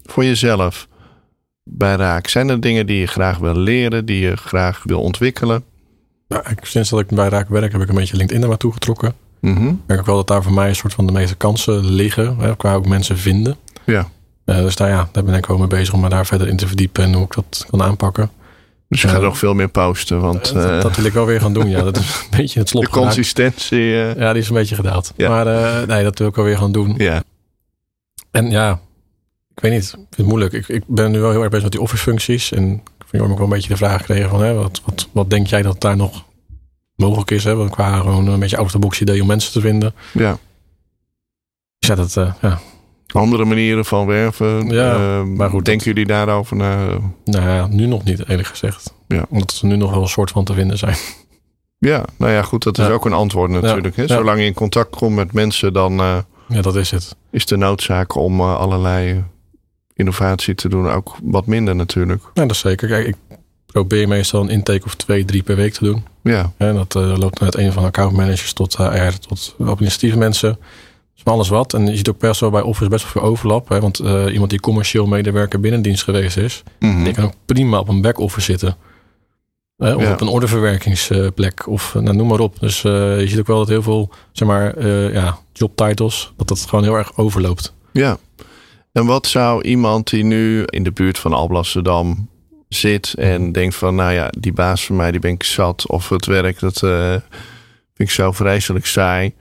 Voor 0.05 0.25
jezelf 0.25 0.89
bij 1.65 1.95
Raak, 1.95 2.29
zijn 2.29 2.49
er 2.49 2.61
dingen 2.61 2.87
die 2.87 2.99
je 2.99 3.07
graag 3.07 3.39
wil 3.39 3.57
leren, 3.57 4.05
die 4.07 4.21
je 4.21 4.37
graag 4.37 4.83
wil 4.85 5.01
ontwikkelen? 5.01 5.65
Nou, 6.29 6.45
sinds 6.63 6.91
dat 6.91 7.01
ik 7.01 7.07
bij 7.07 7.29
Raak 7.29 7.49
werk, 7.49 7.73
heb 7.73 7.81
ik 7.81 7.89
een 7.89 7.95
beetje 7.95 8.17
LinkedIn 8.17 8.41
naar 8.41 8.51
me 8.51 8.57
toe 8.57 8.73
getrokken. 8.73 9.15
Mm 9.41 9.57
-hmm. 9.57 9.69
Ik 9.69 9.77
merk 9.87 10.01
ook 10.01 10.07
wel 10.07 10.17
dat 10.17 10.27
daar 10.27 10.43
voor 10.43 10.53
mij 10.53 10.69
een 10.69 10.77
soort 10.77 10.95
van 10.95 11.07
de 11.07 11.13
meeste 11.13 11.35
kansen 11.35 11.85
liggen, 11.85 12.37
hè, 12.39 12.57
qua 12.57 12.75
ook 12.75 12.87
mensen 12.87 13.19
vinden. 13.19 13.57
Ja. 13.85 14.09
Uh, 14.45 14.57
dus 14.57 14.77
daar, 14.77 14.89
ja, 14.89 15.09
daar 15.13 15.25
ben 15.25 15.35
ik 15.35 15.51
ook 15.51 15.59
mee 15.59 15.67
bezig 15.67 15.95
om 15.95 16.01
me 16.01 16.09
daar 16.09 16.27
verder 16.27 16.49
in 16.49 16.57
te 16.57 16.67
verdiepen 16.67 17.05
en 17.05 17.13
hoe 17.13 17.25
ik 17.25 17.35
dat 17.35 17.67
kan 17.71 17.83
aanpakken. 17.83 18.31
Dus 18.89 19.03
je 19.03 19.09
gaat 19.09 19.23
nog 19.23 19.39
veel 19.39 19.55
meer 19.55 19.69
posten. 19.69 20.21
Want, 20.21 20.55
uh, 20.57 20.63
dat, 20.63 20.83
dat, 20.83 20.97
wil 20.97 21.05
ik 21.05 21.13
wel 21.13 21.27
weer 21.27 21.41
gaan 21.41 21.53
doen. 21.53 21.69
Ja, 21.69 21.83
dat 21.83 21.97
is 21.97 22.27
een 22.31 22.39
beetje 22.39 22.59
het 22.61 22.69
slot. 22.69 22.85
De 22.85 22.91
consistentie. 22.91 23.79
Uh... 23.79 24.17
Ja, 24.17 24.33
die 24.33 24.43
is 24.43 24.49
een 24.49 24.55
beetje 24.55 24.75
gedaald. 24.75 25.13
Ja. 25.17 25.29
Maar 25.29 25.47
uh, 25.47 25.87
nee, 25.87 26.03
dat 26.03 26.19
wil 26.19 26.29
ik 26.29 26.35
wel 26.35 26.45
weer 26.45 26.59
gaan 26.59 26.73
doen. 26.73 26.95
Ja. 26.97 27.23
En 28.31 28.51
ja, 28.51 28.81
ik 29.55 29.61
weet 29.61 29.73
niet. 29.73 29.83
Ik 29.83 29.91
vind 29.91 30.17
het 30.17 30.27
moeilijk. 30.27 30.53
Ik, 30.53 30.69
ik 30.69 30.83
ben 30.87 31.11
nu 31.11 31.21
wel 31.21 31.31
heel 31.31 31.41
erg 31.41 31.49
bezig 31.49 31.65
met 31.65 31.73
die 31.73 31.81
office 31.81 32.03
functies. 32.03 32.53
En 32.53 32.73
ik 32.73 33.05
vind 33.07 33.23
ook 33.23 33.29
wel 33.29 33.41
een 33.41 33.49
beetje 33.49 33.69
de 33.69 33.77
vraag 33.77 34.01
gekregen 34.01 34.31
van... 34.31 34.43
Hè, 34.43 34.55
wat, 34.55 34.81
wat, 34.85 35.09
wat 35.13 35.31
denk 35.31 35.47
jij 35.47 35.63
dat 35.63 35.81
daar 35.81 35.97
nog 35.97 36.25
mogelijk 36.99 37.31
is? 37.31 37.45
Hè? 37.45 37.55
Want 37.55 37.71
qua 37.71 37.99
gewoon 37.99 38.27
een 38.27 38.41
beetje 38.41 38.57
out 38.57 38.67
of 38.67 38.73
the 38.73 38.79
box 38.79 39.01
idee 39.01 39.21
om 39.21 39.27
mensen 39.27 39.53
te 39.53 39.61
vinden. 39.61 39.95
Ja. 40.13 40.39
Dus 41.79 41.89
ja, 41.89 41.95
dat... 41.95 42.13
ja, 42.41 42.59
andere 43.13 43.45
manieren 43.45 43.85
van 43.85 44.07
werven. 44.07 44.69
Ja, 44.69 44.95
uh, 44.95 45.23
maar 45.23 45.51
goed. 45.51 45.65
Denken 45.65 45.87
jullie 45.87 46.07
daarover 46.07 46.57
na? 46.57 46.87
Nou 47.25 47.49
ja, 47.49 47.67
nu 47.67 47.87
nog 47.87 48.05
niet, 48.05 48.29
eerlijk 48.29 48.49
gezegd. 48.49 48.95
Ja. 49.09 49.27
Omdat 49.29 49.53
ze 49.53 49.67
nu 49.67 49.77
nog 49.77 49.91
wel 49.91 50.03
een 50.03 50.09
soort 50.09 50.31
van 50.31 50.45
te 50.45 50.55
vinden 50.55 50.79
zijn. 50.79 50.97
Ja, 51.79 52.05
nou 52.17 52.33
ja, 52.33 52.43
goed, 52.43 52.63
dat 52.63 52.79
is 52.79 52.87
Ja. 52.87 52.93
ook 52.93 53.05
een 53.05 53.13
antwoord 53.13 53.51
natuurlijk. 53.51 53.97
Hè? 53.97 54.07
Zolang 54.07 54.41
je 54.41 54.47
in 54.47 54.55
contact 54.55 54.97
komt 54.97 55.15
met 55.15 55.33
mensen, 55.33 55.73
dan 55.73 55.93
uh, 56.01 56.19
Ja, 56.49 56.63
dat 56.63 56.77
is 56.77 56.91
het. 56.91 57.17
is 57.31 57.47
de 57.47 57.57
noodzaak 57.57 58.15
om 58.15 58.41
uh, 58.41 58.57
allerlei 58.57 59.25
innovatie 59.95 60.55
te 60.55 60.69
doen 60.69 60.91
ook 60.91 61.17
wat 61.23 61.47
minder 61.47 61.77
natuurlijk. 61.77 62.23
Ja, 62.35 62.43
dat 62.43 62.51
is 62.51 62.59
zeker. 62.59 62.89
Kijk, 62.89 63.07
ik 63.07 63.17
probeer 63.73 64.09
meestal 64.09 64.41
een 64.43 64.49
intake 64.49 64.85
of 64.85 64.95
twee, 64.95 65.25
drie 65.25 65.43
per 65.43 65.57
week 65.57 65.73
te 65.73 65.85
doen. 65.85 66.05
Ja, 66.23 66.53
En 66.57 66.75
dat 66.75 66.97
eh, 66.97 67.17
loopt 67.19 67.43
uit 67.43 67.57
een 67.57 67.73
van 67.73 67.85
accountmanagers 67.85 68.53
tot 68.53 68.77
HR, 68.77 69.19
tot 69.29 69.55
administratieve 69.65 70.19
mensen. 70.19 70.59
Dus 71.15 71.23
van 71.23 71.33
alles 71.33 71.49
wat. 71.49 71.75
En 71.75 71.87
je 71.87 71.97
ziet 71.97 72.09
ook 72.09 72.19
best 72.19 72.41
wel 72.41 72.51
bij 72.51 72.63
Office 72.63 72.91
best 72.91 73.03
wel 73.03 73.13
veel 73.13 73.31
overlap. 73.31 73.69
Hè? 73.69 73.81
Want 73.81 73.99
eh, 73.99 74.33
iemand 74.33 74.51
die 74.51 74.61
commercieel 74.61 75.07
medewerker 75.07 75.61
binnendienst 75.61 76.03
geweest 76.05 76.37
is, 76.37 76.63
Mhm. 76.79 77.05
die 77.05 77.13
kan 77.13 77.25
ook 77.25 77.33
prima 77.47 77.79
op 77.79 77.89
een 77.89 78.01
back-office 78.01 78.45
zitten. 78.51 78.77
Eh, 79.77 79.97
of 79.97 80.03
Ja. 80.03 80.13
op 80.13 80.21
een 80.21 80.29
orderverwerkingsplek. 80.29 81.67
Of 81.67 81.95
eh, 81.95 82.03
nou, 82.03 82.17
noem 82.17 82.27
maar 82.29 82.41
op. 82.41 82.61
Dus 82.61 82.85
eh, 82.85 83.21
je 83.21 83.29
ziet 83.29 83.39
ook 83.39 83.47
wel 83.47 83.59
dat 83.59 83.69
heel 83.69 83.83
veel, 83.83 84.11
zeg 84.33 84.49
maar, 84.49 84.75
eh, 84.77 85.13
ja, 85.13 85.39
jobtitles, 85.53 86.33
dat 86.37 86.49
dat 86.49 86.61
gewoon 86.69 86.85
heel 86.85 86.95
erg 86.97 87.17
overloopt. 87.17 87.75
ja. 87.93 88.19
En 88.93 89.07
wat 89.07 89.27
zou 89.27 89.63
iemand 89.63 90.11
die 90.11 90.25
nu 90.25 90.63
in 90.65 90.83
de 90.83 90.93
buurt 90.93 91.19
van 91.19 91.33
Alblasserdam 91.33 92.29
zit 92.69 93.15
en 93.15 93.53
denkt 93.53 93.75
van, 93.75 93.95
nou 93.95 94.13
ja, 94.13 94.33
die 94.39 94.53
baas 94.53 94.87
van 94.87 94.97
mij, 94.97 95.11
die 95.11 95.21
ben 95.21 95.31
ik 95.31 95.43
zat. 95.43 95.87
Of 95.87 96.09
het 96.09 96.27
werk, 96.27 96.59
dat 96.59 96.83
eh, 96.83 97.11
vind 97.95 98.09
ik 98.09 98.11
zo 98.11 98.33
vreselijk 98.33 98.87
saai. 98.87 99.35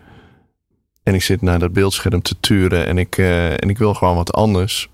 En 1.04 1.14
ik 1.14 1.24
zit 1.24 1.42
naar 1.42 1.60
dat 1.60 1.74
beeldscherm 1.74 2.22
te 2.22 2.36
turen 2.40 2.86
en 2.86 2.98
ik, 2.98 3.18
eh, 3.18 3.52
en 3.52 3.70
ik 3.70 3.78
wil 3.78 3.94
gewoon 3.94 4.16
wat 4.16 4.34
anders. 4.34 4.90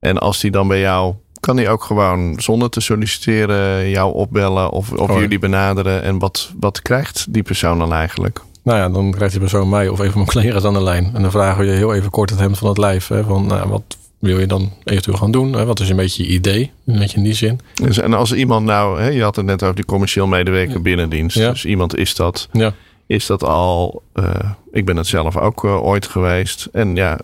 En 0.00 0.18
als 0.18 0.40
die 0.40 0.50
dan 0.50 0.68
bij 0.68 0.80
jou, 0.80 1.14
kan 1.40 1.56
die 1.56 1.68
ook 1.68 1.82
gewoon 1.82 2.40
zonder 2.40 2.70
te 2.70 2.80
solliciteren 2.80 3.88
jou 3.90 4.14
opbellen 4.14 4.70
of, 4.70 4.92
of 4.92 5.10
Oh 5.10 5.18
jullie 5.18 5.38
benaderen. 5.38 6.02
En 6.02 6.18
wat, 6.18 6.52
wat 6.60 6.82
krijgt 6.82 7.26
die 7.28 7.42
persoon 7.42 7.78
dan 7.78 7.92
eigenlijk? 7.92 8.40
Nou 8.62 8.78
ja, 8.78 8.88
dan 8.88 9.10
krijgt 9.10 9.32
die 9.32 9.40
persoon 9.40 9.68
mij 9.68 9.88
of 9.88 9.98
een 9.98 10.10
van 10.10 10.20
mijn 10.20 10.32
collega's 10.32 10.64
aan 10.64 10.72
de 10.72 10.82
lijn. 10.82 11.10
En 11.14 11.22
dan 11.22 11.30
vragen 11.30 11.58
we 11.58 11.70
je 11.70 11.76
heel 11.76 11.94
even 11.94 12.10
kort 12.10 12.30
het 12.30 12.38
hemd 12.38 12.58
van 12.58 12.68
het 12.68 12.78
lijf. 12.78 13.08
Hè, 13.08 13.24
van 13.24 13.46
nou, 13.46 13.68
wat 13.68 13.96
wil 14.22 14.38
je 14.40 14.46
dan 14.46 14.72
eventueel 14.84 15.16
gaan 15.16 15.30
doen? 15.30 15.52
Hè? 15.52 15.64
Wat 15.64 15.80
is 15.80 15.88
een 15.88 15.96
beetje 15.96 16.22
je 16.24 16.28
idee? 16.30 16.70
Een 16.86 16.98
beetje 16.98 17.16
in 17.16 17.22
die 17.22 17.32
zin. 17.34 17.60
Dus, 17.74 17.98
en 17.98 18.14
als 18.14 18.32
iemand 18.32 18.66
nou, 18.66 19.00
hè, 19.00 19.08
je 19.08 19.22
had 19.22 19.36
het 19.36 19.44
net 19.46 19.62
over 19.62 19.74
die 19.74 19.84
commercieel 19.84 20.26
medewerker 20.26 20.82
binnendienst. 20.82 21.36
Ja. 21.36 21.50
Dus 21.50 21.64
iemand 21.64 21.96
is 21.96 22.14
dat. 22.14 22.48
Ja. 22.52 22.74
Is 23.06 23.26
dat 23.26 23.44
al, 23.44 24.02
eh, 24.12 24.50
ik 24.72 24.84
ben 24.84 24.96
het 24.96 25.06
zelf 25.06 25.36
ook 25.36 25.64
eh, 25.64 25.84
ooit 25.84 26.06
geweest. 26.06 26.68
En 26.72 26.94
ja, 26.96 27.18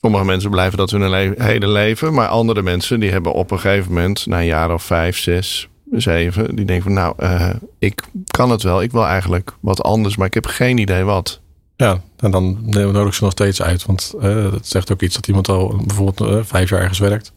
sommige 0.00 0.24
mensen 0.24 0.50
blijven 0.50 0.78
dat 0.78 0.90
hun 0.90 1.08
le- 1.10 1.34
hele 1.36 1.68
leven. 1.68 2.14
Maar 2.14 2.28
andere 2.28 2.62
mensen 2.62 3.00
die 3.00 3.10
hebben 3.10 3.32
op 3.32 3.50
een 3.50 3.58
gegeven 3.60 3.92
moment, 3.92 4.26
na 4.26 4.38
een 4.38 4.46
jaar 4.46 4.72
of 4.72 4.82
vijf, 4.82 5.18
zes, 5.18 5.68
zeven, 5.90 6.56
die 6.56 6.64
denken 6.64 6.84
van 6.84 6.92
nou, 6.92 7.14
eh, 7.16 7.50
ik 7.78 8.02
kan 8.26 8.50
het 8.50 8.62
wel. 8.62 8.82
Ik 8.82 8.92
wil 8.92 9.06
eigenlijk 9.06 9.52
wat 9.60 9.82
anders, 9.82 10.16
maar 10.16 10.26
ik 10.26 10.34
heb 10.34 10.46
geen 10.46 10.78
idee 10.78 11.02
wat. 11.04 11.40
Ja, 11.76 12.00
en 12.16 12.30
dan 12.30 12.58
nodig 12.70 13.14
ze 13.14 13.22
nog 13.22 13.32
steeds 13.32 13.62
uit. 13.62 13.86
Want 13.86 14.14
eh, 14.20 14.50
dat 14.50 14.66
zegt 14.66 14.92
ook 14.92 15.02
iets 15.02 15.14
dat 15.14 15.26
iemand 15.26 15.48
al 15.48 15.82
bijvoorbeeld 15.86 16.30
eh, 16.30 16.44
vijf 16.44 16.70
jaar 16.70 16.80
ergens 16.80 16.98
werkt. 16.98 17.32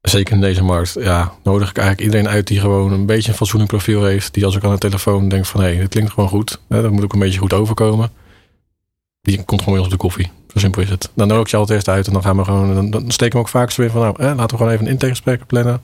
Zeker 0.00 0.34
in 0.34 0.40
deze 0.40 0.62
markt. 0.62 0.92
Ja, 0.98 1.32
nodig 1.42 1.70
ik 1.70 1.78
eigenlijk 1.78 2.06
iedereen 2.06 2.34
uit 2.34 2.46
die 2.46 2.60
gewoon 2.60 2.92
een 2.92 3.06
beetje 3.06 3.30
een 3.30 3.36
fatsoenlijk 3.36 3.70
profiel 3.70 4.04
heeft. 4.04 4.34
Die 4.34 4.44
als 4.44 4.56
ik 4.56 4.64
aan 4.64 4.72
de 4.72 4.78
telefoon 4.78 5.28
denk 5.28 5.46
van 5.46 5.60
hé, 5.60 5.66
hey, 5.66 5.78
dit 5.78 5.88
klinkt 5.88 6.12
gewoon 6.12 6.28
goed. 6.28 6.60
Hè, 6.68 6.82
dat 6.82 6.90
moet 6.90 7.04
ook 7.04 7.12
een 7.12 7.18
beetje 7.18 7.38
goed 7.38 7.52
overkomen. 7.52 8.10
Die 9.20 9.44
komt 9.44 9.62
gewoon 9.62 9.78
ons 9.78 9.86
op 9.86 9.92
de 9.92 9.98
koffie. 9.98 10.30
Zo 10.52 10.58
simpel 10.58 10.82
is 10.82 10.90
het. 10.90 11.10
Dan 11.14 11.28
nodig 11.28 11.48
ze 11.48 11.56
altijd 11.56 11.76
eerst 11.76 11.88
uit 11.88 12.06
en 12.06 12.12
dan 12.12 12.22
gaan 12.22 12.36
we 12.36 12.44
gewoon. 12.44 12.90
Dan, 12.90 13.10
steken 13.10 13.34
we 13.34 13.40
ook 13.40 13.48
vaak 13.48 13.70
zo 13.70 13.82
in 13.82 13.90
van 13.90 14.00
nou, 14.00 14.14
laten 14.18 14.48
we 14.48 14.56
gewoon 14.56 14.72
even 14.72 14.84
een 14.84 14.92
intakegesprek 14.92 15.46
plannen. 15.46 15.82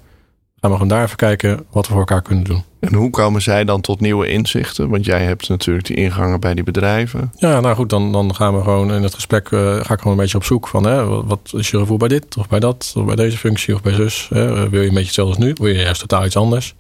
Gaan 0.61 0.71
we 0.71 0.77
gewoon 0.77 0.89
daar 0.89 1.05
even 1.05 1.17
kijken 1.17 1.67
wat 1.71 1.87
we 1.87 1.91
voor 1.91 2.01
elkaar 2.01 2.23
kunnen 2.23 2.45
doen. 2.45 2.65
En 2.87 2.95
hoe 2.95 3.11
komen 3.11 3.43
zij 3.43 3.65
dan 3.65 3.81
tot 3.81 4.01
nieuwe 4.01 4.29
inzichten? 4.29 4.89
Want 4.89 5.05
jij 5.05 5.23
hebt 5.25 5.49
natuurlijk 5.49 5.87
die 5.87 5.97
ingangen 5.97 6.41
bij 6.41 6.55
die 6.55 6.65
bedrijven. 6.65 7.33
Ja, 7.39 7.61
nou 7.61 7.75
goed, 7.77 7.91
dan, 7.91 8.13
dan 8.13 8.35
gaan 8.35 8.57
we 8.57 8.63
gewoon 8.63 8.93
in 8.93 9.03
het 9.03 9.15
gesprek 9.15 9.51
eh, 9.53 9.61
ga 9.61 9.93
ik 9.95 9.99
gewoon 10.01 10.13
een 10.13 10.17
beetje 10.23 10.37
op 10.37 10.45
zoek 10.45 10.69
van 10.69 10.85
hè, 10.85 11.05
wat- 11.25 11.53
is 11.57 11.71
je 11.71 11.79
gevoel 11.79 11.97
bij 11.97 12.09
dit 12.09 12.37
of 12.37 12.49
bij 12.49 12.61
dat 12.61 12.93
of 12.97 13.05
bij 13.05 13.17
deze 13.17 13.39
functie 13.39 13.75
of 13.75 13.83
bij 13.83 13.93
zus. 13.93 14.27
Hè? 14.31 14.47
Eh, 14.65 14.71
Wil 14.71 14.81
je 14.81 14.89
een 14.89 14.95
beetje 14.95 15.05
hetzelfde 15.07 15.35
als 15.37 15.45
nu? 15.45 15.53
Wil 15.61 15.67
je 15.75 15.83
juist 15.83 16.01
totaal 16.01 16.25
iets 16.25 16.37
anders? 16.37 16.75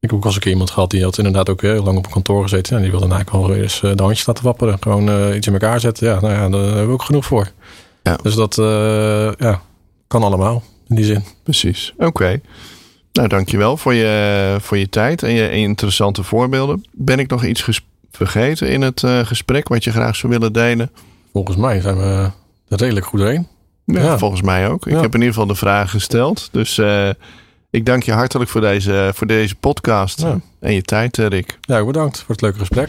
Ik 0.00 0.10
heb 0.10 0.12
ook 0.12 0.24
eens 0.24 0.34
een 0.34 0.40
keer 0.40 0.52
iemand 0.52 0.70
gehad 0.70 0.90
die 0.90 1.02
had 1.02 1.18
inderdaad 1.18 1.48
ook 1.48 1.62
heel 1.62 1.82
lang 1.82 1.98
op 1.98 2.04
een 2.06 2.10
kantoor 2.12 2.42
gezeten. 2.42 2.76
En 2.76 2.82
die 2.82 2.90
wilde 2.90 3.06
eigenlijk 3.08 3.36
wel 3.44 3.54
weer 3.54 3.62
eens 3.62 3.82
eh, 3.82 3.90
de 3.94 4.02
handjes 4.02 4.26
laten 4.26 4.44
wapperen. 4.44 4.76
Gewoon 4.80 5.34
iets 5.34 5.46
in 5.46 5.52
elkaar 5.52 5.80
zetten. 5.80 6.06
Ja, 6.08 6.20
nou 6.20 6.32
ja, 6.34 6.48
daar 6.48 6.60
hebben 6.62 6.86
we 6.86 6.92
ook 6.92 7.02
genoeg 7.02 7.24
voor. 7.24 7.50
Ja. 8.02 8.18
Dus 8.22 8.34
dat 8.34 8.54
ja, 9.38 9.60
kan 10.06 10.22
allemaal 10.22 10.62
in 10.88 10.96
die 10.96 11.04
zin. 11.04 11.24
Precies. 11.42 11.94
Oké. 11.98 12.40
Nou, 13.16 13.28
dankjewel 13.28 13.76
voor 13.76 13.94
je, 13.94 14.56
voor 14.60 14.76
je 14.78 14.88
tijd 14.88 15.22
en 15.22 15.32
je 15.32 15.50
interessante 15.50 16.22
voorbeelden. 16.22 16.84
Ben 16.92 17.18
ik 17.18 17.30
nog 17.30 17.44
iets 17.44 17.80
vergeten 18.10 18.68
in 18.68 18.82
het 18.82 19.02
eh, 19.02 19.18
gesprek 19.18 19.68
wat 19.68 19.84
je 19.84 19.90
graag 19.90 20.16
zou 20.16 20.32
willen 20.32 20.52
delen? 20.52 20.90
Volgens 21.32 21.56
mij 21.56 21.80
zijn 21.80 21.96
we 21.96 22.30
er 22.68 22.78
redelijk 22.78 23.06
goed 23.06 23.18
doorheen. 23.20 23.46
Ja, 23.84 24.00
Ja. 24.02 24.18
volgens 24.18 24.42
mij 24.42 24.68
ook. 24.68 24.86
Ik 24.86 24.92
Ja. 24.92 25.00
heb 25.00 25.14
in 25.14 25.20
ieder 25.20 25.34
geval 25.34 25.46
de 25.48 25.54
vraag 25.54 25.90
gesteld. 25.90 26.48
Dus 26.52 26.78
eh, 26.78 27.08
ik 27.70 27.86
dank 27.86 28.02
je 28.02 28.12
hartelijk 28.12 28.50
voor 28.50 28.60
deze, 28.60 29.10
voor 29.14 29.26
deze 29.26 29.54
podcast 29.54 30.24
en 30.60 30.72
je 30.74 30.82
tijd, 30.82 31.18
eh, 31.18 31.26
Rick. 31.26 31.58
Ja, 31.60 31.84
bedankt 31.84 32.18
voor 32.18 32.30
het 32.34 32.40
leuke 32.40 32.58
gesprek. 32.58 32.88